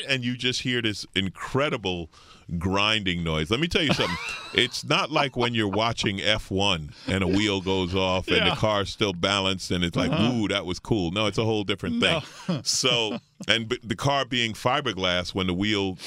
and 0.08 0.24
you 0.24 0.38
just 0.38 0.62
hear 0.62 0.82
this 0.82 1.06
incredible 1.16 2.10
grinding 2.58 3.24
noise. 3.24 3.52
Let 3.52 3.60
me 3.60 3.68
tell 3.68 3.84
you 3.84 3.94
something. 3.94 4.18
it's 4.54 4.84
not 4.84 5.12
like 5.12 5.38
when 5.38 5.54
you're 5.54 5.68
watching 5.70 6.18
F1 6.18 6.92
and 7.08 7.24
a 7.24 7.28
wheel 7.28 7.62
goes 7.62 7.94
off 7.96 8.28
and 8.28 8.38
Yeah. 8.38 8.50
the 8.50 8.56
car's 8.56 8.90
still 8.90 9.14
balanced 9.14 9.72
and 9.72 9.84
it's 9.84 9.96
like, 9.96 10.12
ooh, 10.12 10.48
that 10.48 10.66
was 10.66 10.80
cool. 10.80 11.12
No, 11.12 11.28
it's 11.28 11.38
a 11.38 11.44
whole 11.46 11.64
different 11.64 12.02
thing. 12.02 12.22
so, 12.64 13.20
and 13.48 13.70
the 13.84 13.96
car 13.96 14.26
being 14.26 14.54
fiberglass, 14.54 15.34
when 15.36 15.48
the 15.48 15.54
wheel 15.54 15.98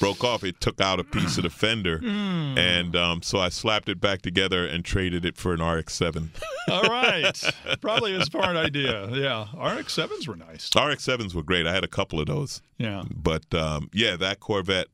broke 0.00 0.24
off, 0.24 0.42
it 0.44 0.60
took 0.60 0.80
out 0.80 0.98
a 1.00 1.04
piece 1.04 1.36
of 1.36 1.42
the 1.44 1.50
fender. 1.50 2.00
And 2.02 2.96
um, 2.96 3.22
so 3.22 3.38
I 3.38 3.48
slapped 3.48 3.88
it 3.88 4.00
back 4.00 4.22
together 4.22 4.66
and 4.66 4.84
traded 4.84 5.24
it 5.24 5.36
for 5.36 5.52
an 5.52 5.62
RX-7. 5.62 6.28
All 6.68 6.82
right. 6.82 7.38
Probably 7.80 8.14
a 8.14 8.24
smart 8.24 8.56
idea. 8.56 9.08
Yeah. 9.10 9.42
RX 9.54 9.96
7s 9.96 10.26
were 10.26 10.36
nice. 10.36 10.70
RX-7s 10.74 11.34
were 11.34 11.42
great. 11.42 11.66
I 11.66 11.72
had 11.72 11.84
a 11.84 11.88
couple 11.88 12.20
of 12.20 12.26
those. 12.26 12.62
Yeah. 12.78 13.04
But 13.14 13.52
um, 13.54 13.90
yeah, 13.92 14.16
that 14.16 14.40
Corvette. 14.40 14.86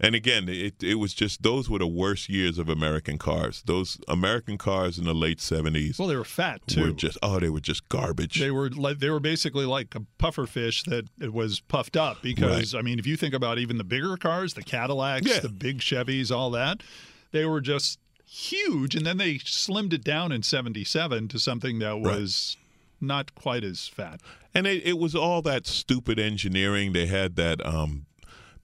And 0.00 0.14
again, 0.14 0.48
it 0.48 0.82
it 0.82 0.96
was 0.96 1.14
just 1.14 1.42
those 1.42 1.68
were 1.70 1.78
the 1.78 1.86
worst 1.86 2.28
years 2.28 2.58
of 2.58 2.68
American 2.68 3.18
cars. 3.18 3.62
Those 3.66 3.98
American 4.08 4.58
cars 4.58 4.98
in 4.98 5.04
the 5.04 5.14
late 5.14 5.40
seventies 5.40 5.98
Well, 5.98 6.08
they 6.08 6.16
were 6.16 6.24
fat, 6.24 6.60
too. 6.66 6.82
were 6.82 6.90
just 6.92 7.18
oh, 7.22 7.38
they 7.38 7.50
were 7.50 7.60
just 7.60 7.88
garbage. 7.88 8.40
They 8.40 8.50
were 8.50 8.70
like 8.70 8.98
they 8.98 9.10
were 9.10 9.20
basically 9.20 9.64
like 9.64 9.94
a 9.94 10.00
puffer 10.18 10.46
fish 10.46 10.82
that 10.84 11.08
it 11.20 11.32
was 11.32 11.60
puffed 11.60 11.96
up 11.96 12.22
because 12.22 12.74
I 12.74 12.82
mean 12.82 12.98
if 12.98 13.06
you 13.06 13.16
think 13.16 13.34
about 13.34 13.58
even 13.58 13.78
the 13.78 13.84
bigger 13.84 14.16
cars, 14.16 14.54
the 14.54 14.62
Cadillacs, 14.62 15.26
Yeah. 15.26 15.40
the 15.40 15.48
big 15.48 15.78
Chevys, 15.78 16.30
all 16.34 16.50
that, 16.50 16.82
they 17.30 17.44
were 17.44 17.60
just 17.60 17.98
huge, 18.24 18.94
and 18.94 19.04
then 19.06 19.18
they 19.18 19.34
slimmed 19.34 19.92
it 19.92 20.02
down 20.02 20.32
in 20.32 20.42
'77 20.42 21.28
to 21.28 21.38
something 21.38 21.78
that 21.80 22.00
was 22.00 22.56
right. 22.58 23.06
not 23.06 23.34
quite 23.34 23.62
as 23.62 23.88
fat. 23.88 24.20
And 24.54 24.66
it, 24.66 24.84
it, 24.84 24.98
was 24.98 25.14
all 25.14 25.40
that 25.42 25.66
stupid 25.66 26.18
engineering. 26.18 26.92
They 26.92 27.06
had 27.06 27.36
that 27.36 27.64
um, 27.64 28.04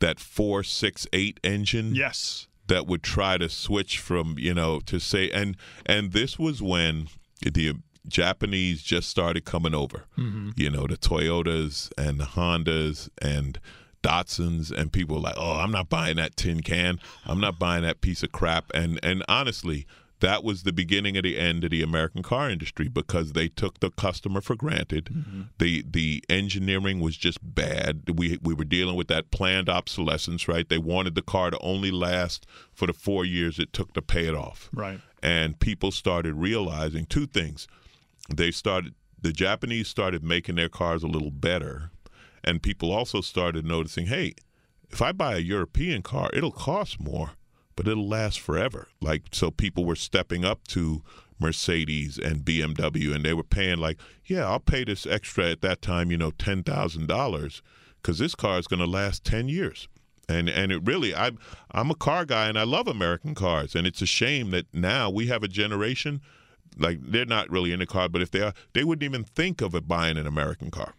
that 0.00 0.20
four 0.20 0.62
six 0.62 1.06
eight 1.12 1.40
engine. 1.42 1.94
Yes. 1.94 2.46
That 2.66 2.86
would 2.86 3.02
try 3.02 3.38
to 3.38 3.48
switch 3.48 3.98
from 3.98 4.36
you 4.38 4.52
know 4.52 4.80
to 4.80 4.98
say 4.98 5.30
and 5.30 5.56
and 5.86 6.12
this 6.12 6.38
was 6.38 6.60
when 6.60 7.08
the 7.40 7.74
Japanese 8.06 8.82
just 8.82 9.08
started 9.08 9.44
coming 9.44 9.74
over. 9.74 10.04
Mm-hmm. 10.18 10.50
You 10.56 10.70
know 10.70 10.86
the 10.86 10.96
Toyotas 10.96 11.90
and 11.96 12.20
the 12.20 12.24
Hondas 12.24 13.08
and 13.20 13.58
Datsuns 14.02 14.70
and 14.70 14.92
people 14.92 15.16
were 15.16 15.22
like, 15.22 15.34
"Oh, 15.36 15.54
I'm 15.54 15.72
not 15.72 15.88
buying 15.88 16.16
that 16.16 16.36
tin 16.36 16.60
can. 16.62 17.00
I'm 17.26 17.40
not 17.40 17.58
buying 17.58 17.82
that 17.82 18.00
piece 18.00 18.22
of 18.22 18.32
crap." 18.32 18.70
And 18.74 19.00
and 19.02 19.24
honestly, 19.28 19.86
that 20.20 20.42
was 20.42 20.62
the 20.62 20.72
beginning 20.72 21.16
of 21.16 21.22
the 21.22 21.38
end 21.38 21.64
of 21.64 21.70
the 21.70 21.82
American 21.82 22.22
car 22.22 22.50
industry 22.50 22.88
because 22.88 23.32
they 23.32 23.48
took 23.48 23.80
the 23.80 23.90
customer 23.90 24.40
for 24.40 24.56
granted. 24.56 25.06
Mm-hmm. 25.06 25.42
The 25.58 25.84
the 25.88 26.24
engineering 26.28 27.00
was 27.00 27.16
just 27.16 27.38
bad. 27.42 28.18
We 28.18 28.38
we 28.42 28.54
were 28.54 28.64
dealing 28.64 28.96
with 28.96 29.08
that 29.08 29.30
planned 29.30 29.68
obsolescence, 29.68 30.48
right? 30.48 30.68
They 30.68 30.78
wanted 30.78 31.14
the 31.14 31.22
car 31.22 31.50
to 31.50 31.58
only 31.60 31.90
last 31.90 32.46
for 32.72 32.86
the 32.86 32.92
4 32.92 33.24
years 33.24 33.58
it 33.58 33.72
took 33.72 33.92
to 33.94 34.02
pay 34.02 34.26
it 34.26 34.34
off. 34.34 34.68
Right. 34.72 35.00
And 35.22 35.58
people 35.58 35.90
started 35.90 36.34
realizing 36.34 37.06
two 37.06 37.26
things. 37.26 37.68
They 38.34 38.50
started 38.50 38.94
the 39.20 39.32
Japanese 39.32 39.88
started 39.88 40.22
making 40.22 40.56
their 40.56 40.68
cars 40.68 41.02
a 41.02 41.08
little 41.08 41.30
better, 41.30 41.90
and 42.44 42.62
people 42.62 42.92
also 42.92 43.20
started 43.20 43.64
noticing, 43.64 44.06
hey, 44.06 44.34
if 44.90 45.02
I 45.02 45.12
buy 45.12 45.34
a 45.34 45.40
European 45.40 46.02
car, 46.02 46.30
it'll 46.32 46.52
cost 46.52 47.00
more 47.00 47.32
but 47.78 47.86
it'll 47.86 48.08
last 48.08 48.40
forever. 48.40 48.88
Like 49.00 49.22
so 49.30 49.52
people 49.52 49.84
were 49.84 49.94
stepping 49.94 50.44
up 50.44 50.66
to 50.68 51.04
Mercedes 51.38 52.18
and 52.18 52.44
BMW 52.44 53.14
and 53.14 53.24
they 53.24 53.32
were 53.32 53.44
paying 53.44 53.78
like, 53.78 54.00
yeah, 54.24 54.44
I'll 54.48 54.58
pay 54.58 54.82
this 54.82 55.06
extra 55.06 55.52
at 55.52 55.60
that 55.60 55.80
time, 55.80 56.10
you 56.10 56.18
know, 56.18 56.32
$10,000 56.32 57.62
cuz 58.02 58.18
this 58.18 58.34
car 58.34 58.58
is 58.58 58.66
going 58.66 58.80
to 58.80 58.86
last 58.86 59.22
10 59.22 59.48
years. 59.48 59.86
And 60.28 60.48
and 60.48 60.72
it 60.72 60.82
really 60.84 61.14
I 61.14 61.28
am 61.28 61.38
I'm 61.70 61.88
a 61.92 61.94
car 61.94 62.24
guy 62.24 62.48
and 62.48 62.58
I 62.58 62.64
love 62.64 62.88
American 62.88 63.36
cars 63.36 63.76
and 63.76 63.86
it's 63.86 64.02
a 64.02 64.06
shame 64.06 64.50
that 64.50 64.66
now 64.74 65.08
we 65.08 65.28
have 65.28 65.44
a 65.44 65.48
generation 65.48 66.20
like 66.76 66.98
they're 67.00 67.26
not 67.26 67.48
really 67.48 67.70
in 67.70 67.78
the 67.78 67.86
car, 67.86 68.08
but 68.08 68.22
if 68.22 68.32
they 68.32 68.40
are, 68.40 68.54
they 68.72 68.82
wouldn't 68.82 69.04
even 69.04 69.22
think 69.22 69.60
of 69.60 69.76
it 69.76 69.86
buying 69.86 70.16
an 70.16 70.26
American 70.26 70.72
car. 70.72 70.94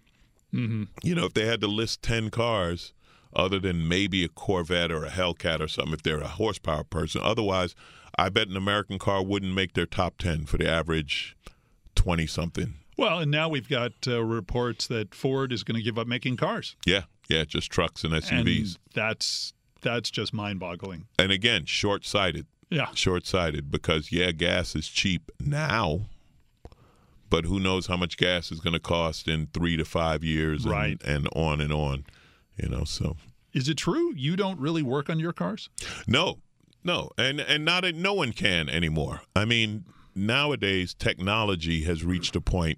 Mm-hmm. 0.54 0.84
You 1.04 1.16
know, 1.16 1.26
if 1.26 1.34
they 1.34 1.46
had 1.46 1.60
to 1.60 1.68
list 1.68 2.02
10 2.04 2.30
cars, 2.30 2.94
other 3.34 3.60
than 3.60 3.88
maybe 3.88 4.24
a 4.24 4.30
Corvette 4.30 4.92
or 4.92 5.06
a 5.06 5.10
Hellcat 5.10 5.60
or 5.60 5.68
something 5.68 5.94
if 5.94 6.04
they're 6.04 6.20
a 6.20 6.28
horsepower 6.28 6.84
person. 6.84 7.22
Otherwise, 7.24 7.76
I 8.18 8.30
bet 8.30 8.48
an 8.48 8.58
American 8.58 9.00
car 9.00 9.24
wouldn't 9.24 9.54
make 9.54 9.74
their 9.74 9.86
top 9.86 10.18
10 10.18 10.46
for 10.46 10.58
the 10.58 10.70
average 10.70 11.38
20 11.96 12.28
something. 12.28 12.76
Well, 12.98 13.20
and 13.20 13.32
now 13.32 13.48
we've 13.48 13.70
got 13.70 13.94
uh, 14.08 14.24
reports 14.24 14.88
that 14.88 15.16
Ford 15.16 15.54
is 15.54 15.64
going 15.64 15.78
to 15.78 15.82
give 15.82 15.98
up 15.98 16.06
making 16.06 16.36
cars. 16.36 16.76
Yeah, 16.86 17.04
yeah, 17.30 17.46
just 17.46 17.72
trucks 17.72 18.04
and 18.04 18.14
SUVs. 18.14 18.76
And 18.76 18.78
that's 18.94 19.54
that's 19.82 20.12
just 20.12 20.34
mind-boggling. 20.34 21.06
And 21.18 21.32
again, 21.32 21.64
short-sighted. 21.64 22.46
Yeah. 22.70 22.88
Short-sighted 22.94 23.72
because 23.72 24.12
yeah, 24.12 24.32
gas 24.32 24.76
is 24.76 24.90
cheap 24.90 25.32
now, 25.40 26.02
but 27.30 27.46
who 27.46 27.58
knows 27.58 27.88
how 27.88 27.96
much 27.96 28.18
gas 28.18 28.52
is 28.52 28.60
going 28.60 28.74
to 28.74 28.82
cost 28.82 29.30
in 29.30 29.48
3 29.54 29.78
to 29.78 29.86
5 29.86 30.24
years 30.26 30.66
right. 30.66 31.02
and, 31.06 31.26
and 31.26 31.30
on 31.34 31.62
and 31.62 31.72
on 31.72 32.04
you 32.62 32.70
know 32.70 32.84
so. 32.84 33.18
Is 33.54 33.68
it 33.68 33.78
true 33.78 34.14
you 34.16 34.36
don't 34.36 34.60
really 34.60 34.84
work 34.84 35.10
on 35.10 35.20
your 35.20 35.34
cars? 35.34 35.70
No 36.08 36.40
no 36.84 37.12
and 37.18 37.40
and 37.40 37.66
not 37.66 37.86
a, 37.86 37.92
no 37.92 38.14
one 38.14 38.32
can 38.32 38.70
anymore. 38.70 39.22
I 39.36 39.46
mean 39.46 39.86
nowadays 40.16 40.94
technology 40.94 41.84
has 41.84 42.04
reached 42.04 42.36
a 42.36 42.42
point 42.42 42.78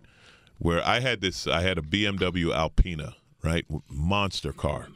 where 0.60 0.86
i 0.86 1.00
had 1.00 1.22
this 1.22 1.48
i 1.48 1.62
had 1.62 1.78
a 1.78 1.82
bmw 1.82 2.54
alpina 2.54 3.16
right 3.44 3.66
monster 3.90 4.54
car. 4.54 4.88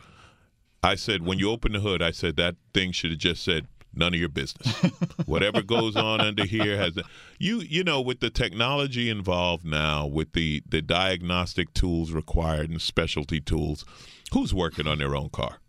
I 0.83 0.95
said 0.95 1.25
when 1.25 1.39
you 1.39 1.49
open 1.49 1.71
the 1.71 1.79
hood 1.79 2.01
i 2.01 2.11
said 2.11 2.35
that 2.35 2.55
thing 2.73 2.91
should 2.91 3.11
have 3.11 3.19
just 3.19 3.43
said 3.43 3.67
none 3.95 4.13
of 4.13 4.19
your 4.19 4.29
business. 4.29 4.75
Whatever 5.25 5.61
goes 5.61 5.95
on 5.95 6.19
under 6.21 6.45
here 6.45 6.77
has 6.77 6.99
you 7.39 7.61
you 7.61 7.83
know 7.83 8.01
with 8.01 8.19
the 8.19 8.29
technology 8.29 9.09
involved 9.09 9.65
now 9.65 10.05
with 10.05 10.33
the 10.33 10.61
the 10.67 10.81
diagnostic 10.81 11.73
tools 11.73 12.11
required 12.11 12.69
and 12.69 12.81
specialty 12.81 13.39
tools 13.39 13.85
who's 14.31 14.53
working 14.53 14.87
on 14.87 14.97
their 14.97 15.15
own 15.15 15.29
car? 15.29 15.59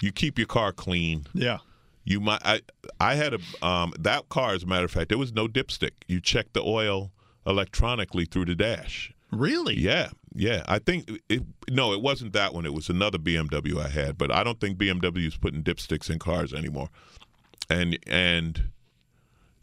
You 0.00 0.12
keep 0.12 0.38
your 0.38 0.46
car 0.46 0.72
clean. 0.72 1.26
Yeah. 1.32 1.58
You 2.04 2.20
might. 2.20 2.42
I 2.44 2.60
I 3.00 3.14
had 3.14 3.34
a 3.34 3.66
um, 3.66 3.94
that 3.98 4.28
car. 4.28 4.52
As 4.52 4.62
a 4.62 4.66
matter 4.66 4.84
of 4.84 4.90
fact, 4.90 5.08
there 5.08 5.18
was 5.18 5.32
no 5.32 5.48
dipstick. 5.48 5.92
You 6.06 6.20
check 6.20 6.52
the 6.52 6.62
oil 6.62 7.12
electronically 7.46 8.26
through 8.26 8.44
the 8.44 8.54
dash. 8.54 9.12
Really? 9.32 9.74
Yeah, 9.74 10.10
yeah. 10.34 10.62
I 10.68 10.78
think 10.78 11.10
it. 11.30 11.42
No, 11.70 11.92
it 11.94 12.02
wasn't 12.02 12.34
that 12.34 12.52
one. 12.52 12.66
It 12.66 12.74
was 12.74 12.90
another 12.90 13.18
BMW 13.18 13.78
I 13.78 13.88
had. 13.88 14.18
But 14.18 14.30
I 14.30 14.44
don't 14.44 14.60
think 14.60 14.76
BMW 14.76 15.26
is 15.26 15.36
putting 15.36 15.62
dipsticks 15.62 16.10
in 16.10 16.18
cars 16.18 16.52
anymore. 16.52 16.90
And 17.70 17.98
and 18.06 18.64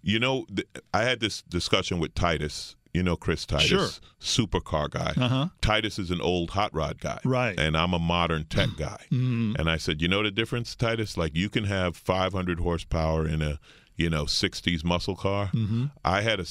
you 0.02 0.20
know, 0.20 0.48
I 0.94 1.04
had 1.04 1.20
this 1.20 1.44
discussion 1.44 2.00
with 2.00 2.16
Titus 2.16 2.76
you 2.94 3.04
know 3.04 3.16
Chris 3.16 3.46
Titus, 3.46 3.68
sure. 3.68 3.90
supercar 4.20 4.90
guy. 4.90 5.14
Uh-huh. 5.18 5.48
Titus 5.62 6.00
is 6.00 6.12
an 6.12 6.22
old 6.22 6.52
hot 6.52 6.74
rod 6.74 7.00
guy, 7.00 7.20
right? 7.24 7.60
And 7.60 7.78
I'm 7.78 7.94
a 7.94 8.00
modern 8.00 8.46
tech 8.46 8.70
guy. 8.78 9.06
Mm-hmm. 9.12 9.54
And 9.58 9.70
I 9.70 9.78
said, 9.78 10.02
you 10.02 10.08
know 10.08 10.24
the 10.24 10.32
difference, 10.32 10.76
Titus? 10.76 11.18
Like 11.18 11.36
you 11.36 11.50
can 11.50 11.66
have 11.66 11.96
500 11.96 12.60
horsepower 12.60 13.28
in 13.28 13.42
a 13.42 13.60
you 13.96 14.10
know 14.10 14.26
60s 14.26 14.84
muscle 14.84 15.16
car. 15.16 15.52
Mm-hmm. 15.54 15.86
I 16.04 16.22
had 16.22 16.40
a 16.40 16.46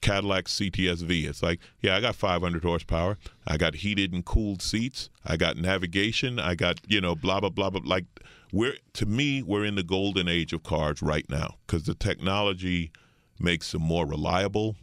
Cadillac 0.00 0.44
CTSV. 0.44 1.28
It's 1.28 1.42
like, 1.42 1.60
yeah, 1.80 1.96
I 1.96 2.00
got 2.00 2.14
500 2.14 2.62
horsepower. 2.62 3.18
I 3.46 3.56
got 3.56 3.76
heated 3.76 4.12
and 4.12 4.24
cooled 4.24 4.62
seats. 4.62 5.10
I 5.24 5.36
got 5.36 5.56
navigation. 5.56 6.38
I 6.38 6.54
got 6.54 6.80
you 6.86 7.00
know 7.00 7.14
blah 7.14 7.40
blah 7.40 7.50
blah 7.50 7.70
blah. 7.70 7.80
Like 7.84 8.04
we're 8.52 8.76
to 8.94 9.06
me, 9.06 9.42
we're 9.42 9.64
in 9.64 9.74
the 9.74 9.82
golden 9.82 10.28
age 10.28 10.52
of 10.52 10.62
cars 10.62 11.02
right 11.02 11.28
now 11.28 11.56
because 11.66 11.84
the 11.84 11.94
technology 11.94 12.90
makes 13.38 13.72
them 13.72 13.82
more 13.82 14.06
reliable 14.06 14.76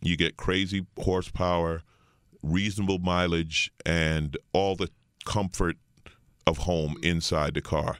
you 0.00 0.16
get 0.16 0.36
crazy 0.36 0.86
horsepower, 0.98 1.82
reasonable 2.42 2.98
mileage, 2.98 3.72
and 3.84 4.36
all 4.52 4.76
the 4.76 4.90
comfort 5.24 5.76
of 6.46 6.58
home 6.58 6.96
inside 7.02 7.54
the 7.54 7.62
car. 7.62 7.98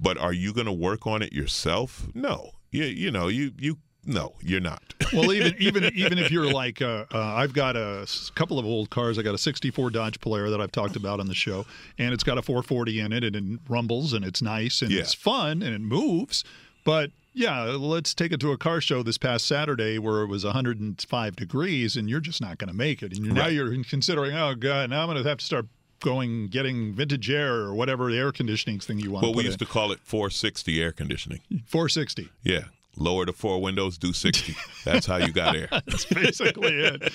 But 0.00 0.18
are 0.18 0.32
you 0.32 0.52
going 0.52 0.66
to 0.66 0.72
work 0.72 1.06
on 1.06 1.22
it 1.22 1.32
yourself? 1.32 2.08
No. 2.14 2.52
You, 2.70 2.84
you 2.84 3.10
know, 3.10 3.28
you, 3.28 3.52
you 3.58 3.78
no, 4.08 4.34
you're 4.40 4.60
not. 4.60 4.94
well, 5.12 5.32
even 5.32 5.54
even 5.58 5.84
even 5.94 6.18
if 6.18 6.30
you're 6.30 6.50
like, 6.50 6.80
uh, 6.80 7.04
uh, 7.12 7.18
I've 7.18 7.52
got 7.52 7.76
a 7.76 8.06
couple 8.34 8.58
of 8.58 8.64
old 8.64 8.88
cars. 8.88 9.18
I 9.18 9.22
got 9.22 9.34
a 9.34 9.38
'64 9.38 9.90
Dodge 9.90 10.18
Polara 10.18 10.50
that 10.50 10.60
I've 10.60 10.72
talked 10.72 10.96
about 10.96 11.20
on 11.20 11.26
the 11.26 11.34
show, 11.34 11.66
and 11.98 12.14
it's 12.14 12.24
got 12.24 12.38
a 12.38 12.42
440 12.42 13.00
in 13.00 13.12
it, 13.12 13.22
and 13.22 13.36
it 13.36 13.60
rumbles, 13.68 14.14
and 14.14 14.24
it's 14.24 14.40
nice, 14.40 14.80
and 14.80 14.90
yeah. 14.90 15.00
it's 15.00 15.12
fun, 15.12 15.62
and 15.62 15.74
it 15.74 15.80
moves. 15.80 16.42
But 16.88 17.10
yeah, 17.34 17.64
let's 17.64 18.14
take 18.14 18.32
it 18.32 18.40
to 18.40 18.50
a 18.52 18.56
car 18.56 18.80
show 18.80 19.02
this 19.02 19.18
past 19.18 19.46
Saturday 19.46 19.98
where 19.98 20.22
it 20.22 20.28
was 20.28 20.46
105 20.46 21.36
degrees 21.36 21.96
and 21.96 22.08
you're 22.08 22.18
just 22.18 22.40
not 22.40 22.56
going 22.56 22.68
to 22.68 22.74
make 22.74 23.02
it. 23.02 23.12
And 23.12 23.26
you're, 23.26 23.34
right. 23.34 23.42
now 23.42 23.48
you're 23.48 23.84
considering, 23.84 24.34
oh, 24.34 24.54
God, 24.54 24.88
now 24.88 25.02
I'm 25.02 25.08
going 25.08 25.22
to 25.22 25.28
have 25.28 25.36
to 25.36 25.44
start 25.44 25.66
going 26.00 26.46
getting 26.48 26.94
vintage 26.94 27.28
air 27.28 27.56
or 27.56 27.74
whatever 27.74 28.08
air 28.08 28.32
conditioning 28.32 28.80
thing 28.80 29.00
you 29.00 29.10
want. 29.10 29.22
Well, 29.22 29.34
we 29.34 29.44
used 29.44 29.60
in. 29.60 29.66
to 29.66 29.70
call 29.70 29.92
it 29.92 29.98
460 30.02 30.82
air 30.82 30.92
conditioning. 30.92 31.40
460. 31.66 32.30
Yeah. 32.42 32.60
Lower 33.00 33.24
the 33.24 33.32
four 33.32 33.62
windows, 33.62 33.96
do 33.96 34.12
60. 34.12 34.56
That's 34.84 35.06
how 35.06 35.18
you 35.18 35.32
got 35.32 35.54
air. 35.54 35.68
That's 35.70 36.04
basically 36.06 36.74
it. 36.74 37.12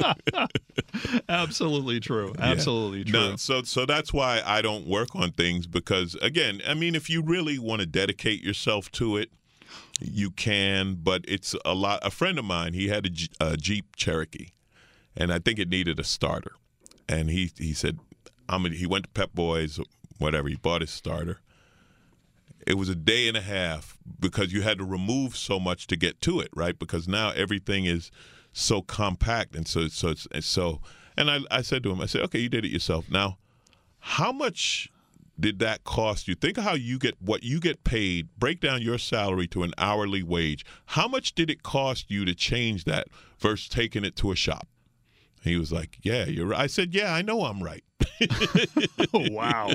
Absolutely 1.28 2.00
true. 2.00 2.34
Absolutely 2.38 2.98
yeah. 3.00 3.04
true. 3.04 3.20
No, 3.30 3.36
so 3.36 3.62
so 3.62 3.86
that's 3.86 4.12
why 4.12 4.42
I 4.44 4.62
don't 4.62 4.86
work 4.86 5.14
on 5.14 5.30
things 5.30 5.66
because 5.66 6.16
again, 6.16 6.60
I 6.66 6.74
mean, 6.74 6.96
if 6.96 7.08
you 7.08 7.22
really 7.22 7.58
want 7.58 7.80
to 7.80 7.86
dedicate 7.86 8.42
yourself 8.42 8.90
to 8.92 9.16
it, 9.16 9.30
you 10.00 10.30
can. 10.30 10.94
But 10.94 11.24
it's 11.28 11.54
a 11.64 11.74
lot. 11.74 12.00
A 12.02 12.10
friend 12.10 12.38
of 12.38 12.44
mine, 12.44 12.72
he 12.72 12.88
had 12.88 13.06
a, 13.06 13.52
a 13.52 13.56
Jeep 13.56 13.94
Cherokee, 13.96 14.48
and 15.16 15.32
I 15.32 15.38
think 15.38 15.58
it 15.58 15.68
needed 15.68 16.00
a 16.00 16.04
starter, 16.04 16.52
and 17.08 17.30
he 17.30 17.52
he 17.56 17.72
said, 17.72 17.98
I'm. 18.48 18.66
A, 18.66 18.70
he 18.70 18.86
went 18.86 19.04
to 19.04 19.10
Pep 19.10 19.30
Boys, 19.34 19.78
whatever. 20.18 20.48
He 20.48 20.56
bought 20.56 20.80
his 20.80 20.90
starter. 20.90 21.38
It 22.66 22.74
was 22.74 22.88
a 22.88 22.94
day 22.94 23.28
and 23.28 23.36
a 23.36 23.40
half 23.40 23.96
because 24.18 24.52
you 24.52 24.62
had 24.62 24.78
to 24.78 24.84
remove 24.84 25.36
so 25.36 25.58
much 25.58 25.86
to 25.88 25.96
get 25.96 26.20
to 26.22 26.40
it, 26.40 26.50
right? 26.54 26.78
Because 26.78 27.08
now 27.08 27.30
everything 27.30 27.84
is 27.84 28.10
so 28.52 28.82
compact 28.82 29.54
and 29.54 29.68
so 29.68 29.88
so 29.88 30.08
it's, 30.08 30.46
so 30.46 30.80
and 31.16 31.30
I, 31.30 31.40
I 31.50 31.62
said 31.62 31.82
to 31.84 31.92
him 31.92 32.00
i 32.00 32.06
said 32.06 32.22
okay 32.22 32.40
you 32.40 32.48
did 32.48 32.64
it 32.64 32.70
yourself. 32.70 33.10
Now 33.10 33.38
how 34.00 34.32
much 34.32 34.90
did 35.38 35.60
that 35.60 35.84
cost 35.84 36.26
you? 36.26 36.34
Think 36.34 36.58
of 36.58 36.64
how 36.64 36.74
you 36.74 36.98
get 36.98 37.14
what 37.22 37.44
you 37.44 37.60
get 37.60 37.84
paid. 37.84 38.28
Break 38.38 38.60
down 38.60 38.82
your 38.82 38.98
salary 38.98 39.46
to 39.48 39.62
an 39.62 39.72
hourly 39.78 40.22
wage. 40.22 40.64
How 40.86 41.06
much 41.06 41.34
did 41.34 41.48
it 41.50 41.62
cost 41.62 42.10
you 42.10 42.24
to 42.24 42.34
change 42.34 42.84
that 42.84 43.06
versus 43.38 43.68
taking 43.68 44.04
it 44.04 44.16
to 44.16 44.32
a 44.32 44.36
shop? 44.36 44.66
He 45.42 45.56
was 45.56 45.70
like 45.72 45.98
yeah 46.02 46.24
you're 46.24 46.46
right 46.46 46.60
i 46.60 46.66
said 46.66 46.94
yeah 46.94 47.14
i 47.14 47.22
know 47.22 47.44
i'm 47.44 47.62
right. 47.62 47.84
Wow. 49.12 49.70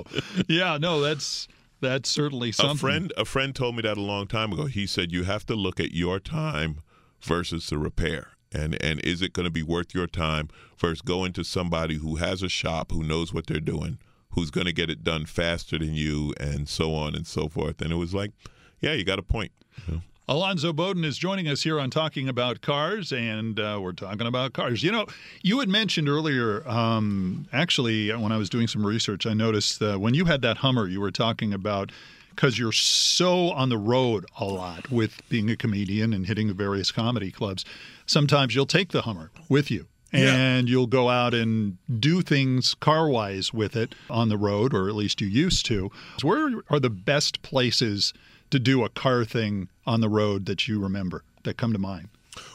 Yeah 0.48 0.78
no 0.78 1.02
that's 1.02 1.48
That's 1.84 2.10
certainly 2.10 2.52
something. 2.52 2.76
A 2.76 2.80
friend, 2.80 3.14
a 3.18 3.26
friend 3.26 3.56
told 3.56 3.76
me 3.76 3.82
that 3.84 3.98
a 3.98 4.02
long 4.02 4.28
time 4.28 4.52
ago. 4.54 4.66
He 4.66 4.88
said 4.88 5.12
you 5.12 5.24
have 5.24 5.46
to 5.48 5.56
look 5.56 5.80
at 5.80 5.92
your 5.92 6.20
time 6.20 6.82
versus 7.22 7.68
the 7.68 7.78
repair. 7.78 8.30
And, 8.52 8.82
and 8.84 9.00
is 9.02 9.22
it 9.22 9.34
going 9.34 9.46
to 9.46 9.52
be 9.52 9.64
worth 9.64 9.94
your 9.94 10.08
time 10.08 10.50
versus 10.78 11.02
going 11.02 11.34
to 11.34 11.44
somebody 11.44 11.96
who 11.96 12.18
has 12.18 12.44
a 12.44 12.50
shop 12.50 12.92
who 12.92 13.04
knows 13.04 13.34
what 13.34 13.48
they're 13.48 13.60
doing, 13.60 13.98
who's 14.32 14.52
going 14.52 14.68
to 14.68 14.74
get 14.74 14.90
it 14.90 15.04
done 15.04 15.26
faster 15.26 15.80
than 15.80 15.94
you, 15.94 16.34
and 16.40 16.70
so 16.70 16.94
on 16.94 17.16
and 17.16 17.26
so 17.26 17.48
forth. 17.48 17.82
And 17.82 17.92
it 17.92 17.96
was 17.96 18.14
like, 18.14 18.32
yeah, 18.80 18.94
you 18.94 19.04
got 19.04 19.20
a 19.20 19.24
point. 19.24 19.52
You 19.88 19.96
know? 19.96 20.02
Alonzo 20.26 20.72
Bodden 20.72 21.04
is 21.04 21.18
joining 21.18 21.50
us 21.50 21.64
here 21.64 21.82
on 21.82 21.90
Talking 21.90 22.30
About 22.30 22.62
Cars, 22.62 23.12
and 23.12 23.60
uh, 23.60 23.78
we're 23.82 23.92
talking 23.92 24.26
about 24.26 24.54
cars. 24.54 24.82
You 24.82 24.90
know, 24.90 25.06
you 25.42 25.60
had 25.60 25.68
mentioned 25.68 26.08
earlier, 26.08 26.66
um, 26.66 27.46
actually, 27.52 28.10
when 28.16 28.32
I 28.32 28.38
was 28.38 28.50
doing 28.50 28.68
some 28.68 28.86
research, 28.86 29.26
I 29.26 29.34
noticed 29.34 29.82
uh, 29.82 29.98
when 29.98 30.14
you 30.14 30.24
had 30.24 30.42
that 30.44 30.58
Hummer, 30.58 30.88
you 30.88 31.02
were 31.02 31.12
talking 31.12 31.54
about 31.54 31.92
because 32.30 32.58
you're 32.58 32.72
so 32.72 33.52
on 33.52 33.68
the 33.68 33.78
road 33.78 34.26
a 34.40 34.46
lot 34.46 34.90
with 34.90 35.22
being 35.28 35.50
a 35.50 35.58
comedian 35.58 36.14
and 36.14 36.26
hitting 36.26 36.48
the 36.48 36.54
various 36.54 36.90
comedy 36.90 37.30
clubs. 37.30 37.66
Sometimes 38.06 38.56
you'll 38.56 38.66
take 38.66 38.94
the 38.94 39.02
Hummer 39.02 39.30
with 39.50 39.70
you 39.70 39.88
and 40.14 40.70
yeah. 40.70 40.72
you'll 40.72 40.88
go 40.88 41.10
out 41.10 41.34
and 41.34 41.78
do 42.00 42.22
things 42.22 42.76
car 42.76 43.10
wise 43.10 43.52
with 43.52 43.76
it 43.76 43.94
on 44.10 44.30
the 44.30 44.38
road, 44.38 44.74
or 44.74 44.88
at 44.88 44.96
least 44.96 45.20
you 45.20 45.28
used 45.28 45.66
to. 45.66 45.92
Where 46.22 46.62
are 46.70 46.80
the 46.80 46.90
best 46.90 47.42
places 47.42 48.14
to 48.54 48.60
do 48.60 48.84
a 48.84 48.90
car 48.90 49.26
thing 49.26 49.68
on 49.88 50.00
the 50.00 50.08
road 50.08 50.46
that 50.46 50.68
you 50.68 50.80
remember 50.80 51.24
that 51.42 51.58
come 51.58 51.74
to 51.74 51.80
mind? 51.80 52.10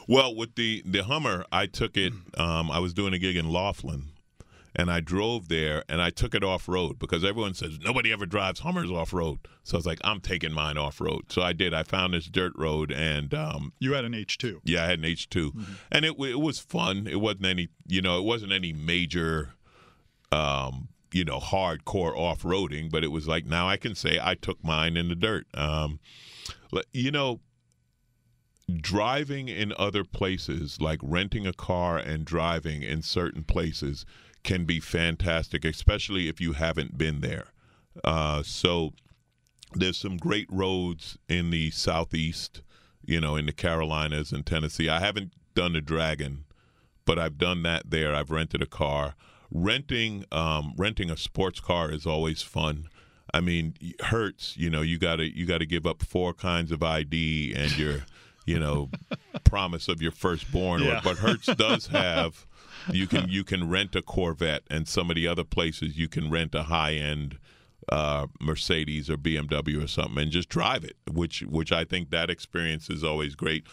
Well, 0.07 0.33
with 0.33 0.55
the 0.55 0.81
the 0.87 1.03
Hummer, 1.03 1.45
I 1.51 1.67
took 1.67 1.97
it. 1.97 2.13
Um, 2.37 2.71
I 2.71 2.79
was 2.79 2.95
doing 2.95 3.15
a 3.15 3.19
gig 3.19 3.35
in 3.35 3.51
Laughlin, 3.51 4.11
and 4.77 4.93
I 4.93 5.01
drove 5.01 5.49
there 5.49 5.83
and 5.89 6.01
I 6.01 6.11
took 6.11 6.37
it 6.37 6.45
off 6.45 6.69
road 6.69 7.01
because 7.01 7.25
everyone 7.25 7.55
says 7.55 7.81
nobody 7.81 8.13
ever 8.13 8.27
drives 8.27 8.61
Hummers 8.61 8.93
off 8.93 9.13
road. 9.13 9.41
So 9.65 9.77
I 9.77 9.79
was 9.79 9.87
like, 9.87 9.99
I'm 10.05 10.21
taking 10.21 10.53
mine 10.53 10.79
off 10.79 11.01
road. 11.01 11.33
So 11.33 11.43
I 11.43 11.53
did. 11.53 11.75
I 11.75 11.83
found 11.83 12.15
this 12.15 12.27
dirt 12.27 12.53
road 12.57 12.93
and 12.93 13.35
um, 13.35 13.73
you 13.81 13.95
had 13.95 14.05
an 14.05 14.15
H 14.15 14.39
two. 14.39 14.61
Yeah, 14.63 14.85
I 14.85 14.87
had 14.87 15.01
an 15.01 15.05
H 15.05 15.29
2 15.31 15.51
mm-hmm. 15.51 15.73
and 15.91 16.05
it 16.05 16.15
it 16.21 16.41
was 16.41 16.61
fun. 16.61 17.09
It 17.09 17.21
wasn't 17.21 17.47
any 17.47 17.71
you 17.89 18.03
know 18.03 18.19
it 18.21 18.25
wasn't 18.25 18.53
any 18.53 18.73
major. 18.73 19.51
Um, 20.31 20.91
you 21.13 21.25
know, 21.25 21.39
hardcore 21.39 22.17
off 22.17 22.43
roading, 22.43 22.91
but 22.91 23.05
it 23.05 23.09
was 23.09 23.27
like 23.27 23.47
now 23.47 23.69
I 23.69 23.77
can 23.77 23.95
say 23.95 24.19
I 24.23 24.35
took 24.35 24.63
mine 24.63 24.97
in 24.97 25.09
the 25.09 25.15
dirt. 25.15 25.47
Um, 25.55 26.01
you 26.93 27.11
know, 27.11 27.41
driving 28.77 29.49
in 29.49 29.73
other 29.79 30.05
places, 30.05 30.81
like 30.81 31.01
renting 31.03 31.47
a 31.47 31.53
car 31.53 31.97
and 31.97 32.25
driving 32.25 32.83
in 32.83 33.03
certain 33.03 33.45
places, 33.45 34.05
can 34.45 34.65
be 34.65 34.81
fantastic, 34.81 35.65
especially 35.65 36.29
if 36.29 36.41
you 36.41 36.53
haven't 36.53 36.99
been 36.99 37.21
there. 37.21 37.49
Uh, 38.05 38.43
so 38.43 38.93
there's 39.75 39.97
some 39.97 40.17
great 40.17 40.49
roads 40.51 41.19
in 41.29 41.51
the 41.51 41.71
southeast, 41.71 42.63
you 43.05 43.21
know, 43.21 43.37
in 43.37 43.47
the 43.47 43.53
Carolinas 43.53 44.33
and 44.33 44.47
Tennessee. 44.47 44.89
I 44.89 45.01
haven't 45.01 45.33
done 45.55 45.73
the 45.73 45.81
Dragon, 45.81 46.45
but 47.05 47.19
I've 47.19 47.39
done 47.39 47.63
that 47.63 47.91
there. 47.91 48.15
I've 48.15 48.31
rented 48.31 48.63
a 48.63 48.67
car. 48.67 49.15
Renting 49.51 50.25
um, 50.31 50.75
renting 50.77 51.11
a 51.11 51.17
sports 51.17 51.61
car 51.61 51.91
is 51.91 52.07
always 52.07 52.43
fun. 52.43 52.89
I 53.33 53.41
mean, 53.41 53.75
Hertz, 54.01 54.57
you 54.57 54.71
know, 54.71 54.83
you 54.83 54.99
gotta 54.99 55.35
you 55.35 55.47
gotta 55.47 55.67
give 55.67 55.87
up 55.87 56.03
four 56.03 56.35
kinds 56.35 56.73
of 56.73 56.83
ID 56.83 57.55
and 57.57 57.77
your, 57.77 58.05
you 58.47 58.59
know, 58.59 58.91
promise 59.45 59.89
of 59.89 60.03
your 60.03 60.13
firstborn. 60.13 60.83
Yeah. 60.83 61.01
But 61.03 61.19
Hertz 61.19 61.47
does 61.47 61.87
have 61.89 62.47
you 62.93 63.07
can 63.07 63.29
you 63.29 63.45
can 63.45 63.69
rent 63.69 63.95
a 63.97 64.03
Corvette, 64.03 64.63
and 64.71 64.89
some 64.89 65.11
of 65.11 65.17
the 65.17 65.27
other 65.27 65.45
places 65.45 65.99
you 65.99 66.09
can 66.09 66.31
rent 66.31 66.55
a 66.55 66.65
high 66.65 66.95
end 66.95 67.39
uh, 67.91 68.27
Mercedes 68.41 69.09
or 69.11 69.17
BMW 69.17 69.83
or 69.83 69.87
something, 69.87 70.19
and 70.19 70.31
just 70.31 70.49
drive 70.49 70.85
it. 70.85 70.97
Which 71.11 71.43
which 71.43 71.73
I 71.73 71.85
think 71.85 72.11
that 72.11 72.31
experience 72.31 72.91
is 72.91 73.05
always 73.05 73.35
great. 73.35 73.65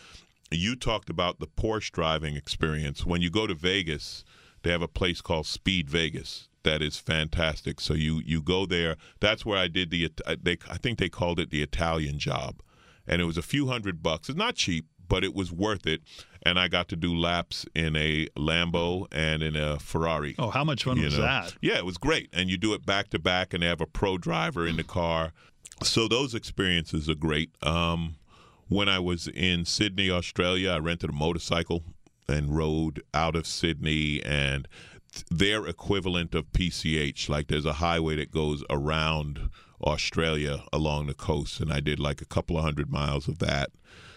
You 0.52 0.76
talked 0.76 1.10
about 1.10 1.40
the 1.40 1.48
Porsche 1.48 1.92
driving 1.92 2.36
experience. 2.36 3.06
When 3.06 3.22
you 3.22 3.30
go 3.30 3.48
to 3.48 3.56
Vegas, 3.56 4.24
they 4.66 4.72
have 4.72 4.82
a 4.82 4.88
place 4.88 5.22
called 5.22 5.46
Speed 5.46 5.90
Vegas 5.90 6.50
that 6.66 6.82
is 6.82 6.98
fantastic. 6.98 7.80
So 7.80 7.94
you 7.94 8.22
you 8.26 8.42
go 8.42 8.66
there. 8.66 8.98
That's 9.22 9.46
where 9.46 9.58
I 9.58 9.70
did 9.70 9.92
the 9.92 10.12
they 10.42 10.58
I 10.70 10.78
think 10.78 11.00
they 11.00 11.08
called 11.08 11.40
it 11.40 11.52
the 11.52 11.62
Italian 11.62 12.20
job, 12.20 12.62
and 13.08 13.22
it 13.22 13.26
was 13.26 13.38
a 13.38 13.42
few 13.42 13.68
hundred 13.68 14.04
bucks. 14.04 14.28
It's 14.28 14.38
not 14.38 14.56
cheap, 14.56 14.88
but 15.08 15.24
it 15.24 15.34
was 15.34 15.54
worth 15.54 15.88
it. 15.88 16.02
And 16.48 16.60
I 16.60 16.68
got 16.68 16.90
to 16.90 16.96
do 16.96 17.16
laps 17.16 17.66
in 17.74 17.96
a 17.96 18.28
Lambo 18.38 19.08
and 19.12 19.42
in 19.42 19.56
a 19.56 19.80
Ferrari. 19.80 20.36
Oh, 20.38 20.50
how 20.50 20.64
much 20.64 20.84
fun 20.84 21.02
was 21.02 21.18
know? 21.18 21.24
that? 21.24 21.56
Yeah, 21.62 21.78
it 21.78 21.86
was 21.86 21.98
great. 21.98 22.30
And 22.34 22.50
you 22.50 22.58
do 22.58 22.74
it 22.74 22.86
back 22.86 23.10
to 23.12 23.20
back, 23.20 23.54
and 23.54 23.64
they 23.64 23.68
have 23.68 23.82
a 23.82 23.88
pro 23.88 24.18
driver 24.18 24.68
in 24.68 24.76
the 24.76 24.84
car. 24.84 25.32
So 25.82 26.08
those 26.08 26.36
experiences 26.36 27.10
are 27.10 27.16
great. 27.16 27.52
Um, 27.64 28.16
when 28.68 28.90
I 28.90 29.00
was 29.00 29.28
in 29.28 29.66
Sydney, 29.66 30.12
Australia, 30.12 30.72
I 30.72 30.78
rented 30.78 31.10
a 31.10 31.14
motorcycle 31.14 31.84
and 32.28 32.56
rode 32.56 33.04
out 33.14 33.36
of 33.36 33.48
Sydney 33.48 34.22
and 34.24 34.68
their 35.32 35.66
equivalent 35.68 36.36
of 36.36 36.52
PCH. 36.52 37.30
Like 37.30 37.48
there's 37.48 37.66
a 37.66 37.74
highway 37.74 38.16
that 38.18 38.32
goes 38.32 38.64
around 38.70 39.50
Australia 39.84 40.64
along 40.74 41.08
the 41.08 41.14
coast, 41.14 41.60
and 41.60 41.72
I 41.72 41.80
did 41.80 42.00
like 42.00 42.22
a 42.22 42.26
couple 42.26 42.58
of 42.58 42.64
hundred 42.64 42.90
miles 42.90 43.28
of 43.28 43.40
that. 43.40 43.72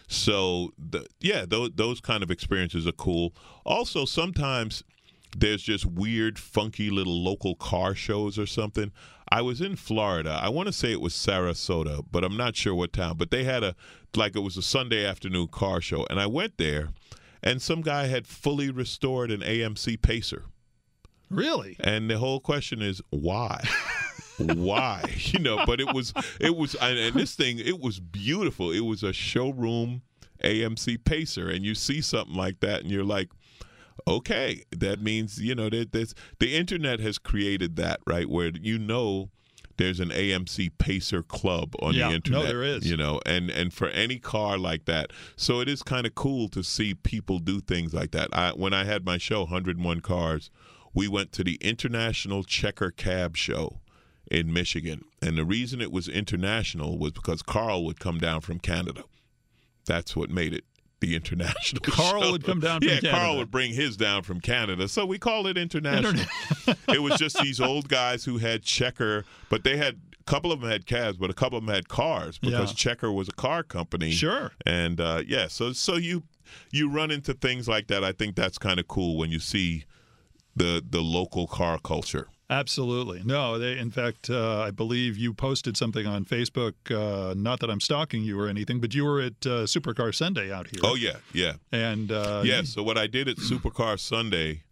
So 0.08 0.72
the, 0.78 1.06
yeah, 1.20 1.44
those 1.46 1.70
those 1.74 2.00
kind 2.00 2.22
of 2.22 2.30
experiences 2.30 2.86
are 2.86 2.92
cool. 2.92 3.34
Also, 3.64 4.04
sometimes 4.04 4.82
there's 5.36 5.62
just 5.62 5.84
weird, 5.84 6.38
funky 6.38 6.90
little 6.90 7.22
local 7.22 7.54
car 7.54 7.94
shows 7.94 8.38
or 8.38 8.46
something. 8.46 8.90
I 9.30 9.42
was 9.42 9.60
in 9.60 9.76
Florida. 9.76 10.40
I 10.42 10.48
want 10.48 10.68
to 10.68 10.72
say 10.72 10.90
it 10.90 11.02
was 11.02 11.12
Sarasota, 11.12 12.02
but 12.10 12.24
I'm 12.24 12.36
not 12.36 12.56
sure 12.56 12.74
what 12.74 12.94
town. 12.94 13.18
But 13.18 13.30
they 13.30 13.44
had 13.44 13.62
a 13.62 13.74
like 14.16 14.34
it 14.34 14.40
was 14.40 14.56
a 14.56 14.62
Sunday 14.62 15.04
afternoon 15.04 15.48
car 15.48 15.82
show, 15.82 16.06
and 16.08 16.18
I 16.18 16.26
went 16.26 16.56
there, 16.56 16.88
and 17.42 17.62
some 17.62 17.80
guy 17.80 18.06
had 18.06 18.26
fully 18.26 18.70
restored 18.70 19.30
an 19.30 19.40
AMC 19.40 20.00
Pacer. 20.02 20.44
Really? 21.30 21.76
And 21.80 22.10
the 22.10 22.18
whole 22.18 22.40
question 22.40 22.80
is 22.82 23.02
why? 23.10 23.62
why 24.38 25.02
you 25.16 25.40
know 25.40 25.64
but 25.66 25.80
it 25.80 25.92
was 25.92 26.12
it 26.40 26.56
was 26.56 26.74
and 26.76 27.14
this 27.14 27.34
thing 27.34 27.58
it 27.58 27.80
was 27.80 27.98
beautiful 27.98 28.70
it 28.70 28.80
was 28.80 29.02
a 29.02 29.12
showroom 29.12 30.02
amc 30.44 31.04
pacer 31.04 31.48
and 31.48 31.64
you 31.64 31.74
see 31.74 32.00
something 32.00 32.36
like 32.36 32.60
that 32.60 32.82
and 32.82 32.90
you're 32.90 33.04
like 33.04 33.30
okay 34.06 34.62
that 34.70 35.02
means 35.02 35.40
you 35.40 35.54
know 35.54 35.68
that 35.68 35.92
there's 35.92 36.14
the 36.38 36.56
internet 36.56 37.00
has 37.00 37.18
created 37.18 37.76
that 37.76 38.00
right 38.06 38.28
where 38.28 38.52
you 38.60 38.78
know 38.78 39.28
there's 39.78 40.00
an 40.00 40.10
AMC 40.10 40.72
Pacer 40.78 41.22
club 41.22 41.74
on 41.80 41.94
yeah, 41.94 42.08
the 42.08 42.16
internet. 42.16 42.42
No, 42.42 42.46
there 42.46 42.62
is. 42.62 42.88
You 42.88 42.96
know, 42.96 43.20
and 43.24 43.50
and 43.50 43.72
for 43.72 43.88
any 43.88 44.18
car 44.18 44.58
like 44.58 44.84
that, 44.84 45.12
so 45.36 45.60
it 45.60 45.68
is 45.68 45.82
kind 45.82 46.06
of 46.06 46.14
cool 46.14 46.48
to 46.50 46.62
see 46.62 46.94
people 46.94 47.38
do 47.38 47.60
things 47.60 47.94
like 47.94 48.10
that. 48.10 48.28
I 48.32 48.50
when 48.50 48.74
I 48.74 48.84
had 48.84 49.06
my 49.06 49.18
show, 49.18 49.40
101 49.40 50.00
Cars, 50.00 50.50
we 50.94 51.08
went 51.08 51.32
to 51.32 51.44
the 51.44 51.56
International 51.56 52.44
Checker 52.44 52.90
Cab 52.90 53.36
Show 53.36 53.80
in 54.30 54.52
Michigan. 54.52 55.04
And 55.22 55.38
the 55.38 55.44
reason 55.44 55.80
it 55.80 55.92
was 55.92 56.08
international 56.08 56.98
was 56.98 57.12
because 57.12 57.42
Carl 57.42 57.84
would 57.84 57.98
come 57.98 58.18
down 58.18 58.40
from 58.40 58.58
Canada. 58.58 59.04
That's 59.86 60.14
what 60.14 60.30
made 60.30 60.52
it 60.52 60.64
the 61.00 61.14
international. 61.14 61.82
Carl 61.84 62.22
show. 62.22 62.32
would 62.32 62.44
come 62.44 62.60
down 62.60 62.80
from 62.80 62.88
yeah, 62.88 63.00
Canada. 63.00 63.10
Carl 63.10 63.36
would 63.38 63.50
bring 63.50 63.72
his 63.72 63.96
down 63.96 64.22
from 64.22 64.40
Canada. 64.40 64.88
So 64.88 65.06
we 65.06 65.18
call 65.18 65.46
it 65.46 65.56
international. 65.56 66.24
it 66.88 67.02
was 67.02 67.18
just 67.18 67.40
these 67.40 67.60
old 67.60 67.88
guys 67.88 68.24
who 68.24 68.38
had 68.38 68.62
checker, 68.62 69.24
but 69.48 69.64
they 69.64 69.76
had 69.76 70.00
a 70.18 70.24
couple 70.24 70.52
of 70.52 70.60
them 70.60 70.70
had 70.70 70.86
cabs, 70.86 71.16
but 71.16 71.30
a 71.30 71.34
couple 71.34 71.58
of 71.58 71.64
them 71.64 71.74
had 71.74 71.88
cars 71.88 72.38
because 72.38 72.70
yeah. 72.70 72.76
Checker 72.76 73.12
was 73.12 73.28
a 73.28 73.32
car 73.32 73.62
company. 73.62 74.10
Sure. 74.10 74.52
And 74.66 75.00
uh, 75.00 75.22
yeah, 75.26 75.48
so 75.48 75.72
so 75.72 75.96
you 75.96 76.24
you 76.70 76.90
run 76.90 77.10
into 77.10 77.34
things 77.34 77.68
like 77.68 77.88
that. 77.88 78.02
I 78.02 78.12
think 78.12 78.34
that's 78.34 78.58
kind 78.58 78.80
of 78.80 78.88
cool 78.88 79.16
when 79.16 79.30
you 79.30 79.38
see 79.38 79.84
the 80.56 80.84
the 80.88 81.00
local 81.00 81.46
car 81.46 81.78
culture. 81.78 82.28
Absolutely. 82.50 83.22
No, 83.24 83.58
they, 83.58 83.76
in 83.78 83.90
fact, 83.90 84.30
uh, 84.30 84.60
I 84.60 84.70
believe 84.70 85.18
you 85.18 85.34
posted 85.34 85.76
something 85.76 86.06
on 86.06 86.24
Facebook. 86.24 86.74
Uh, 86.90 87.34
not 87.34 87.60
that 87.60 87.68
I'm 87.68 87.80
stalking 87.80 88.22
you 88.22 88.40
or 88.40 88.48
anything, 88.48 88.80
but 88.80 88.94
you 88.94 89.04
were 89.04 89.20
at 89.20 89.44
uh, 89.44 89.66
Supercar 89.66 90.14
Sunday 90.14 90.50
out 90.50 90.68
here. 90.68 90.80
Oh, 90.82 90.94
yeah, 90.94 91.16
yeah. 91.34 91.54
And 91.72 92.10
uh, 92.10 92.42
yeah, 92.44 92.62
so 92.62 92.82
what 92.82 92.96
I 92.96 93.06
did 93.06 93.28
at 93.28 93.36
Supercar 93.36 94.00
Sunday, 94.00 94.62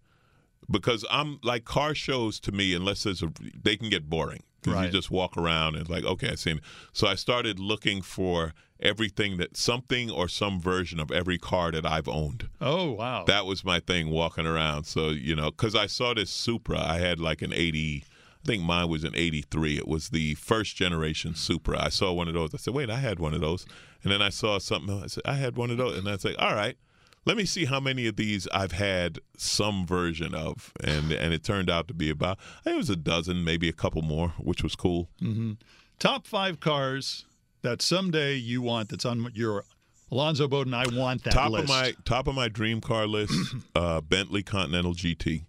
because 0.71 1.05
I'm 1.11 1.39
like 1.43 1.67
car 1.67 1.95
shows 1.95 2.41
to 2.41 2.53
me, 2.53 2.75
unless 2.75 3.03
there's 3.03 3.23
a, 3.23 3.31
they 3.63 3.77
can 3.77 3.91
get 3.91 4.09
boring 4.09 4.43
because 4.63 4.75
right. 4.75 4.87
you 4.87 4.93
just 4.93 5.11
walk 5.11 5.37
around 5.37 5.75
and 5.75 5.83
it's 5.83 5.91
like, 5.91 6.05
okay, 6.05 6.31
I 6.31 6.35
see. 6.35 6.59
So 6.93 7.07
I 7.07 7.15
started 7.15 7.61
looking 7.61 8.01
for 8.01 8.55
everything 8.81 9.37
that 9.39 9.57
something 9.57 10.11
or 10.11 10.29
some 10.29 10.61
version 10.61 11.01
of 11.01 11.11
every 11.11 11.39
car 11.39 11.73
that 11.73 11.87
I've 11.87 12.09
owned. 12.09 12.49
Oh 12.61 12.93
wow, 12.93 13.25
that 13.25 13.47
was 13.47 13.65
my 13.65 13.81
thing 13.81 14.11
walking 14.11 14.47
around. 14.47 14.85
So 14.85 15.09
you 15.09 15.35
know, 15.37 15.51
because 15.51 15.75
I 15.75 15.87
saw 15.87 16.15
this 16.15 16.31
Supra, 16.31 16.79
I 16.79 16.99
had 16.99 17.21
like 17.21 17.43
an 17.43 17.53
eighty. 17.53 18.05
I 18.45 18.47
think 18.47 18.63
mine 18.63 18.89
was 18.89 19.03
an 19.03 19.17
83. 19.17 19.77
It 19.77 19.89
was 19.89 20.11
the 20.11 20.37
first 20.37 20.77
generation 20.77 21.35
Supra. 21.35 21.85
I 21.85 21.89
saw 21.89 22.13
one 22.13 22.29
of 22.29 22.35
those. 22.35 22.55
I 22.55 22.59
said, 22.59 22.75
wait, 22.75 22.89
I 22.89 22.99
had 22.99 23.19
one 23.19 23.35
of 23.35 23.41
those. 23.41 23.67
And 24.05 24.13
then 24.13 24.23
I 24.23 24.29
saw 24.29 24.61
something. 24.61 25.03
I 25.03 25.09
said, 25.09 25.25
I 25.27 25.35
had 25.35 25.57
one 25.57 25.73
of 25.73 25.79
those. 25.79 25.99
And 25.99 26.09
I 26.09 26.17
said, 26.17 26.37
all 26.37 26.55
right, 26.55 26.77
let 27.27 27.37
me 27.37 27.45
see 27.45 27.65
how 27.65 27.81
many 27.81 28.07
of 28.07 28.15
these 28.15 28.47
I've 28.55 28.73
had 28.73 29.19
some 29.37 29.85
version 29.85 30.33
of, 30.33 30.73
and 30.83 31.13
and 31.13 31.35
it 31.35 31.43
turned 31.43 31.69
out 31.69 31.89
to 31.89 31.95
be 31.95 32.09
about 32.09 32.39
I 32.61 32.63
think 32.63 32.75
it 32.75 32.79
was 32.79 32.91
a 32.91 32.97
dozen, 32.97 33.45
maybe 33.45 33.69
a 33.69 33.75
couple 33.75 34.01
more, 34.01 34.29
which 34.39 34.63
was 34.63 34.77
cool. 34.77 35.11
Mm-hmm. 35.21 35.53
Top 35.99 36.27
five 36.27 36.61
cars 36.61 37.27
that 37.67 37.83
someday 37.83 38.35
you 38.35 38.63
want 38.63 38.89
that's 38.89 39.05
on 39.05 39.31
your 39.35 39.65
Alonzo 40.11 40.49
Bodden. 40.49 40.73
I 40.73 40.85
want 40.97 41.25
that 41.25 41.33
top 41.33 41.51
list. 41.51 41.65
of 41.65 41.69
my 41.69 41.95
top 42.05 42.29
of 42.29 42.35
my 42.35 42.49
dream 42.49 42.81
car 42.81 43.07
list, 43.07 43.35
uh, 43.75 44.01
Bentley 44.01 44.43
Continental 44.43 44.95
GT. 44.95 45.45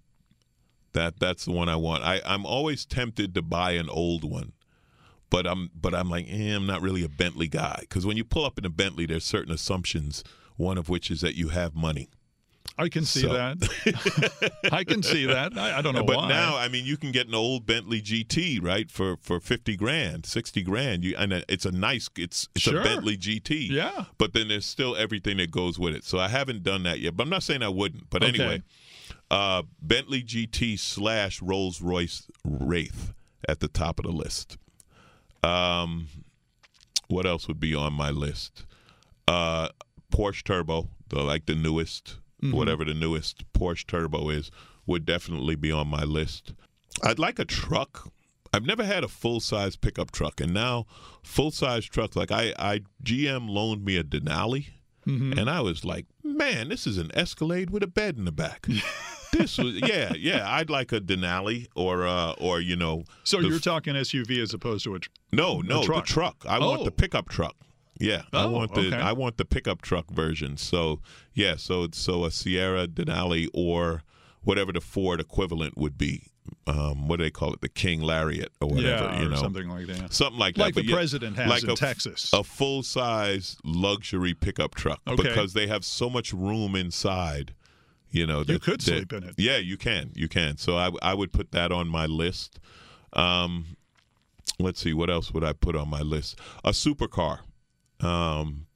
That 0.94 1.20
that's 1.20 1.46
the 1.46 1.52
one 1.52 1.70
I 1.70 1.76
want. 1.76 2.04
I 2.04 2.22
I'm 2.26 2.46
always 2.46 2.86
tempted 2.86 3.36
to 3.36 3.42
buy 3.42 3.72
an 3.72 3.90
old 3.90 4.24
one 4.24 4.54
but 5.30 5.46
I'm 5.46 5.70
but 5.76 5.94
I'm 5.94 6.10
like, 6.10 6.28
eh, 6.30 6.56
I'm 6.56 6.66
not 6.66 6.82
really 6.82 7.04
a 7.04 7.10
Bentley 7.10 7.48
guy 7.48 7.78
because 7.82 8.06
when 8.06 8.18
you 8.18 8.24
pull 8.24 8.46
up 8.46 8.58
in 8.58 8.66
a 8.66 8.70
Bentley, 8.70 9.06
there's 9.06 9.26
certain 9.26 9.54
assumptions. 9.54 10.24
One 10.56 10.78
of 10.78 10.90
which 10.90 11.12
is 11.12 11.22
that 11.22 11.36
you 11.36 11.50
have 11.50 11.76
money. 11.76 12.10
I 12.80 12.90
can 12.90 13.06
see 13.06 13.22
So- 13.22 13.34
that. 13.34 14.60
I 14.72 14.84
can 14.84 15.02
see 15.02 15.26
that. 15.26 15.58
I, 15.58 15.80
I 15.80 15.82
don't 15.82 15.96
know 15.96 16.04
but 16.04 16.18
why. 16.18 16.30
now, 16.30 16.56
I 16.58 16.68
mean, 16.68 16.86
you 16.86 16.96
can 16.98 17.12
get 17.12 17.28
an 17.28 17.34
old 17.34 17.66
Bentley 17.66 18.02
GT 18.02 18.62
right 18.64 18.90
for 18.92 19.18
for 19.22 19.40
fifty 19.40 19.76
grand, 19.76 20.26
sixty 20.26 20.62
grand. 20.62 21.04
You 21.04 21.16
and 21.18 21.34
it's 21.50 21.66
a 21.66 21.72
nice, 21.72 22.10
it's 22.18 22.48
it's 22.56 22.64
Sure. 22.66 22.82
a 22.82 22.84
Bentley 22.84 23.18
GT. 23.18 23.70
Yeah. 23.70 24.06
But 24.18 24.34
then 24.34 24.48
there's 24.50 24.66
still 24.66 24.96
everything 24.96 25.38
that 25.38 25.50
goes 25.52 25.80
with 25.80 25.96
it. 25.96 26.04
So 26.04 26.20
I 26.20 26.28
haven't 26.28 26.62
done 26.64 26.84
that 26.84 27.00
yet. 27.00 27.18
But 27.18 27.24
I'm 27.24 27.30
not 27.30 27.44
saying 27.44 27.64
I 27.64 27.70
wouldn't. 27.70 28.10
But 28.10 28.24
Okay. 28.24 28.40
anyway, 28.42 28.62
uh, 29.32 29.64
Bentley 29.82 30.22
GT 30.22 30.78
slash 30.78 31.42
Rolls 31.42 31.82
Royce 31.82 32.28
Wraith 32.46 33.14
at 33.50 33.60
the 33.60 33.68
top 33.68 33.98
of 34.00 34.06
the 34.06 34.12
list. 34.12 34.58
Um, 35.44 36.08
what 37.08 37.26
else 37.26 37.48
would 37.48 37.60
be 37.60 37.74
on 37.74 37.94
my 37.94 38.10
list? 38.12 38.66
Uh, 39.28 39.70
Porsche 40.12 40.44
Turbo, 40.44 40.90
the 41.10 41.22
like 41.24 41.46
the 41.46 41.56
newest, 41.56 42.18
whatever 42.42 42.86
the 42.86 42.94
newest 42.94 43.52
Porsche 43.54 43.86
Turbo 43.88 44.30
is, 44.30 44.52
would 44.86 45.06
definitely 45.06 45.56
be 45.56 45.72
on 45.72 45.88
my 45.88 46.04
list. 46.04 46.54
I'd 47.04 47.20
like 47.20 47.40
a 47.40 47.46
truck. 47.46 48.12
I've 48.54 48.66
never 48.66 48.84
had 48.86 49.04
a 49.04 49.08
full 49.08 49.40
size 49.40 49.76
pickup 49.76 50.12
truck, 50.12 50.40
and 50.42 50.54
now 50.54 50.86
full 51.24 51.52
size 51.52 51.86
trucks. 51.86 52.16
Like 52.16 52.32
I, 52.32 52.54
I 52.58 52.82
GM 53.04 53.50
loaned 53.50 53.84
me 53.84 53.98
a 53.98 54.04
Denali, 54.04 54.68
and 55.06 55.50
I 55.50 55.62
was 55.62 55.86
like, 55.86 56.06
man, 56.24 56.70
this 56.70 56.86
is 56.88 56.98
an 56.98 57.12
Escalade 57.14 57.70
with 57.70 57.82
a 57.84 57.88
bed 57.88 58.18
in 58.18 58.26
the 58.26 58.32
back. 58.32 58.68
this 59.34 59.58
was 59.58 59.76
yeah, 59.76 60.14
yeah. 60.18 60.50
I'd 60.50 60.70
like 60.70 60.92
a 60.92 61.00
Denali 61.02 61.68
or 61.76 62.06
uh, 62.08 62.32
or 62.40 62.60
you 62.62 62.76
know, 62.76 63.04
so 63.24 63.40
you're 63.40 63.60
talking 63.60 63.94
SUV 63.96 64.42
as 64.42 64.54
opposed 64.54 64.84
to 64.86 64.96
a. 64.96 65.00
Tr- 65.00 65.10
no, 65.32 65.60
no, 65.62 65.84
truck. 65.84 66.06
the 66.06 66.12
truck. 66.14 66.46
I 66.48 66.60
want 66.60 66.82
Oh. 66.82 66.86
the 66.86 66.92
pickup 66.92 67.30
truck. 67.30 67.56
Yeah, 68.00 68.24
I 68.34 68.44
Oh, 68.44 68.52
want 68.52 68.74
the 68.74 68.88
okay. 68.88 68.96
I 68.98 69.12
want 69.14 69.38
the 69.38 69.46
pickup 69.46 69.82
truck 69.82 70.10
version. 70.12 70.58
So 70.58 71.02
yeah, 71.34 71.56
so 71.56 71.88
so 71.92 72.26
a 72.26 72.32
Sierra 72.32 72.88
Denali 72.88 73.48
or 73.54 74.04
whatever 74.44 74.72
the 74.72 74.82
Ford 74.82 75.20
equivalent 75.20 75.78
would 75.78 75.98
be. 75.98 76.28
Um, 76.66 77.08
what 77.10 77.18
do 77.18 77.24
they 77.26 77.30
call 77.32 77.54
it? 77.54 77.60
The 77.62 77.68
King 77.70 78.00
Lariat 78.02 78.52
or 78.62 78.70
whatever. 78.70 79.06
yeah, 79.06 79.20
you 79.20 79.26
or 79.28 79.30
know, 79.32 79.36
something 79.36 79.68
like 79.68 79.88
that. 79.88 80.14
something 80.14 80.40
like 80.40 80.56
that. 80.56 80.62
Like 80.62 80.74
the 80.76 80.86
yeah, 80.86 80.96
president 80.96 81.36
has 81.36 81.50
like 81.50 81.64
in 81.64 81.72
a- 81.72 81.76
Texas. 81.76 82.30
a 82.32 82.42
full 82.44 82.84
size 82.84 83.58
luxury 83.66 84.34
pickup 84.34 84.74
truck 84.76 85.02
Okay. 85.08 85.24
because 85.24 85.54
they 85.54 85.68
have 85.68 85.84
so 85.84 86.10
much 86.10 86.32
room 86.32 86.76
inside. 86.76 87.54
You 88.12 88.26
know, 88.26 88.40
You 88.40 88.44
that- 88.46 88.62
could 88.62 88.80
that- 88.82 88.84
sleep 89.10 89.12
in 89.14 89.24
it. 89.24 89.36
Yeah, 89.38 89.58
you 89.58 89.76
can. 89.76 90.12
You 90.16 90.30
can. 90.30 90.58
So 90.58 90.78
I, 90.78 90.92
I 91.02 91.14
would 91.14 91.34
put 91.34 91.52
that 91.52 91.74
on 91.74 91.90
my 91.90 92.06
list. 92.06 92.60
Um, 93.12 93.76
let's 94.60 94.80
see, 94.82 94.94
what 94.94 95.10
else 95.10 95.34
would 95.34 95.44
I 95.44 95.52
put 95.52 95.76
on 95.76 95.90
my 95.90 96.02
list? 96.02 96.40
A 96.64 96.70
supercar. 96.72 97.40
Um, 98.02 98.68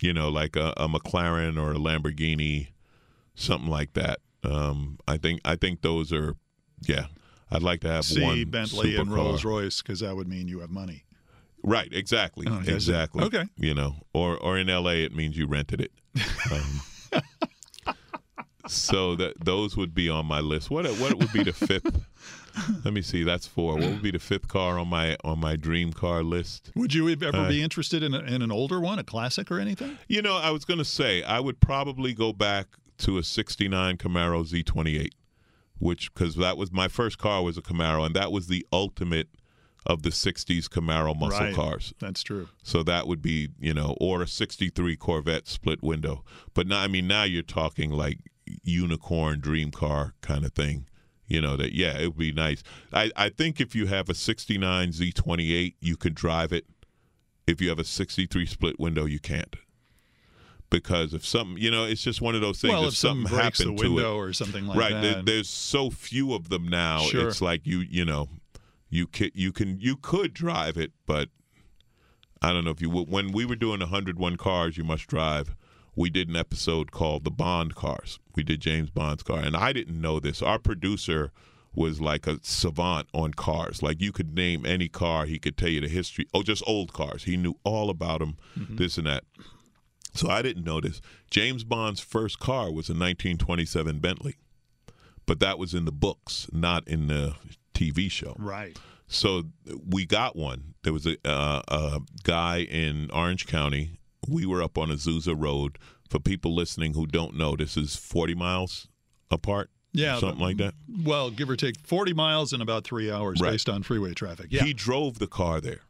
you 0.00 0.12
know, 0.12 0.28
like 0.28 0.56
a, 0.56 0.72
a 0.76 0.88
McLaren 0.88 1.60
or 1.60 1.72
a 1.72 1.76
Lamborghini, 1.76 2.68
something 3.34 3.70
like 3.70 3.94
that. 3.94 4.20
Um, 4.42 4.98
I 5.08 5.16
think 5.16 5.40
I 5.44 5.56
think 5.56 5.82
those 5.82 6.12
are, 6.12 6.36
yeah. 6.86 7.06
I'd 7.50 7.62
like 7.62 7.80
to 7.82 7.88
have 7.88 8.04
See 8.04 8.22
one 8.22 8.44
Bentley 8.50 8.96
and. 8.96 9.10
Rolls 9.12 9.44
Royce 9.44 9.80
because 9.80 10.00
that 10.00 10.16
would 10.16 10.28
mean 10.28 10.48
you 10.48 10.60
have 10.60 10.70
money. 10.70 11.04
Right, 11.62 11.88
exactly, 11.92 12.46
Oh, 12.48 12.60
exactly. 12.66 13.24
Okay. 13.24 13.44
you 13.56 13.72
know, 13.74 13.96
or 14.12 14.36
or 14.36 14.58
in 14.58 14.68
L.A. 14.68 15.04
it 15.04 15.14
means 15.14 15.36
you 15.38 15.46
rented 15.46 15.80
it. 15.80 15.92
Um, 16.52 16.80
so 18.68 19.14
that 19.16 19.42
those 19.44 19.76
would 19.76 19.94
be 19.94 20.08
on 20.08 20.26
my 20.26 20.40
list. 20.40 20.70
What 20.70 20.86
what 20.98 21.14
would 21.14 21.32
be 21.32 21.42
the 21.44 21.52
fifth? 21.52 22.04
Let 22.84 22.94
me 22.94 23.02
see. 23.02 23.24
That's 23.24 23.46
four. 23.46 23.74
What 23.74 23.82
would 23.90 24.02
be 24.02 24.10
the 24.12 24.18
fifth 24.18 24.48
car 24.48 24.78
on 24.78 24.88
my 24.88 25.16
on 25.24 25.40
my 25.40 25.56
dream 25.56 25.92
car 25.92 26.22
list? 26.22 26.70
Would 26.76 26.94
you 26.94 27.08
ever 27.10 27.36
Uh, 27.36 27.48
be 27.48 27.62
interested 27.62 28.02
in, 28.02 28.14
a, 28.14 28.20
in 28.20 28.42
an 28.42 28.52
older 28.52 28.80
one, 28.80 28.98
a 28.98 29.04
classic 29.04 29.50
or 29.50 29.58
anything? 29.58 29.98
You 30.08 30.22
know, 30.22 30.36
I 30.36 30.50
was 30.50 30.64
going 30.64 30.78
to 30.78 30.84
say 30.84 31.22
I 31.22 31.40
would 31.40 31.60
probably 31.60 32.14
go 32.14 32.32
back 32.32 32.68
to 32.98 33.18
a 33.18 33.22
'69 33.24 33.96
Camaro 33.96 34.44
Z28, 34.48 35.10
which 35.78 36.14
because 36.14 36.36
that 36.36 36.56
was 36.56 36.70
my 36.72 36.86
first 36.88 37.18
car 37.18 37.42
was 37.42 37.58
a 37.58 37.62
Camaro, 37.62 38.06
and 38.06 38.14
that 38.14 38.30
was 38.30 38.46
the 38.46 38.64
ultimate 38.72 39.28
of 39.86 40.02
the 40.02 40.10
'60s 40.10 40.66
Camaro 40.68 41.14
muscle 41.18 41.40
Right. 41.46 41.54
cars. 41.54 41.92
That's 41.98 42.22
true. 42.22 42.48
So 42.62 42.82
that 42.84 43.06
would 43.06 43.20
be, 43.20 43.48
you 43.60 43.74
know, 43.74 43.96
or 44.00 44.22
a 44.22 44.26
63 44.28 44.96
Corvette 44.96 45.46
split 45.48 45.82
window. 45.82 46.24
But 46.54 46.66
now, 46.68 46.80
I 46.80 46.86
mean, 46.88 47.06
now 47.06 47.24
you're 47.24 47.42
talking 47.42 47.90
like 47.90 48.18
unicorn 48.62 49.40
dream 49.40 49.70
car 49.70 50.14
kind 50.20 50.44
of 50.44 50.52
thing. 50.52 50.86
You 51.26 51.40
know, 51.40 51.56
that, 51.56 51.72
yeah, 51.72 51.98
it 51.98 52.08
would 52.08 52.18
be 52.18 52.32
nice. 52.32 52.62
I, 52.92 53.10
I 53.16 53.28
think 53.30 53.60
if 53.60 53.74
you 53.74 53.86
have 53.86 54.08
a 54.10 54.14
69 54.14 54.90
Z28, 54.90 55.74
you 55.80 55.96
could 55.96 56.14
drive 56.14 56.52
it. 56.52 56.66
If 57.46 57.60
you 57.62 57.68
have 57.70 57.78
a 57.78 57.84
63 57.84 58.44
split 58.46 58.78
window, 58.78 59.06
you 59.06 59.18
can't. 59.18 59.56
Because 60.70 61.14
if 61.14 61.24
something, 61.24 61.56
you 61.62 61.70
know, 61.70 61.84
it's 61.84 62.02
just 62.02 62.20
one 62.20 62.34
of 62.34 62.40
those 62.40 62.60
things. 62.60 62.72
well, 62.72 62.82
if, 62.84 62.88
if 62.88 62.96
something 62.96 63.24
breaks 63.26 63.58
the 63.58 63.64
happened 63.64 63.78
to 63.78 63.84
it, 63.84 63.88
window 63.90 64.16
or 64.16 64.32
something 64.32 64.66
like 64.66 64.76
that. 64.78 64.92
right 64.92 65.02
there, 65.02 65.22
there's 65.22 65.48
so 65.48 65.88
few 65.90 66.34
of 66.34 66.48
them 66.48 66.68
now 66.68 67.00
Sure. 67.00 67.28
it's 67.28 67.40
like 67.40 67.66
you 67.66 67.80
you 67.80 68.04
know 68.04 68.28
you 68.90 69.06
can 69.06 69.30
you 69.34 69.52
can 69.52 69.78
you 69.80 69.96
could 69.96 70.32
drive 70.34 70.76
it 70.76 70.92
but 71.06 71.28
i 72.42 72.52
don't 72.52 72.64
know 72.64 72.70
if 72.70 72.80
you 72.80 72.90
would 72.90 73.08
when 73.08 73.30
we 73.32 73.44
were 73.44 73.54
doing 73.56 73.80
101 73.80 74.36
cars 74.36 74.76
you 74.76 74.84
must 74.84 75.06
drive 75.06 75.54
we 75.96 76.10
did 76.10 76.28
an 76.28 76.36
episode 76.36 76.90
called 76.90 77.24
the 77.24 77.30
bond 77.30 77.74
cars. 77.74 78.18
We 78.34 78.42
did 78.42 78.60
james 78.60 78.90
bond's 78.90 79.22
car. 79.22 79.40
And 79.40 79.56
i 79.56 79.72
didn't 79.72 80.00
know 80.00 80.20
this. 80.20 80.42
Our 80.42 80.58
producer 80.58 81.30
was 81.74 82.00
like 82.00 82.26
a 82.26 82.38
savant 82.42 83.08
on 83.12 83.34
cars. 83.34 83.82
Like 83.82 84.00
you 84.00 84.12
could 84.12 84.34
name 84.34 84.64
any 84.64 84.88
car. 84.88 85.26
He 85.26 85.38
could 85.38 85.56
tell 85.56 85.68
you 85.68 85.80
the 85.80 85.88
history. 85.88 86.26
Oh 86.32 86.42
just 86.42 86.62
old 86.66 86.92
cars. 86.92 87.24
He 87.24 87.36
knew 87.36 87.54
all 87.64 87.90
about 87.90 88.20
them 88.20 88.36
this 88.56 88.98
and 88.98 89.06
that. 89.06 89.24
So 90.14 90.28
i 90.28 90.42
didn't 90.42 90.64
know 90.64 90.80
this. 90.80 91.00
James 91.30 91.64
bond's 91.64 92.00
first 92.00 92.38
car 92.38 92.66
was 92.66 92.88
a 92.88 92.94
1927 92.94 93.98
bentley 93.98 94.36
but 95.26 95.40
that 95.40 95.58
was 95.58 95.74
in 95.74 95.84
the 95.84 95.92
books, 95.92 96.48
not 96.52 96.86
in 96.86 97.06
the 97.06 97.34
TV 97.74 98.10
show. 98.10 98.34
right. 98.38 98.78
So 99.06 99.44
we 99.86 100.06
got 100.06 100.34
one. 100.34 100.74
There 100.82 100.92
was 100.92 101.06
a, 101.06 101.16
uh, 101.26 101.62
a 101.68 102.00
guy 102.24 102.60
in 102.60 103.10
Orange 103.10 103.46
County. 103.46 103.98
We 104.28 104.46
were 104.46 104.62
up 104.62 104.78
on 104.78 104.88
Azusa 104.90 105.34
Road. 105.36 105.78
For 106.08 106.18
people 106.20 106.54
listening 106.54 106.94
who 106.94 107.06
don't 107.06 107.34
know, 107.36 107.56
this 107.56 107.76
is 107.76 107.96
40 107.96 108.34
miles 108.34 108.88
apart. 109.30 109.70
Yeah. 109.92 110.18
something 110.18 110.40
like 110.40 110.56
that. 110.58 110.74
Well, 111.04 111.30
give 111.30 111.48
or 111.48 111.56
take 111.56 111.78
40 111.86 112.12
miles 112.14 112.52
in 112.52 112.60
about 112.60 112.84
three 112.84 113.10
hours 113.12 113.40
Right. 113.40 113.52
based 113.52 113.68
on 113.68 113.82
freeway 113.84 114.12
traffic. 114.12 114.48
Yeah. 114.50 114.64
He 114.64 114.72
drove 114.74 115.18
the 115.20 115.28
car 115.28 115.60
there, 115.60 115.82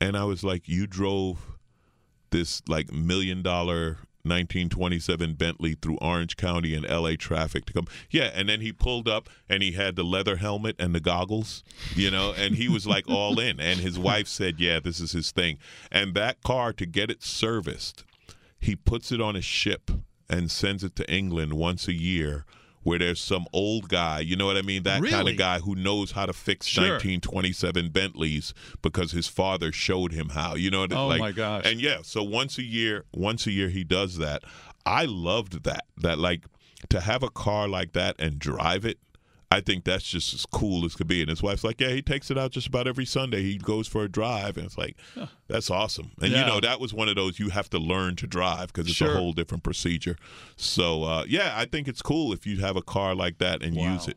and 0.00 0.16
I 0.16 0.24
was 0.24 0.44
like, 0.44 0.68
"You 0.68 0.86
drove 0.86 1.38
this 2.30 2.62
like 2.68 2.92
million 2.92 3.42
dollar 3.42 3.98
1927 4.24 5.34
Bentley 5.34 5.74
through 5.74 5.98
Orange 6.00 6.36
County 6.36 6.74
and 6.74 6.88
LA 6.88 7.16
traffic 7.18 7.64
to 7.66 7.72
come. 7.72 7.86
Yeah, 8.08 8.30
and 8.34 8.48
then 8.48 8.60
he 8.60 8.72
pulled 8.72 9.08
up 9.08 9.28
and 9.48 9.62
he 9.62 9.72
had 9.72 9.96
the 9.96 10.04
leather 10.04 10.36
helmet 10.36 10.76
and 10.78 10.94
the 10.94 11.00
goggles, 11.00 11.64
you 11.96 12.10
know, 12.10 12.32
and 12.32 12.54
he 12.54 12.68
was 12.68 12.86
like 12.86 13.08
all 13.08 13.40
in. 13.40 13.58
And 13.58 13.80
his 13.80 13.98
wife 13.98 14.28
said, 14.28 14.60
"Yeah, 14.60 14.78
this 14.78 15.00
is 15.00 15.12
his 15.12 15.32
thing." 15.32 15.58
And 15.90 16.14
that 16.14 16.42
car 16.42 16.72
to 16.72 16.86
get 16.86 17.10
it 17.10 17.22
serviced, 17.22 18.04
he 18.60 18.76
puts 18.76 19.10
it 19.10 19.20
on 19.20 19.34
a 19.34 19.42
ship 19.42 19.90
and 20.30 20.50
sends 20.50 20.84
it 20.84 20.94
to 20.96 21.12
England 21.12 21.54
once 21.54 21.88
a 21.88 21.92
year. 21.92 22.44
Where 22.82 22.98
there's 22.98 23.20
some 23.20 23.46
old 23.52 23.88
guy, 23.88 24.20
you 24.20 24.34
know 24.34 24.46
what 24.46 24.56
I 24.56 24.62
mean? 24.62 24.82
That 24.82 25.04
kind 25.04 25.28
of 25.28 25.36
guy 25.36 25.60
who 25.60 25.74
knows 25.76 26.12
how 26.12 26.26
to 26.26 26.32
fix 26.32 26.66
Sure. 26.66 26.82
1927 26.84 27.90
Bentleys 27.90 28.54
because 28.82 29.12
his 29.12 29.28
father 29.28 29.70
showed 29.72 30.12
him 30.12 30.30
how. 30.30 30.54
You 30.56 30.70
know, 30.70 30.80
what 30.80 30.92
Oh, 30.92 31.06
like, 31.06 31.20
my 31.20 31.32
gosh. 31.32 31.62
And 31.64 31.80
yeah, 31.80 31.98
so 32.02 32.22
once 32.22 32.58
a 32.58 32.62
year, 32.64 33.04
once 33.14 33.46
a 33.46 33.52
year 33.52 33.68
he 33.68 33.84
does 33.84 34.18
that. 34.18 34.42
I 34.84 35.04
loved 35.04 35.62
that. 35.64 35.84
That 35.96 36.18
like 36.18 36.44
to 36.88 37.00
have 37.00 37.22
a 37.22 37.30
car 37.30 37.68
like 37.68 37.92
that 37.92 38.16
and 38.18 38.38
drive 38.38 38.84
it. 38.84 38.98
I 39.52 39.60
think 39.60 39.84
that's 39.84 40.04
just 40.04 40.32
as 40.34 40.46
cool 40.46 40.84
as 40.84 40.94
could 40.94 41.06
be. 41.08 41.20
And 41.20 41.28
his 41.28 41.42
wife's 41.42 41.62
like, 41.62 41.80
yeah, 41.80 41.90
he 41.90 42.00
takes 42.02 42.30
it 42.30 42.38
out 42.38 42.52
just 42.52 42.66
about 42.66 42.88
every 42.88 43.04
Sunday. 43.04 43.42
He 43.42 43.58
goes 43.58 43.86
for 43.86 44.02
a 44.04 44.08
drive, 44.08 44.56
and 44.56 44.66
it's 44.66 44.78
like, 44.78 44.96
that's 45.48 45.70
awesome. 45.70 46.12
And 46.20 46.32
Yeah. 46.32 46.40
you 46.40 46.46
know, 46.46 46.60
that 46.60 46.80
was 46.80 46.94
one 46.94 47.08
of 47.08 47.16
those 47.16 47.38
you 47.38 47.50
have 47.50 47.68
to 47.70 47.78
learn 47.78 48.16
to 48.16 48.26
drive 48.26 48.68
because 48.72 48.86
it's 48.86 48.96
Sure. 48.96 49.12
a 49.14 49.16
whole 49.16 49.32
different 49.32 49.62
procedure. 49.62 50.16
So 50.56 51.04
uh, 51.04 51.24
yeah, 51.28 51.52
I 51.56 51.66
think 51.66 51.86
it's 51.88 52.02
cool 52.02 52.32
if 52.32 52.46
you 52.46 52.60
have 52.60 52.76
a 52.76 52.82
car 52.82 53.14
like 53.14 53.38
that 53.38 53.62
and 53.62 53.76
Wow. 53.76 53.92
use 53.94 54.08
it. 54.08 54.16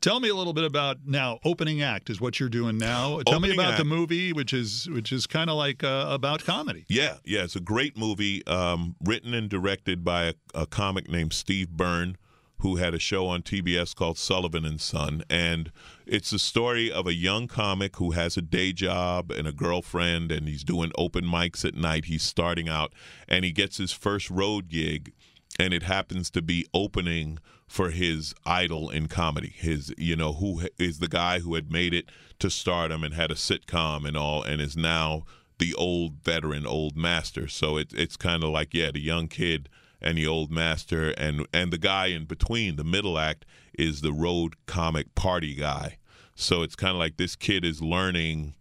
Tell 0.00 0.20
me 0.20 0.28
a 0.28 0.34
little 0.34 0.52
bit 0.52 0.62
about 0.62 0.98
now. 1.06 1.40
Opening 1.44 1.82
act 1.82 2.08
is 2.08 2.20
what 2.20 2.38
you're 2.38 2.48
doing 2.48 2.78
now. 2.78 3.20
Tell 3.26 3.40
me 3.40 3.48
Opening 3.50 3.58
about 3.66 3.78
the 3.78 3.84
movie, 3.84 4.32
which 4.32 4.52
is 4.52 4.88
which 4.90 5.10
is 5.10 5.26
kind 5.26 5.50
of 5.50 5.56
like 5.56 5.82
uh, 5.82 6.06
about 6.10 6.44
comedy. 6.44 6.84
Yeah, 6.88 7.16
yeah, 7.24 7.42
it's 7.42 7.56
a 7.56 7.60
great 7.60 7.96
movie, 7.96 8.46
um, 8.46 8.94
written 9.04 9.34
and 9.34 9.48
directed 9.50 10.04
by 10.04 10.26
a, 10.26 10.34
a 10.54 10.66
comic 10.66 11.08
named 11.10 11.32
Steve 11.32 11.70
Byrne, 11.70 12.16
who 12.60 12.76
had 12.76 12.94
a 12.94 12.98
show 12.98 13.26
on 13.26 13.42
TBS 13.42 13.94
called 13.94 14.18
Sullivan 14.18 14.64
and 14.64 14.80
Son, 14.80 15.22
and 15.30 15.70
it's 16.06 16.30
the 16.30 16.38
story 16.38 16.90
of 16.90 17.06
a 17.06 17.14
young 17.14 17.46
comic 17.46 17.96
who 17.96 18.12
has 18.12 18.36
a 18.36 18.42
day 18.42 18.72
job 18.72 19.30
and 19.30 19.46
a 19.46 19.52
girlfriend, 19.52 20.32
and 20.32 20.48
he's 20.48 20.64
doing 20.64 20.92
open 20.96 21.24
mics 21.24 21.64
at 21.64 21.74
night. 21.74 22.06
He's 22.06 22.22
starting 22.22 22.68
out, 22.68 22.92
and 23.28 23.44
he 23.44 23.52
gets 23.52 23.76
his 23.76 23.92
first 23.92 24.28
road 24.30 24.68
gig, 24.68 25.12
and 25.58 25.72
it 25.72 25.84
happens 25.84 26.30
to 26.30 26.42
be 26.42 26.66
opening 26.74 27.38
for 27.68 27.90
his 27.90 28.34
idol 28.46 28.90
in 28.90 29.06
comedy. 29.06 29.54
His, 29.54 29.94
you 29.98 30.16
know, 30.16 30.32
who 30.32 30.62
is 30.78 30.98
the 30.98 31.08
guy 31.08 31.40
who 31.40 31.54
had 31.54 31.70
made 31.70 31.92
it 31.92 32.06
to 32.38 32.50
stardom 32.50 33.04
and 33.04 33.14
had 33.14 33.30
a 33.30 33.34
sitcom 33.34 34.06
and 34.06 34.16
all, 34.16 34.42
and 34.42 34.60
is 34.60 34.76
now 34.76 35.24
the 35.58 35.74
old 35.74 36.24
veteran, 36.24 36.66
old 36.66 36.96
master. 36.96 37.46
So 37.48 37.76
it, 37.76 37.92
it's 37.92 38.16
kind 38.16 38.42
of 38.42 38.50
like, 38.50 38.72
yeah, 38.72 38.90
the 38.90 39.00
young 39.00 39.28
kid 39.28 39.68
and 40.00 40.16
the 40.18 40.26
old 40.26 40.50
master, 40.50 41.10
and 41.10 41.46
and 41.52 41.72
the 41.72 41.78
guy 41.78 42.06
in 42.06 42.24
between, 42.24 42.76
the 42.76 42.84
middle 42.84 43.18
act, 43.18 43.44
is 43.78 44.00
the 44.00 44.12
road 44.12 44.54
comic 44.66 45.14
party 45.14 45.54
guy. 45.54 45.98
So 46.34 46.62
it's 46.62 46.76
kind 46.76 46.92
of 46.92 46.98
like 46.98 47.16
this 47.16 47.34
kid 47.34 47.64
is 47.64 47.82
learning 47.82 48.54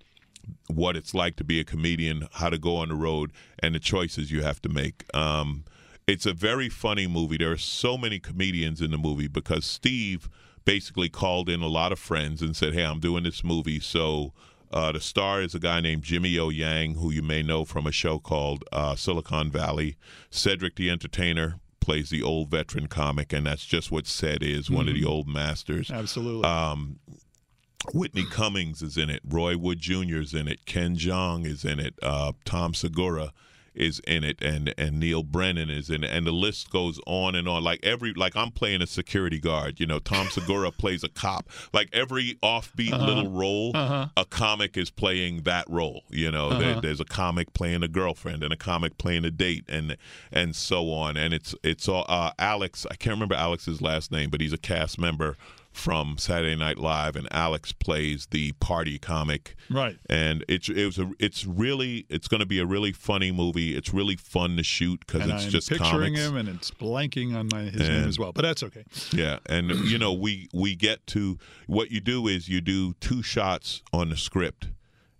what 0.67 0.95
it's 0.95 1.13
like 1.13 1.35
to 1.35 1.43
be 1.43 1.59
a 1.59 1.63
comedian, 1.63 2.27
how 2.33 2.49
to 2.49 2.57
go 2.57 2.77
on 2.77 2.89
the 2.89 2.95
road, 2.95 3.31
and 3.59 3.75
the 3.75 3.79
choices 3.79 4.31
you 4.31 4.41
have 4.41 4.61
to 4.63 4.69
make. 4.69 5.03
Um, 5.13 5.65
it's 6.07 6.25
a 6.25 6.33
very 6.33 6.69
funny 6.69 7.05
movie. 7.05 7.37
There 7.37 7.51
are 7.51 7.57
so 7.57 7.97
many 7.97 8.19
comedians 8.19 8.81
in 8.81 8.91
the 8.91 8.97
movie 8.97 9.27
because 9.27 9.65
Steve 9.65 10.29
basically 10.65 11.09
called 11.09 11.49
in 11.49 11.61
a 11.61 11.67
lot 11.67 11.91
of 11.91 11.99
friends 11.99 12.41
and 12.41 12.55
said, 12.55 12.73
"Hey, 12.73 12.83
I'm 12.83 12.99
doing 12.99 13.23
this 13.23 13.43
movie." 13.43 13.79
So 13.79 14.33
uh, 14.71 14.91
the 14.91 14.99
star 14.99 15.41
is 15.41 15.55
a 15.55 15.59
guy 15.59 15.79
named 15.79 16.03
Jimmy 16.03 16.37
O 16.37 16.49
Yang, 16.49 16.95
who 16.95 17.11
you 17.11 17.21
may 17.21 17.43
know 17.43 17.65
from 17.65 17.87
a 17.87 17.91
show 17.91 18.19
called 18.19 18.63
uh, 18.71 18.95
Silicon 18.95 19.51
Valley. 19.51 19.97
Cedric 20.29 20.75
the 20.75 20.89
Entertainer 20.89 21.59
plays 21.79 22.09
the 22.09 22.21
old 22.21 22.49
veteran 22.49 22.87
comic, 22.87 23.31
and 23.31 23.45
that's 23.45 23.65
just 23.65 23.91
what 23.91 24.05
Ced 24.05 24.43
is, 24.43 24.69
one 24.69 24.89
of 24.89 24.93
the 24.93 25.05
old 25.05 25.27
masters. 25.27 25.89
Absolutely. 25.89 26.43
Um, 26.43 26.99
Whitney 27.93 28.25
Cummings 28.29 28.81
is 28.81 28.97
in 28.97 29.09
it. 29.09 29.21
Roy 29.25 29.57
Wood 29.57 29.79
Jr. 29.79 30.17
is 30.17 30.33
in 30.33 30.47
it. 30.47 30.65
Ken 30.65 30.97
Jeong 30.97 31.45
is 31.45 31.63
in 31.63 31.79
it. 31.79 31.93
Uh, 32.01 32.33
Tom 32.43 32.73
Segura 32.73 33.31
is 33.77 34.01
in 34.07 34.23
it, 34.23 34.41
and 34.41 34.73
and 34.77 34.99
Neal 34.99 35.23
Brennan 35.23 35.69
is 35.69 35.89
in 35.89 36.03
it, 36.03 36.11
and 36.11 36.25
the 36.25 36.31
list 36.31 36.69
goes 36.69 36.99
on 37.05 37.35
and 37.35 37.47
on. 37.47 37.63
Like 37.63 37.79
every 37.83 38.13
like 38.13 38.35
I'm 38.35 38.51
playing 38.51 38.81
a 38.81 38.87
security 38.87 39.39
guard. 39.39 39.79
You 39.79 39.85
know, 39.85 39.99
Tom 39.99 40.27
Segura 40.27 40.71
plays 40.77 41.03
a 41.03 41.09
cop. 41.09 41.49
Like 41.73 41.89
every 41.93 42.37
offbeat 42.43 42.91
uh-huh. 42.91 43.05
little 43.05 43.31
role, 43.31 43.71
uh-huh. 43.75 44.07
a 44.17 44.25
comic 44.25 44.77
is 44.77 44.89
playing 44.89 45.43
that 45.43 45.65
role. 45.69 46.03
You 46.09 46.31
know, 46.31 46.49
there, 46.49 46.71
uh-huh. 46.71 46.81
there's 46.81 46.99
a 46.99 47.05
comic 47.05 47.53
playing 47.53 47.83
a 47.83 47.87
girlfriend, 47.87 48.43
and 48.43 48.51
a 48.51 48.57
comic 48.57 48.97
playing 48.97 49.25
a 49.25 49.31
date, 49.31 49.65
and 49.69 49.97
and 50.31 50.55
so 50.55 50.91
on. 50.91 51.15
And 51.17 51.33
it's 51.33 51.55
it's 51.63 51.87
all 51.87 52.05
uh, 52.09 52.31
Alex. 52.39 52.85
I 52.89 52.95
can't 52.95 53.15
remember 53.15 53.35
Alex's 53.35 53.81
last 53.81 54.11
name, 54.11 54.29
but 54.29 54.41
he's 54.41 54.53
a 54.53 54.57
cast 54.57 54.99
member 54.99 55.37
from 55.77 56.17
Saturday 56.17 56.55
Night 56.55 56.77
Live, 56.77 57.15
and 57.15 57.27
Alex 57.31 57.71
plays 57.71 58.27
the 58.31 58.51
party 58.53 58.97
comic. 58.97 59.55
right. 59.69 59.97
And 60.09 60.43
it's 60.47 60.67
it 60.69 60.85
was 60.85 60.97
a 60.97 61.11
it's 61.19 61.45
really 61.45 62.05
it's 62.09 62.27
going 62.27 62.39
to 62.39 62.45
be 62.45 62.59
a 62.59 62.65
really 62.65 62.91
funny 62.91 63.31
movie. 63.31 63.75
It's 63.75 63.93
really 63.93 64.15
fun 64.15 64.57
to 64.57 64.63
shoot 64.63 65.05
because 65.05 65.29
it's 65.29 65.45
I'm 65.45 65.49
just 65.49 65.69
picturing 65.69 66.15
comics. 66.15 66.21
him, 66.21 66.37
and 66.37 66.49
it's 66.49 66.71
blanking 66.71 67.35
on 67.35 67.49
my, 67.53 67.69
his 67.69 67.87
name 67.87 68.07
as 68.07 68.17
well. 68.17 68.31
But 68.31 68.41
that's 68.41 68.63
okay. 68.63 68.83
Yeah, 69.11 69.39
and 69.45 69.69
you 69.69 69.97
know 69.97 70.11
we 70.13 70.49
we 70.53 70.75
get 70.75 71.05
to 71.07 71.37
what 71.67 71.91
you 71.91 72.01
do 72.01 72.27
is 72.27 72.49
you 72.49 72.59
do 72.59 72.93
two 72.99 73.21
shots 73.21 73.83
on 73.93 74.09
the 74.09 74.17
script. 74.17 74.69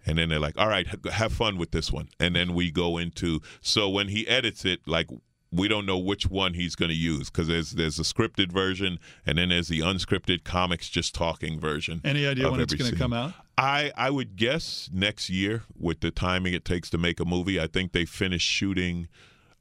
And 0.10 0.18
then 0.18 0.30
they're 0.30 0.40
like, 0.40 0.58
"All 0.58 0.70
right, 0.70 0.88
have 1.12 1.34
fun 1.34 1.58
with 1.58 1.72
this 1.72 1.92
one." 1.92 2.08
And 2.18 2.34
then 2.34 2.54
we 2.54 2.72
go 2.72 2.98
into 2.98 3.42
so 3.60 3.90
when 3.90 4.08
he 4.08 4.26
edits 4.26 4.64
it, 4.64 4.80
like 4.88 5.08
we 5.52 5.68
don't 5.68 5.86
know 5.86 5.98
which 5.98 6.28
one 6.28 6.54
he's 6.54 6.76
going 6.76 6.90
to 6.90 6.96
use 6.96 7.30
because 7.30 7.48
there's 7.48 7.72
there's 7.72 8.00
a 8.00 8.04
scripted 8.04 8.52
version 8.52 9.00
and 9.26 9.38
then 9.38 9.50
there's 9.50 9.68
the 9.70 9.80
unscripted 9.80 10.44
comics 10.44 10.90
just 10.90 11.16
talking 11.16 11.60
version. 11.60 12.02
Any 12.04 12.28
idea 12.28 12.52
when 12.52 12.60
it's 12.60 12.74
going 12.74 12.92
to 12.92 12.98
come 12.98 13.14
out? 13.14 13.34
I 13.58 13.92
I 13.96 14.10
would 14.10 14.36
guess 14.36 14.90
next 14.94 15.30
year 15.30 15.64
with 15.80 16.02
the 16.02 16.12
timing 16.12 16.54
it 16.54 16.66
takes 16.66 16.90
to 16.92 16.98
make 16.98 17.20
a 17.20 17.26
movie. 17.26 17.60
I 17.60 17.68
think 17.68 17.92
they 17.92 18.06
finish 18.06 18.42
shooting 18.42 19.08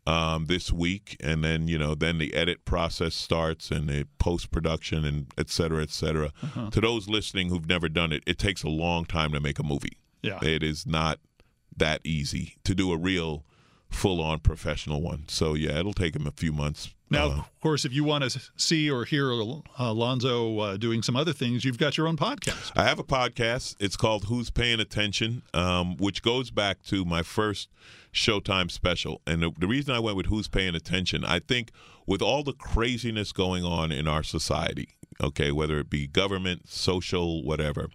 um, 0.06 0.46
this 0.46 0.72
week, 0.72 1.16
and 1.20 1.42
then 1.42 1.68
you 1.68 1.78
know 1.78 1.94
then 1.94 2.18
the 2.18 2.34
edit 2.34 2.64
process 2.64 3.14
starts 3.14 3.70
and 3.70 3.88
the 3.88 4.06
post 4.18 4.50
production 4.50 5.04
and 5.04 5.26
et 5.36 5.50
cetera, 5.50 5.82
et 5.82 5.90
cetera. 5.90 6.32
Uh-huh. 6.42 6.70
To 6.70 6.80
those 6.80 7.08
listening 7.08 7.48
who've 7.48 7.68
never 7.68 7.88
done 7.88 8.12
it, 8.12 8.22
it 8.26 8.38
takes 8.38 8.62
a 8.62 8.68
long 8.68 9.04
time 9.04 9.32
to 9.32 9.40
make 9.40 9.58
a 9.58 9.64
movie. 9.64 9.98
Yeah. 10.22 10.38
It 10.42 10.62
is 10.62 10.86
not 10.86 11.18
that 11.76 12.00
easy 12.04 12.56
to 12.64 12.74
do 12.74 12.92
a 12.92 12.96
real 12.96 13.44
full 13.90 14.20
on 14.20 14.40
professional 14.40 15.00
one. 15.00 15.24
So 15.28 15.54
yeah, 15.54 15.78
it'll 15.78 15.92
take 15.94 16.14
him 16.16 16.26
a 16.26 16.32
few 16.32 16.52
months. 16.52 16.90
Now, 17.08 17.26
Uh, 17.26 17.30
of 17.38 17.60
course, 17.60 17.84
if 17.84 17.92
you 17.92 18.02
want 18.02 18.28
to 18.28 18.40
see 18.56 18.90
or 18.90 19.04
hear 19.04 19.30
Alonzo 19.78 20.58
uh, 20.58 20.76
doing 20.76 21.02
some 21.02 21.14
other 21.16 21.32
things, 21.32 21.64
you've 21.64 21.78
got 21.78 21.96
your 21.96 22.08
own 22.08 22.16
podcast. 22.16 22.72
I 22.74 22.82
have 22.84 22.98
a 22.98 23.04
podcast. 23.04 23.76
It's 23.78 23.96
called 23.96 24.24
Who's 24.24 24.50
Paying 24.50 24.80
Attention, 24.80 25.42
um, 25.54 25.96
which 25.98 26.20
goes 26.22 26.50
back 26.50 26.82
to 26.84 27.04
my 27.04 27.22
first 27.22 27.68
Showtime 28.12 28.70
special. 28.70 29.20
And 29.26 29.42
the, 29.42 29.52
the 29.56 29.68
reason 29.68 29.94
I 29.94 30.00
went 30.00 30.16
with 30.16 30.26
Who's 30.26 30.48
Paying 30.48 30.74
Attention, 30.74 31.24
I 31.24 31.38
think 31.38 31.70
with 32.06 32.22
all 32.22 32.42
the 32.42 32.54
craziness 32.54 33.30
going 33.32 33.62
on 33.64 33.92
in 33.92 34.08
our 34.08 34.22
society, 34.24 34.88
okay, 35.22 35.52
whether 35.52 35.78
it 35.78 35.88
be 35.88 36.08
government, 36.08 36.68
social, 36.68 37.44
whatever, 37.44 37.88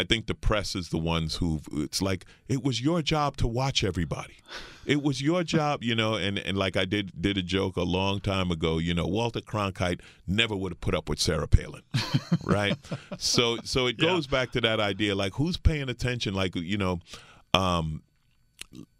I 0.00 0.04
think 0.04 0.26
the 0.26 0.34
press 0.34 0.74
is 0.74 0.90
the 0.90 0.98
ones 0.98 1.36
who 1.36 1.60
it's 1.72 2.02
like 2.02 2.26
it 2.48 2.62
was 2.62 2.80
your 2.82 3.00
job 3.02 3.36
to 3.38 3.46
watch 3.46 3.82
everybody. 3.82 4.36
It 4.84 5.02
was 5.02 5.22
your 5.22 5.42
job, 5.56 5.82
you 5.82 5.94
know, 5.94 6.14
and, 6.14 6.38
and 6.38 6.56
like 6.58 6.76
I 6.76 6.84
did 6.84 7.10
did 7.20 7.38
a 7.38 7.42
joke 7.42 7.76
a 7.76 7.82
long 7.82 8.20
time 8.20 8.50
ago, 8.50 8.78
you 8.78 8.92
know, 8.94 9.06
Walter 9.06 9.40
Cronkite 9.40 10.00
never 10.26 10.54
would 10.54 10.72
have 10.72 10.80
put 10.80 10.94
up 10.94 11.08
with 11.08 11.18
Sarah 11.18 11.48
Palin. 11.48 11.82
right? 12.44 12.76
So 13.18 13.56
so 13.64 13.86
it 13.86 13.96
Yeah. 13.98 14.10
goes 14.10 14.26
back 14.26 14.52
to 14.52 14.60
that 14.60 14.80
idea 14.80 15.14
like 15.14 15.34
who's 15.34 15.56
paying 15.56 15.88
attention 15.88 16.34
like 16.34 16.54
you 16.56 16.76
know 16.76 17.00
um 17.54 18.02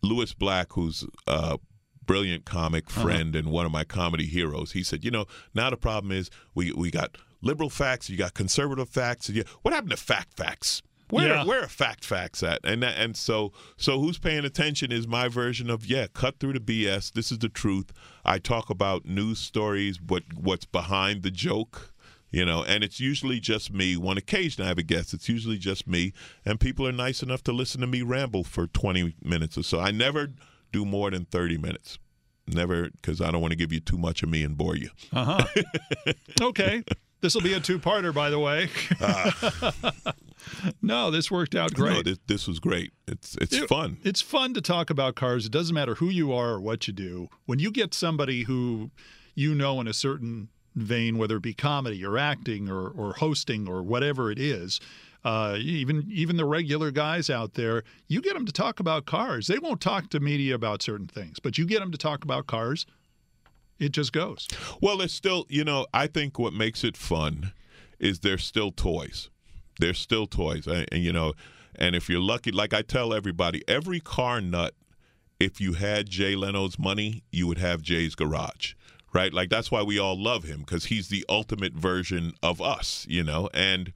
Lewis 0.03 0.33
Black 0.33 0.73
who's 0.73 1.05
a 1.27 1.59
brilliant 2.05 2.45
comic 2.45 2.89
friend 2.89 3.35
and 3.35 3.51
one 3.51 3.67
of 3.67 3.73
my 3.73 3.85
comedy 3.85 4.27
heroes. 4.27 4.73
He 4.73 4.83
said, 4.85 5.05
"You 5.05 5.11
know, 5.11 5.27
now 5.55 5.71
the 5.71 5.77
problem 5.77 6.13
is 6.13 6.31
we 6.55 6.73
we 6.73 6.91
got 6.91 7.19
liberal 7.43 7.71
facts, 7.71 8.09
you 8.11 8.17
got 8.17 8.35
conservative 8.35 8.89
facts. 8.89 9.29
Yeah, 9.31 9.45
what 9.63 9.75
happened 9.75 9.91
to 9.93 9.97
fact 9.97 10.37
facts?" 10.37 10.83
Where, 11.09 11.29
Yeah. 11.29 11.45
where 11.45 11.63
are 11.63 11.69
fact 11.69 12.05
facts 12.05 12.43
at? 12.43 12.59
And 12.65 12.83
that, 12.83 12.99
and 12.99 13.17
so 13.17 13.53
so 13.77 14.01
who's 14.01 14.19
paying 14.19 14.45
attention 14.45 14.91
is 14.91 15.07
my 15.07 15.29
version 15.29 15.71
of 15.71 15.87
yeah, 15.87 16.09
cut 16.13 16.41
through 16.41 16.55
the 16.55 16.61
BS. 16.61 17.13
This 17.13 17.31
is 17.31 17.39
the 17.39 17.49
truth. 17.49 17.93
I 18.25 18.39
talk 18.41 18.71
about 18.71 19.07
news 19.07 19.39
stories, 19.39 20.01
what 20.05 20.25
what's 20.35 20.65
behind 20.65 21.23
the 21.23 21.31
joke, 21.31 21.95
you 22.33 22.45
know, 22.45 22.65
and 22.65 22.83
it's 22.83 22.99
usually 22.99 23.39
just 23.39 23.73
me. 23.73 23.97
One 23.97 24.19
occasion 24.19 24.65
I 24.65 24.67
have 24.67 24.79
a 24.79 24.83
guest. 24.83 25.15
It's 25.15 25.29
usually 25.29 25.59
just 25.59 25.87
me, 25.87 26.13
and 26.45 26.59
people 26.59 26.85
are 26.89 26.93
nice 26.93 27.23
enough 27.23 27.45
to 27.45 27.53
listen 27.53 27.81
to 27.83 27.87
me 27.87 28.03
ramble 28.03 28.43
for 28.43 28.67
twenty 28.67 29.15
minutes 29.23 29.57
or 29.57 29.63
so. 29.63 29.79
I 29.79 29.93
never 29.93 30.33
do 30.73 30.85
more 30.85 31.13
than 31.13 31.25
thirty 31.27 31.57
minutes. 31.57 32.01
Never, 32.49 32.91
because 32.91 33.21
I 33.21 33.31
don't 33.31 33.41
want 33.41 33.53
to 33.53 33.57
give 33.57 33.73
you 33.73 33.79
too 33.81 33.99
much 33.99 34.25
of 34.25 34.29
me 34.29 34.43
and 34.43 34.57
bore 34.57 34.75
you. 34.77 34.91
Uh 35.13 35.25
huh. 35.41 35.63
okay. 36.43 36.83
This 37.27 37.35
will 37.35 37.43
be 37.43 37.55
a 37.55 37.59
two 37.61 37.81
parter, 37.81 38.15
by 38.15 38.31
the 38.31 38.39
way. 38.39 38.69
no, 40.83 41.11
this 41.11 41.29
worked 41.29 41.57
out 41.57 41.75
great. 41.75 41.93
No, 41.95 42.03
this, 42.05 42.19
this 42.29 42.47
was 42.47 42.61
great. 42.61 42.93
It's 43.09 43.37
it's 43.41 43.53
It- 43.53 43.69
fun. 43.69 43.97
It's 44.05 44.21
fun 44.23 44.55
to 44.55 44.61
talk 44.61 44.91
about 44.91 45.17
cars. 45.17 45.45
It 45.45 45.51
doesn't 45.51 45.75
matter 45.75 45.97
who 45.97 46.09
you 46.09 46.33
are 46.33 46.51
or 46.51 46.61
what 46.61 46.87
you 46.87 46.93
do. 46.93 47.29
When 47.45 47.59
you 47.59 47.73
get 47.73 47.95
somebody 47.95 48.45
who 48.45 48.93
you 49.35 49.57
know 49.57 49.81
in 49.81 49.89
a 49.89 49.93
certain 49.93 50.51
vein, 50.77 51.19
whether 51.19 51.39
it 51.39 51.43
be 51.43 51.53
comedy 51.53 52.05
or 52.05 52.17
acting 52.17 52.71
or, 52.71 52.87
or 52.91 53.15
hosting 53.15 53.67
or 53.69 53.83
whatever 53.83 54.31
it 54.31 54.39
is, 54.39 54.79
uh, 55.25 55.57
even 55.59 56.07
even 56.09 56.37
the 56.37 56.45
regular 56.45 56.93
guys 56.93 57.29
out 57.29 57.55
there, 57.55 57.83
you 58.07 58.21
get 58.21 58.35
them 58.35 58.47
to 58.47 58.53
talk 58.53 58.79
about 58.79 59.05
cars. 59.05 59.49
They 59.49 59.59
won't 59.59 59.81
talk 59.81 60.11
to 60.11 60.21
media 60.21 60.55
about 60.55 60.81
certain 60.81 61.09
things, 61.09 61.41
but 61.41 61.59
you 61.59 61.67
get 61.67 61.81
them 61.81 61.91
to 61.91 61.99
talk 61.99 62.23
about 62.23 62.47
cars. 62.47 62.87
It 63.79 63.93
just 63.93 64.13
goes. 64.13 64.49
Well, 64.81 65.01
it's 65.01 65.13
still, 65.13 65.47
you 65.49 65.65
know, 65.65 65.87
I 65.93 66.07
think 66.07 66.39
what 66.39 66.53
makes 66.53 66.83
it 66.83 66.97
fun 66.97 67.53
is 67.99 68.21
there's 68.21 68.45
still 68.45 68.73
toys. 68.73 69.31
There's 69.79 69.99
still 69.99 70.27
toys. 70.27 70.67
And, 70.67 70.87
and, 70.91 71.03
you 71.03 71.13
know, 71.13 71.35
and 71.75 71.95
if 71.95 72.09
you're 72.09 72.21
lucky, 72.21 72.51
like 72.53 72.73
I 72.73 72.83
tell 72.83 73.13
everybody, 73.13 73.63
every 73.69 74.01
car 74.01 74.41
nut, 74.41 74.75
if 75.39 75.61
you 75.61 75.75
had 75.75 76.09
Jay 76.09 76.35
Leno's 76.35 76.79
money, 76.79 77.23
you 77.31 77.47
would 77.47 77.59
have 77.59 77.83
Jay's 77.83 78.15
garage. 78.15 78.75
Right? 79.13 79.33
Like 79.33 79.51
that's 79.51 79.71
why 79.71 79.83
we 79.83 79.99
all 79.99 80.21
love 80.21 80.45
him 80.45 80.61
because 80.61 80.87
he's 80.87 81.09
the 81.09 81.25
ultimate 81.29 81.73
version 81.75 82.33
of 82.43 82.61
us, 82.61 83.07
you 83.09 83.23
know? 83.23 83.49
And 83.55 83.93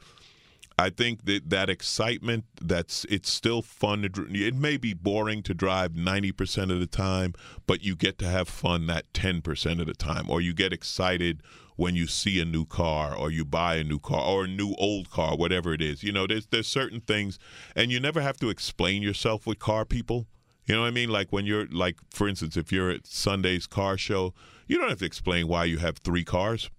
I 0.81 0.89
think 0.89 1.27
that 1.27 1.51
that 1.51 1.69
excitement 1.69 2.45
that's 2.59 3.05
it's 3.11 3.31
still 3.31 3.61
fun 3.61 4.03
to 4.03 4.27
it 4.31 4.55
may 4.55 4.79
be 4.79 4.95
boring 4.95 5.43
to 5.43 5.53
drive 5.53 5.93
90% 5.93 6.73
of 6.73 6.81
the 6.81 6.87
time 6.87 7.35
but 7.67 7.85
you 7.85 7.95
get 7.95 8.19
to 8.19 8.27
have 8.27 8.49
fun 8.49 8.87
that 8.87 9.13
10% 9.13 9.81
of 9.81 9.87
the 9.87 9.93
time 9.93 10.31
or 10.31 10.41
you 10.41 10.55
get 10.55 10.73
excited 10.73 11.43
when 11.77 11.95
you 11.95 12.07
see 12.07 12.41
a 12.41 12.47
new 12.47 12.65
car 12.65 13.15
or 13.15 13.31
you 13.31 13.45
buy 13.45 13.75
a 13.77 13.85
new 13.85 13.99
car 13.99 14.23
or 14.23 14.45
a 14.45 14.49
new 14.49 14.75
old 14.79 15.11
car 15.11 15.37
whatever 15.37 15.75
it 15.75 15.83
is. 15.83 16.03
You 16.03 16.13
know 16.13 16.27
there's 16.27 16.47
there's 16.47 16.67
certain 16.67 17.03
things 17.03 17.39
and 17.77 17.93
you 17.93 18.01
never 18.01 18.23
have 18.23 18.39
to 18.39 18.49
explain 18.49 19.03
yourself 19.03 19.47
with 19.47 19.59
car 19.59 19.85
people. 19.85 20.29
You 20.65 20.77
know 20.77 20.83
what 20.83 20.89
I 20.89 20.93
mean? 20.93 21.11
Like 21.11 21.29
when 21.31 21.45
you're 21.45 21.67
like 21.67 21.97
for 22.11 22.27
instance 22.27 22.57
if 22.57 22.73
you're 22.73 22.91
at 22.91 23.07
Sunday's 23.07 23.67
car 23.67 23.99
show 23.99 24.33
you 24.67 24.79
don't 24.79 24.89
have 24.89 25.01
to 25.01 25.05
explain 25.05 25.47
why 25.47 25.65
you 25.65 25.77
have 25.79 25.99
3 25.99 26.25
cars. 26.25 26.71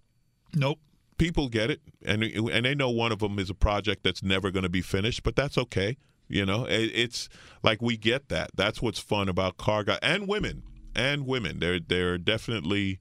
Nope. 0.56 0.80
People 1.22 1.50
get 1.50 1.70
it, 1.70 1.82
and 2.04 2.24
and 2.24 2.66
they 2.66 2.74
know 2.74 2.90
one 2.90 3.12
of 3.12 3.20
them 3.20 3.38
is 3.38 3.52
a 3.52 3.54
project 3.54 4.02
that's 4.04 4.24
never 4.24 4.50
going 4.50 4.64
to 4.64 4.70
be 4.70 4.82
finished, 4.82 5.22
but 5.22 5.36
that's 5.36 5.56
okay. 5.56 5.96
You 6.28 6.48
know, 6.48 6.66
it, 6.66 6.92
it's 6.96 7.30
like 7.62 7.80
we 7.80 7.96
get 7.96 8.30
that. 8.30 8.50
That's 8.56 8.82
what's 8.82 8.98
fun 8.98 9.30
about 9.30 9.58
car 9.58 9.84
guy 9.84 10.00
and 10.02 10.28
women 10.28 10.64
and 10.96 11.28
women. 11.28 11.60
There 11.60 11.80
there 11.80 12.14
are 12.14 12.18
definitely 12.18 13.00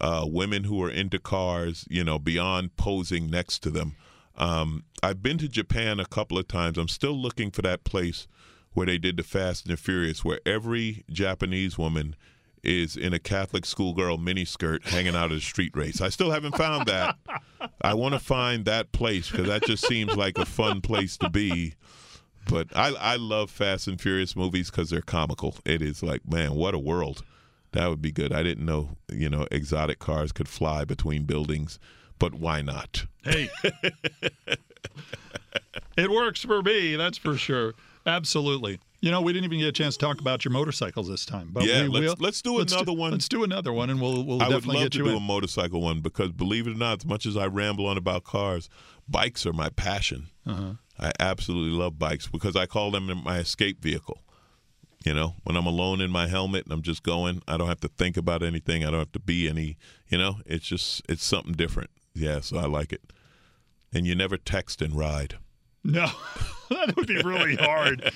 uh, 0.00 0.24
women 0.26 0.64
who 0.64 0.82
are 0.82 0.90
into 0.90 1.18
cars. 1.18 1.84
You 1.90 2.02
know, 2.02 2.18
beyond 2.18 2.76
posing 2.76 3.28
next 3.28 3.58
to 3.64 3.70
them. 3.70 3.94
Um, 4.38 4.84
I've 5.02 5.22
been 5.22 5.36
to 5.36 5.48
Japan 5.48 6.00
a 6.00 6.06
couple 6.06 6.38
of 6.38 6.48
times. 6.48 6.78
I'm 6.78 6.88
still 6.88 7.12
looking 7.12 7.50
for 7.50 7.60
that 7.60 7.84
place 7.84 8.26
where 8.72 8.86
they 8.86 8.96
did 8.96 9.18
the 9.18 9.22
Fast 9.22 9.66
and 9.66 9.72
the 9.74 9.76
Furious, 9.76 10.24
where 10.24 10.40
every 10.46 11.04
Japanese 11.10 11.76
woman 11.76 12.16
is 12.62 12.96
in 12.96 13.12
a 13.12 13.18
Catholic 13.18 13.66
schoolgirl 13.66 14.16
miniskirt 14.16 14.86
hanging 14.86 15.14
out 15.14 15.30
at 15.30 15.38
a 15.38 15.40
street 15.42 15.72
race. 15.74 16.00
I 16.00 16.08
still 16.08 16.30
haven't 16.30 16.56
found 16.56 16.86
that. 16.86 17.16
I 17.82 17.94
want 17.94 18.14
to 18.14 18.20
find 18.20 18.64
that 18.66 18.92
place 18.92 19.30
because 19.30 19.46
that 19.46 19.62
just 19.62 19.86
seems 19.86 20.16
like 20.16 20.38
a 20.38 20.44
fun 20.44 20.80
place 20.80 21.16
to 21.18 21.30
be. 21.30 21.74
But 22.48 22.68
I, 22.74 22.94
I 22.98 23.16
love 23.16 23.50
Fast 23.50 23.86
and 23.86 24.00
Furious 24.00 24.34
movies 24.34 24.70
because 24.70 24.90
they're 24.90 25.02
comical. 25.02 25.56
It 25.64 25.82
is 25.82 26.02
like, 26.02 26.28
man, 26.28 26.54
what 26.54 26.74
a 26.74 26.78
world. 26.78 27.22
That 27.72 27.88
would 27.88 28.02
be 28.02 28.12
good. 28.12 28.32
I 28.32 28.42
didn't 28.42 28.66
know, 28.66 28.96
you 29.12 29.28
know, 29.28 29.46
exotic 29.50 29.98
cars 29.98 30.32
could 30.32 30.48
fly 30.48 30.84
between 30.84 31.24
buildings, 31.24 31.78
but 32.18 32.34
why 32.34 32.62
not? 32.62 33.06
Hey. 33.22 33.48
it 35.96 36.10
works 36.10 36.42
for 36.42 36.62
me, 36.62 36.96
that's 36.96 37.18
for 37.18 37.36
sure. 37.36 37.74
Absolutely. 38.04 38.80
You 39.02 39.10
know, 39.10 39.22
we 39.22 39.32
didn't 39.32 39.46
even 39.46 39.58
get 39.60 39.68
a 39.68 39.72
chance 39.72 39.96
to 39.96 40.04
talk 40.04 40.20
about 40.20 40.44
your 40.44 40.52
motorcycles 40.52 41.08
this 41.08 41.24
time, 41.24 41.48
but 41.52 41.64
Yeah, 41.64 41.84
we 41.84 41.88
let's- 41.88 42.06
will. 42.06 42.16
let's 42.24 42.42
do 42.42 42.58
another 42.60 42.92
one. 42.92 43.12
Let's 43.12 43.28
do 43.30 43.44
another 43.44 43.72
one, 43.72 43.88
and 43.88 43.98
we'll 44.00 44.22
we'll 44.24 44.42
I 44.42 44.48
would 44.48 44.54
definitely 44.56 44.74
love 44.76 44.84
get 44.84 44.92
to 44.92 44.98
do 44.98 45.08
in. 45.08 45.16
a 45.16 45.20
motorcycle 45.20 45.80
one 45.80 46.00
because, 46.00 46.32
believe 46.32 46.66
it 46.66 46.72
or 46.72 46.78
not, 46.78 46.98
as 47.00 47.06
much 47.06 47.24
as 47.24 47.34
I 47.36 47.46
ramble 47.46 47.86
on 47.86 47.96
about 47.96 48.24
cars, 48.24 48.68
bikes 49.08 49.46
are 49.46 49.54
my 49.54 49.70
passion. 49.70 50.26
Uh-huh. 50.46 50.72
I 50.98 51.12
absolutely 51.18 51.78
love 51.78 51.98
bikes 51.98 52.26
because 52.26 52.56
I 52.56 52.66
call 52.66 52.90
them 52.90 53.10
my 53.24 53.38
escape 53.38 53.80
vehicle. 53.82 54.22
You 55.06 55.14
know, 55.14 55.36
when 55.44 55.56
I'm 55.56 55.64
alone 55.64 56.02
in 56.02 56.10
my 56.10 56.26
helmet 56.28 56.64
and 56.64 56.72
I'm 56.74 56.82
just 56.82 57.02
going, 57.02 57.40
I 57.48 57.56
don't 57.56 57.68
have 57.68 57.80
to 57.80 57.88
think 57.88 58.18
about 58.18 58.42
anything. 58.42 58.84
I 58.84 58.90
don't 58.90 58.98
have 58.98 59.12
to 59.12 59.18
be 59.18 59.48
any. 59.48 59.78
You 60.10 60.18
know, 60.18 60.40
it's 60.44 60.66
just 60.66 61.00
it's 61.08 61.24
something 61.24 61.54
different. 61.54 61.88
Yeah, 62.14 62.40
so 62.40 62.58
I 62.58 62.66
like 62.66 62.92
it. 62.92 63.10
And 63.94 64.06
you 64.06 64.14
never 64.14 64.36
text 64.36 64.82
and 64.82 64.94
ride. 64.94 65.38
No, 65.84 66.06
that 66.70 66.94
would 66.96 67.06
be 67.06 67.20
really 67.22 67.56
hard. 67.56 68.12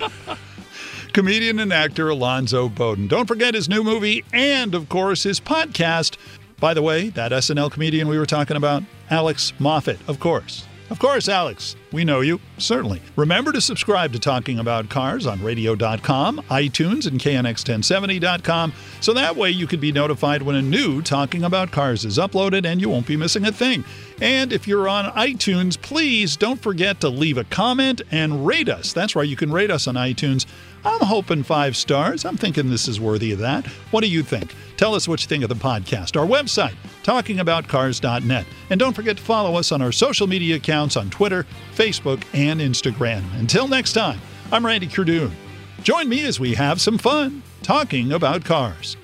Comedian 1.12 1.58
and 1.58 1.72
actor 1.72 2.08
Alonzo 2.08 2.68
Bodden. 2.68 3.06
Don't 3.08 3.26
forget 3.26 3.54
his 3.54 3.68
new 3.68 3.84
movie 3.84 4.24
and, 4.32 4.74
of 4.74 4.88
course, 4.88 5.22
his 5.24 5.40
podcast. 5.40 6.16
By 6.58 6.74
the 6.74 6.82
way, 6.82 7.10
that 7.10 7.32
SNL 7.32 7.70
comedian 7.70 8.08
we 8.08 8.18
were 8.18 8.26
talking 8.26 8.56
about, 8.56 8.82
Alex 9.10 9.52
Moffat, 9.58 9.98
of 10.08 10.20
course. 10.20 10.64
Of 10.92 10.98
course, 10.98 11.26
Alex. 11.26 11.74
We 11.90 12.04
know 12.04 12.20
you, 12.20 12.38
certainly. 12.58 13.00
Remember 13.16 13.50
to 13.52 13.62
subscribe 13.62 14.12
to 14.12 14.18
Talking 14.18 14.58
About 14.58 14.90
Cars 14.90 15.26
on 15.26 15.42
radio.com, 15.42 16.42
iTunes, 16.50 17.06
and 17.06 17.18
KNX1070.com, 17.18 18.74
so 19.00 19.14
that 19.14 19.34
way 19.34 19.50
you 19.50 19.66
can 19.66 19.80
be 19.80 19.90
notified 19.90 20.42
when 20.42 20.54
a 20.54 20.60
new 20.60 21.00
Talking 21.00 21.44
About 21.44 21.70
Cars 21.70 22.04
is 22.04 22.18
uploaded 22.18 22.66
and 22.66 22.78
you 22.78 22.90
won't 22.90 23.06
be 23.06 23.16
missing 23.16 23.46
a 23.46 23.52
thing. 23.52 23.86
And 24.20 24.52
if 24.52 24.68
you're 24.68 24.86
on 24.86 25.10
iTunes, 25.12 25.80
please 25.80 26.36
don't 26.36 26.60
forget 26.60 27.00
to 27.00 27.08
leave 27.08 27.38
a 27.38 27.44
comment 27.44 28.02
and 28.10 28.46
rate 28.46 28.68
us. 28.68 28.92
That's 28.92 29.16
right, 29.16 29.26
you 29.26 29.36
can 29.36 29.50
rate 29.50 29.70
us 29.70 29.88
on 29.88 29.94
iTunes. 29.94 30.44
I'm 30.84 31.00
hoping 31.00 31.42
five 31.42 31.76
stars. 31.76 32.24
I'm 32.24 32.36
thinking 32.36 32.68
this 32.68 32.88
is 32.88 33.00
worthy 33.00 33.32
of 33.32 33.38
that. 33.38 33.66
What 33.92 34.02
do 34.02 34.10
you 34.10 34.22
think? 34.22 34.54
Tell 34.76 34.94
us 34.94 35.06
what 35.06 35.22
you 35.22 35.28
think 35.28 35.44
of 35.44 35.48
the 35.48 35.54
podcast, 35.54 36.18
our 36.20 36.26
website, 36.26 36.74
talkingaboutcars.net. 37.04 38.46
And 38.70 38.80
don't 38.80 38.94
forget 38.94 39.16
to 39.16 39.22
follow 39.22 39.56
us 39.56 39.70
on 39.70 39.80
our 39.80 39.92
social 39.92 40.26
media 40.26 40.56
accounts 40.56 40.96
on 40.96 41.10
Twitter, 41.10 41.46
Facebook, 41.74 42.24
and 42.32 42.60
Instagram. 42.60 43.22
Until 43.38 43.68
next 43.68 43.92
time, 43.92 44.20
I'm 44.50 44.66
Randy 44.66 44.88
Kerdoon. 44.88 45.30
Join 45.82 46.08
me 46.08 46.24
as 46.24 46.40
we 46.40 46.54
have 46.54 46.80
some 46.80 46.98
fun 46.98 47.42
talking 47.62 48.12
about 48.12 48.44
cars. 48.44 48.96